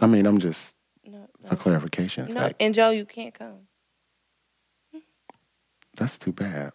I 0.00 0.06
mean, 0.06 0.26
I'm 0.26 0.38
just 0.38 0.76
No, 1.04 1.26
for 1.46 1.56
clarification. 1.56 2.26
no. 2.32 2.46
sake. 2.48 2.56
And 2.60 2.74
Joe, 2.74 2.90
you 2.90 3.04
can't 3.04 3.34
come. 3.34 3.66
That's 5.96 6.18
too 6.18 6.32
bad. 6.32 6.72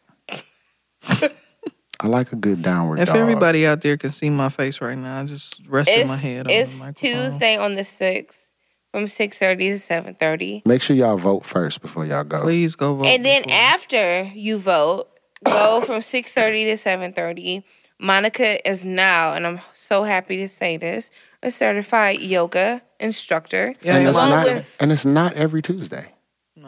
I 1.99 2.07
like 2.07 2.34
a 2.34 2.36
good 2.36 2.61
downward 2.61 2.99
If 2.99 3.07
dog. 3.07 3.15
everybody 3.17 3.65
out 3.65 3.82
there 3.82 3.95
can 3.95 4.09
see 4.09 4.30
my 4.30 4.49
face 4.49 4.82
right 4.82 4.97
now, 4.97 5.21
I 5.21 5.24
just 5.26 5.61
rested 5.67 5.99
It's, 5.99 6.07
my 6.09 6.17
head 6.17 6.47
it's 6.49 6.82
on 6.82 6.88
the. 6.88 6.93
Tuesday 6.93 7.55
on 7.55 7.76
the 7.76 7.86
sixth 7.86 8.49
from 8.91 9.07
six 9.07 9.38
thirty 9.38 9.69
to 9.69 9.80
seven 9.80 10.15
thirty. 10.15 10.63
Make 10.65 10.82
sure 10.82 10.95
y'all 10.97 11.15
vote 11.17 11.45
first 11.45 11.82
before 11.82 12.05
y'all 12.05 12.26
go. 12.26 12.41
Please 12.41 12.76
go 12.76 12.95
vote. 12.95 13.05
And 13.05 13.24
then 13.26 13.43
before- 13.43 13.57
after 13.57 14.24
you 14.36 14.57
vote, 14.57 15.07
go 15.43 15.81
from 15.81 16.01
six 16.01 16.33
thirty 16.33 16.65
to 16.65 16.77
seven 16.77 17.13
thirty. 17.13 17.63
Monica 17.99 18.67
is 18.69 18.83
now, 18.83 19.33
and 19.33 19.45
I'm 19.47 19.59
so 19.73 20.03
happy 20.03 20.37
to 20.37 20.49
say 20.49 20.75
this, 20.77 21.09
a 21.41 21.49
certified 21.51 22.19
yoga 22.19 22.81
instructor. 22.99 23.75
Yeah, 23.81 23.97
and, 23.97 24.07
it's 24.07 24.17
not, 24.17 24.45
with 24.45 24.77
and 24.79 24.91
it's 24.91 25.05
not 25.05 25.33
every 25.33 25.61
Tuesday. 25.61 26.07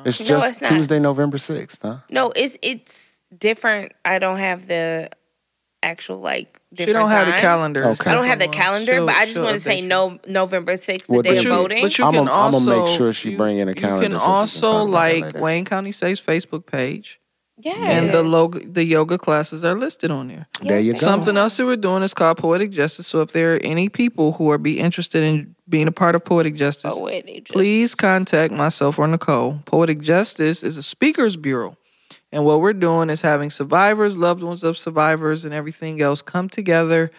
It's 0.05 0.19
No, 0.19 0.37
it's 0.43 0.61
not. 0.61 0.69
Tuesday, 0.69 0.99
November 0.99 1.37
6th, 1.37 1.79
huh? 1.81 1.97
no, 2.09 2.31
it's 2.35 2.57
it's 2.61 3.19
different. 3.37 3.93
I 4.05 4.19
don't 4.19 4.37
have 4.37 4.67
the 4.67 5.09
actual 5.83 6.19
like. 6.19 6.59
she 6.77 6.85
don't 6.85 7.09
have 7.09 7.27
the 7.27 7.33
calendar. 7.33 7.83
Okay. 7.85 8.11
I 8.11 8.13
don't 8.13 8.25
have 8.27 8.39
the 8.39 8.47
calendar, 8.47 9.03
but 9.05 9.11
She'll- 9.11 9.21
I 9.21 9.25
just 9.25 9.39
want 9.39 9.53
to 9.55 9.59
say 9.59 9.81
no 9.81 10.19
November 10.27 10.77
sixth, 10.77 11.07
the 11.07 11.13
Well, 11.13 11.21
day 11.21 11.31
but 11.31 11.37
of 11.39 11.43
you- 11.43 11.49
voting. 11.49 11.81
But 11.83 11.97
you 11.97 12.05
I'ma- 12.05 12.11
can 12.19 12.27
I'ma 12.29 12.31
also 12.45 12.85
make 12.85 12.97
sure 12.97 13.11
she 13.13 13.31
you- 13.31 13.37
bring 13.37 13.57
in 13.57 13.67
a 13.67 13.71
You 13.71 13.75
calendar 13.75 14.09
can 14.09 14.11
so 14.13 14.19
she 14.19 14.25
can 14.25 14.31
also 14.31 14.61
talk 14.61 14.89
about 14.89 15.11
that 15.21 15.33
like. 15.35 15.43
Wayne 15.43 15.65
County 15.65 15.91
Safe's 15.91 16.21
Facebook 16.21 16.65
page, 16.65 17.19
yeah, 17.57 17.73
and 17.89 18.11
the 18.13 18.21
logo, 18.23 18.59
the 18.59 18.83
yoga 18.83 19.17
classes 19.17 19.63
are 19.63 19.77
listed 19.77 20.11
on 20.11 20.27
there. 20.27 20.47
There 20.61 20.79
you 20.79 20.93
go. 20.93 20.99
Something 20.99 21.37
else 21.37 21.57
that 21.57 21.65
we're 21.65 21.77
doing 21.77 22.03
is 22.03 22.13
called 22.13 22.37
Poetic 22.37 22.71
Justice. 22.71 23.07
So 23.07 23.21
if 23.21 23.31
there 23.31 23.55
are 23.55 23.59
any 23.59 23.87
people 23.89 24.33
who 24.33 24.51
are 24.51 24.57
be 24.57 24.79
interested 24.79 25.23
in 25.23 25.55
being 25.69 25.87
a 25.87 25.91
part 25.91 26.15
of 26.15 26.25
Poetic 26.25 26.55
Justice, 26.55 26.93
Oh, 26.95 27.03
wait, 27.03 27.25
they 27.25 27.39
just- 27.39 27.53
please 27.53 27.95
contact 27.95 28.53
myself 28.53 28.99
or 28.99 29.07
Nicole. 29.07 29.59
Poetic 29.65 30.01
Justice 30.01 30.63
is 30.63 30.77
a 30.77 30.83
speakers 30.83 31.37
bureau. 31.37 31.77
And 32.31 32.43
what 32.43 32.59
we're 32.59 32.73
doing 32.73 33.09
is 33.09 33.21
having 33.21 33.49
survivors, 33.49 34.17
loved 34.17 34.43
ones 34.43 34.63
of 34.63 34.77
survivors, 34.77 35.45
and 35.45 35.53
everything 35.53 36.01
else 36.01 36.21
come 36.21 36.49
together, 36.49 37.09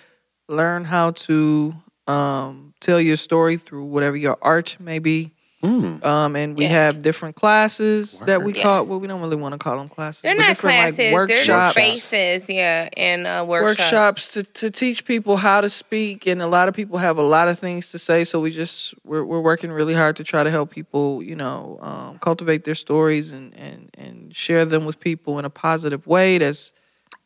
learn 0.48 0.84
how 0.84 1.12
to 1.12 1.74
um, 2.06 2.74
tell 2.80 3.00
your 3.00 3.16
story 3.16 3.56
through 3.56 3.84
whatever 3.84 4.16
your 4.16 4.36
art 4.42 4.76
may 4.78 4.98
be. 4.98 5.32
Mm. 5.62 6.04
Um, 6.04 6.36
and 6.36 6.56
we 6.56 6.64
Yeah. 6.64 6.70
have 6.70 7.02
different 7.02 7.34
classes 7.34 8.20
that 8.26 8.42
we 8.42 8.52
Word. 8.52 8.62
call. 8.62 8.80
Yes. 8.80 8.88
Well, 8.88 9.00
we 9.00 9.06
don't 9.08 9.20
really 9.22 9.36
want 9.36 9.52
to 9.54 9.58
call 9.58 9.78
them 9.78 9.88
classes. 9.88 10.20
They're 10.20 10.34
not 10.36 10.58
classes. 10.58 10.98
Like, 10.98 11.28
they're 11.28 11.36
just 11.44 11.48
workshops 11.48 11.72
spaces, 11.72 12.44
yeah, 12.48 12.88
and 12.96 13.26
uh, 13.26 13.44
workshops. 13.48 13.80
workshops 13.90 14.28
to, 14.34 14.42
to 14.44 14.70
teach 14.70 15.04
people 15.06 15.38
how 15.38 15.62
to 15.62 15.68
speak 15.70 16.26
and 16.26 16.42
a 16.42 16.46
lot 16.46 16.68
of 16.68 16.74
people 16.74 16.98
have 16.98 17.16
a 17.16 17.22
lot 17.22 17.48
of 17.48 17.58
things 17.58 17.88
to 17.92 17.98
say 17.98 18.22
so 18.22 18.38
we 18.38 18.50
just 18.50 18.94
we're, 19.04 19.24
we're 19.24 19.40
working 19.40 19.72
really 19.72 19.94
hard 19.94 20.14
to 20.16 20.24
try 20.24 20.44
to 20.44 20.50
help 20.50 20.70
people 20.70 21.22
you 21.22 21.34
know 21.34 21.78
um, 21.80 22.18
cultivate 22.18 22.64
their 22.64 22.74
stories 22.74 23.32
and, 23.32 23.54
and 23.56 23.90
and 23.96 24.36
share 24.36 24.64
them 24.66 24.84
with 24.84 25.00
people 25.00 25.38
in 25.38 25.44
a 25.46 25.50
positive 25.50 26.06
way 26.06 26.36
that's 26.38 26.72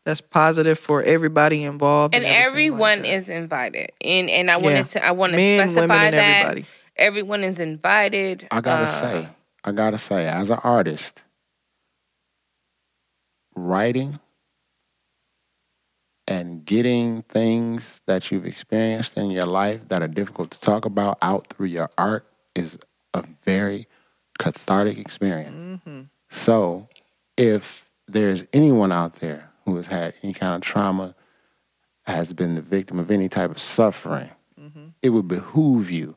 that's 0.05 0.21
positive 0.23 0.79
for 0.79 1.03
everybody 1.03 1.63
involved 1.65 2.15
and 2.15 2.25
everything 2.25 2.41
like 2.41 2.47
everyone 2.47 3.03
that. 3.03 3.15
is 3.15 3.29
invited. 3.29 3.91
And 4.01 4.31
and 4.31 4.51
I 4.51 4.57
wanted 4.57 4.77
Yeah. 4.77 4.83
to 5.01 5.07
I 5.09 5.11
want 5.11 5.33
to 5.33 5.37
Men, 5.37 5.59
women, 5.59 5.73
specify 5.73 6.05
and 6.07 6.15
that 6.15 6.37
everybody. 6.47 6.67
Everyone 7.01 7.43
is 7.43 7.59
invited. 7.59 8.47
I 8.51 8.61
gotta 8.61 8.85
Uh, 8.85 8.87
say, 8.87 9.29
I 9.65 9.73
gotta 9.73 9.99
say, 9.99 10.27
as 10.29 10.51
an 10.51 10.59
artist, 10.63 11.23
writing 13.57 14.21
and 16.29 16.65
getting 16.65 17.23
things 17.23 18.03
that 18.07 18.31
you've 18.31 18.47
experienced 18.47 19.17
in 19.17 19.31
your 19.31 19.47
life 19.47 19.89
that 19.89 20.03
are 20.03 20.09
difficult 20.09 20.53
to 20.53 20.61
talk 20.61 20.85
about 20.85 21.19
out 21.21 21.49
through 21.49 21.67
your 21.67 21.91
art 21.99 22.25
is 22.55 22.79
a 23.15 23.25
very 23.45 23.87
cathartic 24.39 24.97
experience. 24.99 25.83
So, 26.31 26.89
if 27.37 27.85
there's 28.07 28.45
anyone 28.53 28.93
out 28.93 29.15
there 29.15 29.51
who 29.65 29.77
has 29.77 29.89
had 29.89 30.15
any 30.23 30.33
kind 30.33 30.55
of 30.55 30.61
trauma, 30.61 31.15
has 32.07 32.33
been 32.33 32.55
the 32.55 32.63
victim 32.63 32.99
of 32.99 33.11
any 33.11 33.29
type 33.29 33.51
of 33.51 33.59
suffering, 33.59 34.31
it 35.03 35.11
would 35.11 35.27
behoove 35.29 35.91
you 35.91 36.17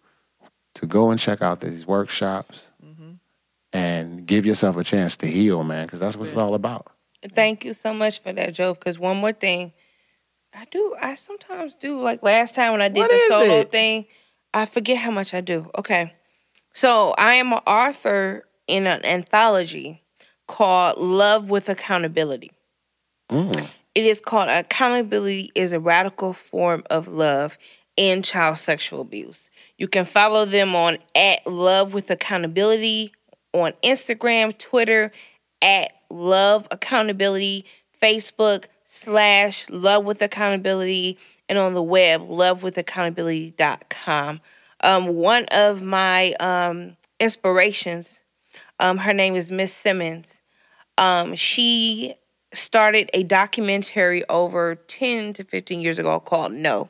to 0.76 0.86
go 0.86 1.12
and 1.12 1.20
check 1.20 1.42
out 1.42 1.60
these 1.60 1.86
workshops 1.86 2.70
and 3.74 4.28
give 4.28 4.46
yourself 4.46 4.78
a 4.78 4.84
chance 4.84 5.18
to 5.18 5.26
heal, 5.26 5.64
man, 5.64 5.88
because 5.88 6.00
that's 6.00 6.16
what 6.16 6.28
it's 6.28 6.38
all 6.38 6.54
about. 6.54 6.92
Thank 7.34 7.66
you 7.66 7.74
so 7.74 7.94
much 7.94 8.20
for 8.22 8.32
that, 8.32 8.54
Joe. 8.54 8.74
Because 8.74 9.00
one 9.00 9.18
more 9.18 9.34
thing, 9.34 9.74
I 10.54 10.66
do. 10.66 10.96
I 11.02 11.16
sometimes 11.16 11.76
do. 11.76 12.00
Like 12.00 12.22
last 12.22 12.54
time 12.54 12.74
when 12.74 12.82
I 12.82 12.90
did 12.90 13.00
What 13.00 13.10
the 13.10 13.16
is 13.16 13.30
solo 13.30 13.60
it? 13.62 13.72
thing, 13.72 14.06
I 14.54 14.66
forget 14.66 14.98
how 14.98 15.10
much 15.10 15.34
I 15.34 15.42
do. 15.42 15.72
Okay, 15.78 16.14
so 16.74 17.16
I 17.18 17.36
am 17.36 17.52
an 17.54 17.60
author 17.66 18.46
in 18.68 18.86
an 18.86 19.04
anthology 19.06 20.04
called 20.48 21.00
"Love 21.00 21.50
with 21.50 21.70
Accountability." 21.70 22.52
Mm. 23.32 23.68
It 23.96 24.06
is 24.06 24.22
called 24.22 24.50
"Accountability 24.50 25.52
is 25.56 25.74
a 25.74 25.80
Radical 25.80 26.34
Form 26.34 26.84
of 26.92 27.08
Love 27.08 27.58
in 27.98 28.22
Child 28.22 28.58
Sexual 28.60 29.02
Abuse." 29.02 29.50
You 29.78 29.88
can 29.88 30.06
follow 30.06 30.46
them 30.46 30.76
on 30.76 30.98
at 31.16 31.48
Love 31.48 31.94
with 31.94 32.12
Accountability 32.12 33.14
on 33.54 33.74
Instagram, 33.84 34.58
Twitter, 34.58 35.12
at 35.62 35.92
Love 36.10 36.68
Accountability, 36.72 37.66
Facebook 38.02 38.66
slash 38.86 39.70
Love 39.70 40.06
with 40.06 40.22
Accountability, 40.22 41.18
and 41.50 41.58
on 41.58 41.74
the 41.74 41.82
web, 41.82 42.22
lovewithaccountability.com. 42.28 44.42
Um, 44.82 45.08
one 45.08 45.46
of 45.52 45.82
my 45.82 46.34
um, 46.34 46.96
inspirations, 47.20 48.22
um, 48.80 48.98
her 48.98 49.14
name 49.14 49.36
is 49.36 49.52
Miss 49.52 49.74
Simmons. 49.74 50.42
Um, 50.98 51.36
she 51.36 52.16
started 52.54 53.10
a 53.14 53.24
documentary 53.24 54.24
over 54.30 54.76
10 54.76 55.34
to 55.34 55.44
15 55.44 55.82
years 55.82 56.00
ago 56.00 56.20
called 56.20 56.52
No. 56.52 56.90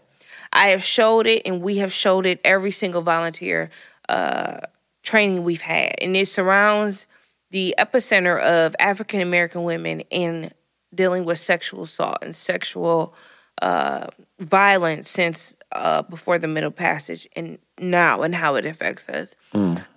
I 0.53 0.67
have 0.69 0.83
showed 0.83 1.27
it, 1.27 1.41
and 1.45 1.61
we 1.61 1.77
have 1.77 1.91
showed 1.91 2.25
it 2.25 2.39
every 2.43 2.71
single 2.71 3.01
volunteer 3.01 3.69
uh, 4.07 4.59
training 5.01 5.43
we've 5.43 5.61
had, 5.61 5.95
and 6.01 6.15
it 6.15 6.27
surrounds 6.27 7.07
the 7.51 7.75
epicenter 7.77 8.39
of 8.41 8.75
African 8.79 9.19
American 9.19 9.63
women 9.63 10.01
in 10.09 10.51
dealing 10.93 11.25
with 11.25 11.39
sexual 11.39 11.83
assault 11.83 12.19
and 12.21 12.35
sexual 12.35 13.13
uh, 13.61 14.07
violence 14.39 15.09
since 15.09 15.55
uh, 15.71 16.03
before 16.03 16.37
the 16.39 16.47
Middle 16.47 16.71
Passage 16.71 17.27
and 17.35 17.57
now, 17.79 18.21
and 18.21 18.35
how 18.35 18.55
it 18.55 18.65
affects 18.65 19.09
us. 19.09 19.35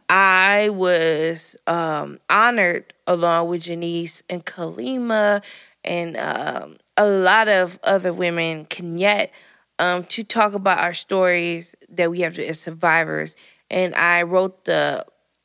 I 0.09 0.71
was 0.71 1.57
um, 1.67 2.19
honored 2.31 2.93
along 3.07 3.49
with 3.49 3.63
Janice 3.63 4.23
and 4.31 4.45
Kalima 4.45 5.43
and 5.85 6.17
um, 6.17 6.77
a 6.97 7.07
lot 7.07 7.49
of 7.49 7.79
other 7.83 8.13
women, 8.13 8.67
Kenyette, 8.67 9.31
um, 9.79 10.05
to 10.05 10.25
talk 10.25 10.55
about 10.55 10.79
our 10.79 10.95
stories 10.95 11.75
that 11.89 12.11
we 12.11 12.21
have 12.21 12.39
as 12.39 12.61
survivors. 12.61 13.37
And 13.71 13.95
I 13.95 14.23
wrote 14.23 14.65
the 14.65 15.05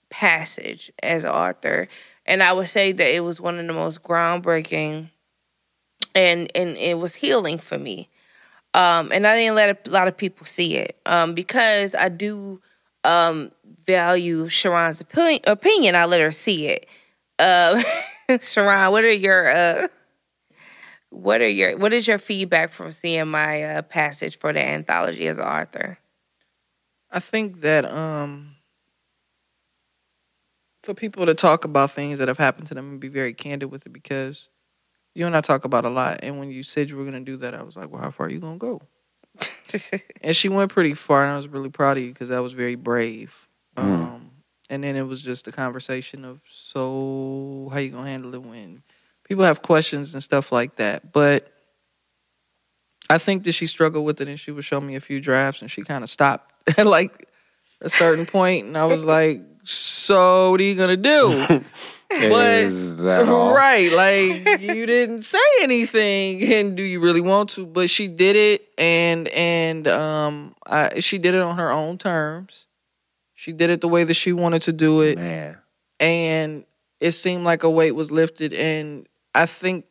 passage 0.09 0.91
as 1.01 1.23
an 1.23 1.32
author. 1.32 1.88
And 2.25 2.43
I 2.43 2.53
would 2.53 2.69
say 2.69 2.91
that 2.91 3.15
it 3.15 3.23
was 3.23 3.41
one 3.41 3.59
of 3.59 3.65
the 3.65 3.73
most 3.73 4.03
groundbreaking 4.03 5.09
and, 6.13 6.51
and 6.53 6.77
it 6.77 6.97
was 6.97 7.15
healing 7.15 7.57
for 7.57 7.77
me. 7.77 8.09
Um, 8.73 9.11
and 9.11 9.27
I 9.27 9.36
didn't 9.36 9.55
let 9.55 9.88
a 9.88 9.89
lot 9.89 10.07
of 10.07 10.15
people 10.15 10.45
see 10.45 10.77
it 10.77 10.97
um, 11.05 11.34
because 11.34 11.93
I 11.93 12.09
do 12.09 12.61
um, 13.03 13.51
value 13.86 14.47
Sharon's 14.47 15.01
opinion, 15.01 15.41
opinion. 15.45 15.95
I 15.95 16.05
let 16.05 16.21
her 16.21 16.32
see 16.32 16.67
it. 16.67 16.86
Uh, 17.38 17.84
Sharon, 18.41 18.91
what 18.91 19.03
are 19.03 19.11
your 19.11 19.49
uh, 19.55 19.88
what 21.12 21.41
are 21.41 21.47
your 21.47 21.78
what 21.78 21.93
is 21.93 22.07
your 22.07 22.18
feedback 22.18 22.72
from 22.72 22.91
seeing 22.91 23.28
my 23.28 23.64
uh, 23.64 23.82
passage 23.84 24.38
for 24.38 24.51
the 24.51 24.66
anthology 24.66 25.28
as 25.28 25.38
an 25.38 25.43
author? 25.43 25.99
I 27.12 27.20
think 27.20 27.62
that 27.62 27.86
um 27.86 28.55
for 30.84 30.93
people 30.93 31.26
to 31.26 31.36
talk 31.36 31.64
about 31.66 31.91
things 31.91 32.18
that 32.18 32.28
have 32.28 32.38
happened 32.38 32.68
to 32.68 32.74
them 32.74 32.89
and 32.91 32.99
be 32.99 33.09
very 33.09 33.34
candid 33.34 33.70
with 33.70 33.86
it 33.86 33.93
because 33.93 34.49
you 35.14 35.28
and 35.28 35.36
I 35.36 35.41
talk 35.41 35.66
about 35.66 35.86
a 35.86 35.89
lot 35.89 36.22
and 36.24 36.39
when 36.39 36.49
you 36.49 36.64
said 36.64 36.89
you 36.89 36.97
were 36.97 37.05
gonna 37.05 37.20
do 37.20 37.38
that 37.38 37.53
I 37.53 37.62
was 37.62 37.76
like, 37.76 37.91
Well 37.91 38.01
how 38.01 38.12
far 38.12 38.28
are 38.28 38.32
you 38.32 38.39
gonna 38.39 38.57
go? 38.57 38.82
and 40.22 40.36
she 40.36 40.49
went 40.49 40.72
pretty 40.72 40.93
far 40.93 41.24
and 41.24 41.34
I 41.34 41.36
was 41.36 41.47
really 41.49 41.70
proud 41.70 41.97
of 41.97 42.03
you 42.03 42.14
because 42.14 42.30
that 42.30 42.39
was 42.39 42.53
very 42.53 42.76
brave. 42.76 43.49
Um 43.76 44.32
and 44.70 44.82
then 44.82 44.95
it 44.95 45.03
was 45.03 45.22
just 45.22 45.49
a 45.49 45.51
conversation 45.51 46.24
of 46.24 46.39
so 46.47 47.70
how 47.74 47.80
you 47.80 47.89
gonna 47.89 48.09
handle 48.09 48.34
it 48.34 48.41
when 48.41 48.82
people 49.32 49.45
have 49.45 49.61
questions 49.61 50.13
and 50.13 50.21
stuff 50.21 50.51
like 50.51 50.75
that. 50.75 51.13
But 51.13 51.47
I 53.09 53.17
think 53.17 53.45
that 53.45 53.53
she 53.53 53.65
struggled 53.65 54.03
with 54.05 54.19
it 54.19 54.27
and 54.27 54.38
she 54.38 54.51
would 54.51 54.65
show 54.65 54.82
me 54.82 54.95
a 54.97 54.99
few 54.99 55.21
drafts 55.21 55.61
and 55.61 55.71
she 55.71 55.84
kind 55.84 56.03
of 56.03 56.09
stopped 56.09 56.51
at 56.77 56.86
like 56.86 57.29
a 57.79 57.89
certain 57.89 58.25
point 58.25 58.67
and 58.67 58.77
I 58.77 58.84
was 58.84 59.05
like, 59.05 59.41
so 59.63 60.51
what 60.51 60.59
are 60.59 60.63
you 60.63 60.75
gonna 60.75 60.97
do? 60.97 61.63
But- 62.09 62.65
Is 62.65 62.97
that 62.97 63.29
all? 63.29 63.55
right, 63.55 63.89
like 63.93 64.59
you 64.61 64.86
didn't 64.86 65.23
say 65.23 65.38
anything 65.61 66.43
and 66.43 66.75
do 66.75 66.84
you 66.84 66.99
really 66.99 67.21
want 67.21 67.51
to? 67.51 67.65
But 67.65 67.89
she 67.89 68.09
did 68.09 68.36
it 68.36 68.67
and 68.77 69.29
and 69.29 69.88
um 69.88 70.53
I 70.67 70.99
she 70.99 71.19
did 71.19 71.36
it 71.36 71.41
on 71.41 71.55
her 71.55 71.71
own 71.71 71.97
terms. 71.97 72.67
She 73.34 73.53
did 73.53 73.69
it 73.69 73.79
the 73.79 73.88
way 73.88 74.03
that 74.03 74.15
she 74.15 74.34
wanted 74.34 74.63
to 74.63 74.73
do 74.73 74.99
it 75.03 75.17
Man. 75.17 75.57
and 76.01 76.65
it 76.99 77.13
seemed 77.13 77.45
like 77.45 77.63
a 77.63 77.69
weight 77.69 77.93
was 77.95 78.11
lifted 78.11 78.51
and 78.51 79.07
i 79.36 79.45
think 79.45 79.86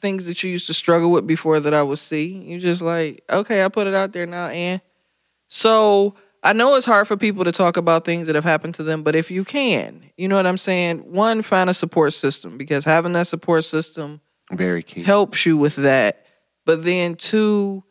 things 0.00 0.26
that 0.26 0.42
you 0.42 0.50
used 0.50 0.66
to 0.66 0.74
struggle 0.74 1.10
with 1.10 1.26
before 1.26 1.60
that 1.60 1.72
I 1.72 1.82
would 1.82 1.98
see. 1.98 2.26
You 2.26 2.60
just 2.60 2.82
like, 2.82 3.24
okay, 3.30 3.64
I 3.64 3.68
put 3.68 3.86
it 3.86 3.94
out 3.94 4.12
there 4.12 4.26
now, 4.26 4.48
and 4.48 4.82
so 5.48 6.14
I 6.42 6.52
know 6.52 6.74
it's 6.74 6.84
hard 6.84 7.08
for 7.08 7.16
people 7.16 7.44
to 7.44 7.52
talk 7.52 7.78
about 7.78 8.04
things 8.04 8.26
that 8.26 8.34
have 8.34 8.44
happened 8.44 8.74
to 8.74 8.82
them, 8.82 9.02
but 9.02 9.16
if 9.16 9.30
you 9.30 9.44
can, 9.44 10.04
you 10.18 10.28
know 10.28 10.36
what 10.36 10.46
I'm 10.46 10.58
saying. 10.58 11.10
One, 11.10 11.40
find 11.40 11.70
a 11.70 11.74
support 11.74 12.12
system 12.12 12.58
because 12.58 12.84
having 12.84 13.12
that 13.12 13.26
support 13.26 13.64
system 13.64 14.20
Very 14.52 14.82
key. 14.82 15.02
helps 15.02 15.46
you 15.46 15.56
with 15.56 15.76
that. 15.76 16.26
But 16.66 16.84
then 16.84 17.14
two, 17.14 17.82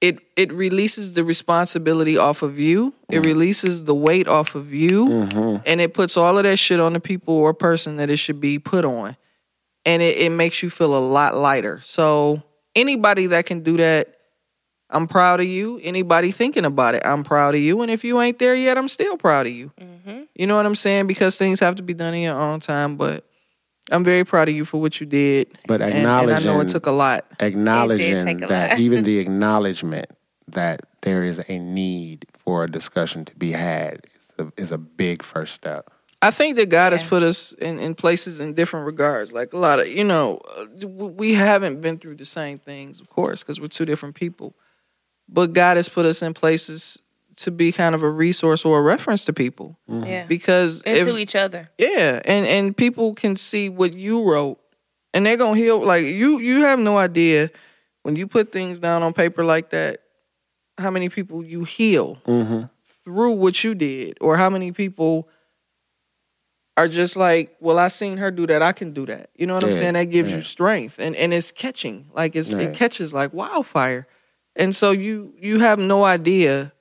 it 0.00 0.18
it 0.36 0.52
releases 0.52 1.12
the 1.12 1.22
responsibility 1.22 2.18
off 2.18 2.42
of 2.42 2.58
you. 2.58 2.92
It 3.08 3.16
mm-hmm. 3.16 3.22
releases 3.22 3.84
the 3.84 3.94
weight 3.94 4.26
off 4.26 4.56
of 4.56 4.74
you, 4.74 5.08
mm-hmm. 5.08 5.62
and 5.64 5.80
it 5.80 5.94
puts 5.94 6.16
all 6.16 6.36
of 6.36 6.42
that 6.42 6.56
shit 6.56 6.80
on 6.80 6.94
the 6.94 7.00
people 7.00 7.34
or 7.34 7.54
person 7.54 7.96
that 7.98 8.10
it 8.10 8.16
should 8.16 8.40
be 8.40 8.58
put 8.58 8.84
on, 8.84 9.16
and 9.86 10.02
it, 10.02 10.16
it 10.18 10.30
makes 10.30 10.62
you 10.62 10.70
feel 10.70 10.96
a 10.96 11.00
lot 11.00 11.36
lighter. 11.36 11.80
So 11.82 12.42
anybody 12.74 13.26
that 13.28 13.46
can 13.46 13.62
do 13.62 13.76
that, 13.78 14.16
I'm 14.90 15.08
proud 15.08 15.40
of 15.40 15.46
you. 15.46 15.80
Anybody 15.82 16.30
thinking 16.30 16.64
about 16.64 16.94
it, 16.94 17.02
I'm 17.04 17.24
proud 17.24 17.54
of 17.54 17.60
you. 17.60 17.82
And 17.82 17.90
if 17.90 18.04
you 18.04 18.20
ain't 18.20 18.38
there 18.38 18.54
yet, 18.54 18.78
I'm 18.78 18.88
still 18.88 19.16
proud 19.16 19.46
of 19.46 19.52
you. 19.52 19.72
Mm-hmm. 19.80 20.22
You 20.34 20.46
know 20.46 20.56
what 20.56 20.66
I'm 20.66 20.74
saying? 20.74 21.06
Because 21.06 21.36
things 21.36 21.60
have 21.60 21.76
to 21.76 21.82
be 21.82 21.94
done 21.94 22.14
in 22.14 22.22
your 22.22 22.40
own 22.40 22.60
time, 22.60 22.96
but. 22.96 23.24
I'm 23.90 24.02
very 24.02 24.24
proud 24.24 24.48
of 24.48 24.54
you 24.54 24.64
for 24.64 24.80
what 24.80 24.98
you 24.98 25.04
did. 25.04 25.58
But 25.66 25.82
and, 25.82 25.92
and 25.92 26.06
I 26.08 26.24
know 26.24 26.30
it 26.30 26.38
acknowledging- 26.38 26.72
took 26.72 26.86
a 26.86 26.90
lot. 26.90 27.26
acknowledging 27.40 28.42
a 28.42 28.46
that 28.46 28.70
lot. 28.70 28.78
even 28.80 29.04
the 29.04 29.18
acknowledgement 29.20 30.06
that 30.48 30.86
there 31.02 31.22
is 31.22 31.42
a 31.50 31.58
need 31.58 32.26
for 32.38 32.64
a 32.64 32.66
discussion 32.66 33.26
to 33.26 33.36
be 33.36 33.52
had 33.52 34.06
is 34.14 34.32
a, 34.38 34.52
is 34.56 34.72
a 34.72 34.78
big 34.78 35.22
first 35.22 35.52
step. 35.52 35.90
I 36.24 36.30
think 36.30 36.56
that 36.56 36.70
God 36.70 36.92
has 36.92 37.02
put 37.02 37.22
us 37.22 37.52
in, 37.52 37.78
in 37.78 37.94
places 37.94 38.40
in 38.40 38.54
different 38.54 38.86
regards. 38.86 39.34
Like 39.34 39.52
a 39.52 39.58
lot 39.58 39.78
of, 39.78 39.88
you 39.88 40.04
know, 40.04 40.40
uh, 40.56 40.86
we 40.88 41.34
haven't 41.34 41.82
been 41.82 41.98
through 41.98 42.16
the 42.16 42.24
same 42.24 42.58
things, 42.58 42.98
of 42.98 43.10
course, 43.10 43.42
because 43.42 43.60
we're 43.60 43.66
two 43.66 43.84
different 43.84 44.14
people. 44.14 44.54
But 45.28 45.52
God 45.52 45.76
has 45.76 45.88
put 45.88 46.06
us 46.06 46.22
in 46.22 46.32
places 46.32 46.98
to 47.36 47.50
be 47.50 47.72
kind 47.72 47.94
of 47.94 48.02
a 48.02 48.08
resource 48.08 48.64
or 48.64 48.78
a 48.78 48.82
reference 48.82 49.26
to 49.26 49.34
people. 49.34 49.78
Yeah. 49.86 50.24
Because 50.24 50.80
And 50.82 50.96
if, 50.96 51.06
to 51.06 51.18
each 51.18 51.36
other. 51.36 51.68
yeah, 51.76 52.20
and 52.24 52.46
and 52.46 52.74
people 52.74 53.14
can 53.14 53.36
see 53.36 53.68
what 53.68 53.92
you 53.92 54.22
wrote, 54.22 54.58
and 55.12 55.26
they're 55.26 55.36
gonna 55.36 55.58
heal. 55.58 55.84
Like 55.84 56.04
you, 56.04 56.38
you 56.38 56.62
have 56.62 56.78
no 56.78 56.96
idea 56.96 57.50
when 58.02 58.16
you 58.16 58.26
put 58.26 58.50
things 58.50 58.78
down 58.78 59.02
on 59.02 59.12
paper 59.12 59.44
like 59.44 59.70
that, 59.70 60.00
how 60.78 60.90
many 60.90 61.10
people 61.10 61.44
you 61.44 61.64
heal 61.64 62.16
through 63.04 63.32
what 63.32 63.62
you 63.62 63.74
did, 63.74 64.16
or 64.22 64.38
how 64.38 64.48
many 64.48 64.72
people 64.72 65.28
are 66.76 66.88
just 66.88 67.16
like, 67.16 67.56
well, 67.60 67.78
I 67.78 67.88
seen 67.88 68.18
her 68.18 68.30
do 68.30 68.46
that, 68.46 68.62
I 68.62 68.72
can 68.72 68.92
do 68.92 69.06
that. 69.06 69.30
You 69.36 69.46
know 69.46 69.54
what 69.54 69.64
I'm 69.64 69.72
saying? 69.72 69.94
That 69.94 70.04
gives 70.04 70.30
yeah. 70.30 70.36
you 70.36 70.42
strength, 70.42 70.98
and 70.98 71.14
and 71.16 71.32
it's 71.32 71.52
catching, 71.52 72.06
like 72.14 72.34
it's 72.36 72.52
Right. 72.52 72.64
it 72.64 72.74
catches 72.74 73.12
like 73.14 73.32
wildfire, 73.32 74.06
and 74.56 74.74
so 74.74 74.90
you 74.90 75.34
you 75.38 75.60
have 75.60 75.78
no 75.78 76.04
idea 76.04 76.72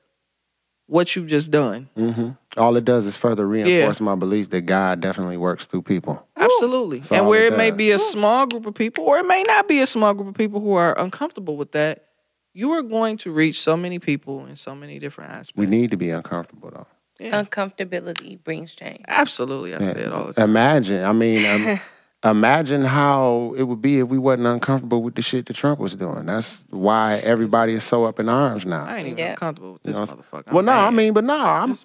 what 0.87 1.15
you've 1.15 1.27
just 1.27 1.49
done. 1.49 1.89
hmm 1.95 2.31
All 2.57 2.75
it 2.75 2.85
does 2.85 3.05
is 3.05 3.15
further 3.15 3.47
reinforce 3.47 3.99
my 4.01 4.15
belief 4.15 4.49
that 4.49 4.61
God 4.61 4.99
definitely 4.99 5.37
works 5.37 5.65
through 5.65 5.83
people. 5.83 6.27
Absolutely. 6.35 6.99
That's 6.99 7.11
And 7.11 7.27
where 7.27 7.45
it 7.45 7.53
it 7.53 7.57
may 7.57 7.71
be 7.71 7.91
a 7.91 7.97
small 7.97 8.45
group 8.45 8.65
of 8.65 8.73
people, 8.73 9.05
or 9.05 9.17
it 9.17 9.25
may 9.25 9.43
not 9.43 9.67
be 9.67 9.79
a 9.79 9.87
small 9.87 10.13
group 10.13 10.27
of 10.27 10.35
people 10.35 10.59
who 10.59 10.73
are 10.73 10.97
uncomfortable 10.99 11.55
with 11.55 11.71
that, 11.71 12.05
you 12.53 12.71
are 12.71 12.81
going 12.83 13.17
to 13.17 13.31
reach 13.31 13.61
so 13.61 13.77
many 13.77 13.97
people 13.97 14.45
in 14.45 14.55
so 14.55 14.75
many 14.75 14.99
different 14.99 15.31
aspects. 15.31 15.53
We 15.55 15.65
need 15.65 15.91
to 15.91 15.97
be 15.97 16.09
uncomfortable 16.09 16.69
though. 16.71 16.87
Yeah. 17.23 17.43
Uncomfortability 17.43 18.43
brings 18.43 18.75
change. 18.75 19.03
Absolutely. 19.07 19.73
I 19.75 19.79
say 19.79 20.01
it 20.01 20.11
all 20.11 20.25
the 20.25 20.33
time. 20.33 20.49
Imagine, 20.49 21.03
I 21.05 21.11
mean, 21.13 21.45
um, 21.69 21.79
imagine 22.29 22.81
how 22.83 23.53
it 23.57 23.63
would 23.63 23.81
be 23.81 23.99
if 23.99 24.07
we 24.07 24.17
wasn't 24.17 24.47
uncomfortable 24.47 25.01
with 25.01 25.15
the 25.15 25.21
shit 25.21 25.45
that 25.47 25.53
Trump 25.55 25.79
was 25.79 25.95
doing. 25.95 26.25
That's 26.25 26.65
why 26.69 27.19
everybody 27.23 27.73
is 27.73 27.83
so 27.83 28.05
up 28.05 28.19
in 28.19 28.29
arms 28.29 28.65
now. 28.65 28.85
I 28.85 28.97
ain't 28.97 29.07
even 29.07 29.17
Yeah. 29.19 29.35
comfortable 29.35 29.73
with 29.73 29.83
this 29.83 29.97
know, 29.97 30.05
motherfucker. 30.05 30.47
well, 30.47 30.59
I'm 30.59 30.65
no, 30.65 30.71
I 30.73 30.89
mean, 30.89 31.13
but 31.13 31.23
no, 31.23 31.37
I'm. 31.39 31.75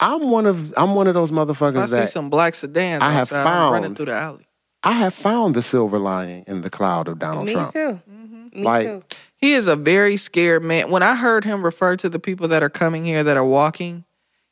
I'm 0.00 0.30
one 0.30 0.46
of 0.46 0.72
I'm 0.76 0.94
one 0.94 1.08
of 1.08 1.14
those 1.14 1.30
If 1.30 1.36
I 1.36 1.40
motherfuckers 1.44 1.88
see 1.88 1.96
that 1.96 2.08
some 2.10 2.30
black 2.30 2.54
sedans 2.54 3.02
I 3.02 3.10
have 3.10 3.22
outside, 3.22 3.46
I'm 3.46 3.72
running 3.72 3.94
through 3.96 4.06
the 4.06 4.12
alley. 4.14 4.46
I 4.84 4.92
have 4.92 5.12
found 5.12 5.56
the 5.56 5.62
silver 5.62 5.98
lining 5.98 6.44
in 6.46 6.60
the 6.60 6.70
cloud 6.70 7.08
of 7.08 7.18
Donald 7.18 7.48
Trump. 7.48 7.74
Me 7.74 7.80
Trump. 7.80 8.04
too. 8.04 8.10
Mm-hmm. 8.12 8.60
Me 8.60 8.64
Like- 8.64 8.86
too. 8.86 9.02
He 9.40 9.52
is 9.54 9.66
a 9.68 9.76
very 9.76 10.16
scared 10.16 10.62
man. 10.64 10.90
When 10.90 11.02
I 11.02 11.14
heard 11.14 11.44
him 11.44 11.64
refer 11.64 11.94
to 11.96 12.08
the 12.08 12.18
people 12.18 12.48
that 12.48 12.62
are 12.62 12.68
coming 12.70 13.04
here 13.04 13.22
that 13.24 13.36
are 13.36 13.44
walking, 13.44 14.04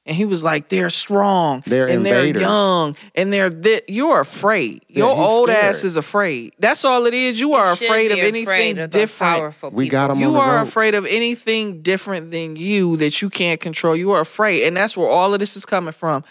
and 0.07 0.17
he 0.17 0.25
was 0.25 0.43
like, 0.45 0.69
"They're 0.69 0.89
strong, 0.91 1.63
They're 1.67 1.87
and 1.89 2.07
invaders. 2.07 2.41
they're 2.41 2.49
young, 2.49 2.97
and 3.15 3.33
they're 3.33 3.51
thi-. 3.51 3.83
you're 3.89 4.21
afraid. 4.21 4.85
Yeah, 4.89 4.99
Your 5.05 5.17
old 5.17 5.49
scared. 5.49 5.65
ass 5.65 5.85
is 5.85 5.97
afraid. 5.97 6.55
That's 6.59 6.85
all 6.85 7.05
it 7.07 7.13
is. 7.15 7.39
You 7.41 7.55
are 7.55 7.73
afraid 7.73 8.13
of 8.13 8.19
anything 8.19 8.45
afraid 8.45 8.79
of 8.79 8.91
different. 8.91 9.55
We 9.75 9.85
people. 9.85 9.93
got 9.93 10.11
him 10.11 10.17
on 10.17 10.23
You 10.23 10.33
the 10.33 10.39
are 10.39 10.57
ropes. 10.59 10.69
afraid 10.71 10.95
of 10.95 11.05
anything 11.07 11.83
different 11.83 12.31
than 12.31 12.57
you 12.57 12.97
that 12.99 13.21
you 13.21 13.29
can't 13.29 13.61
control. 13.61 13.95
You 13.97 14.13
are 14.13 14.21
afraid, 14.21 14.63
and 14.65 14.77
that's 14.77 14.97
where 14.97 15.09
all 15.09 15.35
of 15.35 15.41
this 15.41 15.57
is 15.57 15.67
coming 15.67 15.93
from. 15.93 16.25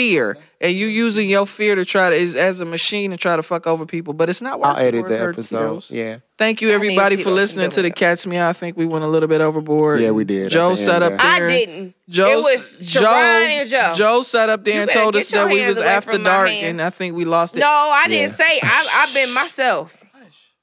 Fear, 0.00 0.38
and 0.62 0.72
you 0.72 0.86
using 0.86 1.28
your 1.28 1.46
fear 1.46 1.74
to 1.74 1.84
try 1.84 2.08
to 2.10 2.16
is 2.16 2.34
as 2.34 2.60
a 2.60 2.64
machine 2.64 3.10
to 3.10 3.16
try 3.18 3.36
to 3.36 3.42
fuck 3.42 3.66
over 3.66 3.84
people, 3.84 4.14
but 4.14 4.30
it's 4.30 4.40
not 4.40 4.58
working. 4.60 4.76
I'll 4.76 4.82
edit 4.82 5.02
for 5.02 5.08
the 5.10 5.20
episode. 5.20 5.58
Tito's. 5.58 5.90
Yeah. 5.90 6.18
Thank 6.38 6.62
you 6.62 6.70
everybody 6.70 7.16
for 7.22 7.30
listening 7.30 7.68
to 7.68 7.74
to 7.76 7.82
the 7.82 7.90
do 7.90 7.94
Cat's 7.94 8.26
Meow. 8.26 8.48
I 8.48 8.54
think 8.54 8.78
we 8.78 8.86
went 8.86 9.04
a 9.04 9.08
little 9.08 9.28
bit 9.28 9.42
overboard. 9.42 10.00
Yeah, 10.00 10.12
we 10.12 10.24
did 10.24 10.46
at 10.46 10.52
Joe 10.52 10.70
the 10.70 10.76
sat 10.76 11.02
end 11.02 11.14
up 11.14 11.20
there. 11.20 11.38
there. 11.38 11.48
I 11.48 11.48
didn't. 11.66 11.94
Joe, 12.08 12.30
it 12.30 12.36
was 12.36 12.78
Joe, 12.78 13.00
Sharon 13.00 13.50
and 13.50 13.68
Joe. 13.68 13.92
Joe 13.94 14.22
sat 14.22 14.48
up 14.48 14.64
there 14.64 14.74
You 14.76 14.80
and 14.80 14.88
better 14.88 15.00
told 15.00 15.14
get 15.14 15.20
us 15.20 15.32
your 15.32 15.44
that 15.44 15.52
we 15.52 15.60
hands 15.60 15.68
was 15.76 15.78
away 15.84 15.88
after 15.88 16.10
from 16.12 16.22
my 16.22 16.30
dark, 16.30 16.48
hands. 16.48 16.64
and 16.64 16.80
I 16.82 16.90
think 16.90 17.14
we 17.14 17.24
lost 17.26 17.56
it. 17.56 17.60
No, 17.60 17.66
I 17.68 18.08
didn't 18.08 18.30
Yeah. 18.30 18.36
say. 18.36 18.60
I, 18.62 18.88
I've 19.06 19.12
been 19.14 19.34
myself. 19.34 19.99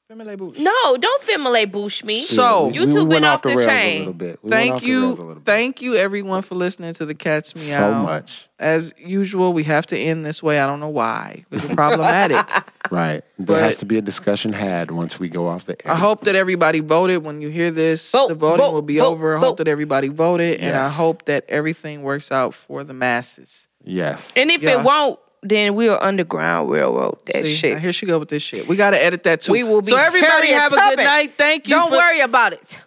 No, 0.09 0.97
don't 0.97 1.23
Femile 1.23 1.65
boosh 1.67 2.01
me. 2.03 2.21
So- 2.21 2.69
you 2.69 2.85
we, 2.85 2.93
two 2.93 2.93
we 2.93 2.99
been 3.01 3.07
went 3.09 3.25
off 3.25 3.41
the, 3.41 3.49
the 3.49 3.55
rails 3.57 3.67
chain. 3.67 3.95
a 3.95 3.99
little 3.99 4.13
bit. 4.13 4.39
We 4.41 4.49
Thank 4.49 4.75
off 4.75 4.81
the 4.81 4.87
rails 4.89 5.19
a 5.19 5.21
you, 5.21 5.33
bit. 5.35 5.43
thank 5.45 5.81
you 5.81 5.95
everyone 5.97 6.41
for 6.43 6.55
listening 6.55 6.93
to 6.93 7.05
the 7.05 7.13
Cat's 7.13 7.53
Meow. 7.55 7.75
so 7.75 7.93
much. 7.93 8.47
As 8.57 8.93
usual, 8.97 9.51
we 9.51 9.63
have 9.65 9.85
to 9.87 9.97
end 9.97 10.23
this 10.23 10.41
way. 10.41 10.59
I 10.61 10.65
don't 10.65 10.79
know 10.79 10.87
why. 10.87 11.43
It's 11.51 11.65
problematic. 11.73 12.45
Right. 12.89 13.21
There 13.37 13.47
But- 13.57 13.63
has 13.63 13.77
to 13.79 13.85
be 13.85 13.97
a 13.97 14.01
discussion 14.01 14.53
had 14.53 14.91
once 14.91 15.19
we 15.19 15.27
go 15.27 15.47
off 15.49 15.65
the 15.65 15.73
air. 15.85 15.91
I 15.91 15.97
hope 15.97 16.23
that 16.23 16.35
everybody 16.35 16.79
voted. 16.79 17.21
When 17.25 17.41
you 17.41 17.49
hear 17.49 17.69
this, 17.69 18.13
Vote, 18.13 18.29
the 18.29 18.35
voting 18.35 18.65
vote, 18.65 18.71
will 18.73 18.81
be 18.81 18.97
vote, 18.99 19.07
over. 19.07 19.35
I 19.35 19.41
vote. 19.41 19.45
hope 19.45 19.57
that 19.57 19.67
everybody 19.67 20.07
voted, 20.07 20.61
and 20.61 20.73
I 20.73 20.87
hope 20.87 21.25
that 21.25 21.43
everything 21.49 22.01
works 22.03 22.31
out 22.31 22.53
for 22.53 22.85
the 22.85 22.93
masses. 22.93 23.67
Yes. 23.83 24.31
And 24.37 24.49
if 24.49 24.61
Yeah. 24.63 24.79
it 24.79 24.83
won't, 24.83 25.19
then 25.43 25.75
we'll 25.75 25.97
underground 26.01 26.69
railroad 26.69 27.19
that 27.27 27.45
See, 27.45 27.55
shit. 27.55 27.79
Here 27.79 27.93
she 27.93 28.05
go 28.05 28.19
with 28.19 28.29
this 28.29 28.41
shit. 28.41 28.67
We 28.67 28.75
got 28.75 28.91
to 28.91 29.01
edit 29.01 29.23
that 29.23 29.41
too. 29.41 29.51
We 29.51 29.63
will 29.63 29.81
be 29.81 29.87
So 29.87 29.97
everybody 29.97 30.47
Harriet 30.47 30.59
have 30.59 30.73
a 30.73 30.75
good 30.75 30.97
night. 30.97 31.33
Thank 31.37 31.67
you. 31.67 31.75
Don't 31.75 31.89
for, 31.89 31.97
worry 31.97 32.21
about 32.21 32.53
it. 32.53 32.79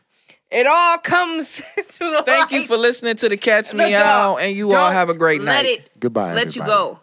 It 0.51 0.67
all 0.67 0.99
comes 0.99 1.57
to 1.77 1.99
the 1.99 2.23
Thank 2.27 2.51
you 2.51 2.63
for 2.63 2.77
listening 2.77 3.17
to 3.17 3.29
the 3.29 3.37
Cats 3.37 3.73
Look, 3.73 3.89
Meow, 3.89 4.35
dog, 4.35 4.39
and 4.43 4.57
you 4.57 4.75
all 4.75 4.91
have 4.91 5.09
a 5.09 5.15
great 5.15 5.43
let 5.43 5.63
night. 5.63 5.67
It 5.67 5.91
Goodbye. 6.01 6.35
let 6.35 6.57
you 6.57 6.65
go. 6.65 6.99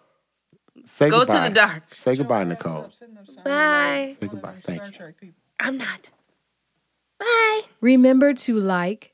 Say 0.85 1.09
Go 1.09 1.23
to 1.23 1.31
the 1.31 1.49
dark. 1.49 1.83
Say 1.95 2.15
goodbye, 2.15 2.43
Nicole. 2.43 2.89
Bye. 3.43 4.15
Say 4.19 4.27
goodbye. 4.27 4.55
Thank 4.65 4.99
you. 4.99 5.33
I'm 5.59 5.77
not. 5.77 6.09
Bye. 7.19 7.61
Remember 7.81 8.33
to 8.33 8.59
like, 8.59 9.13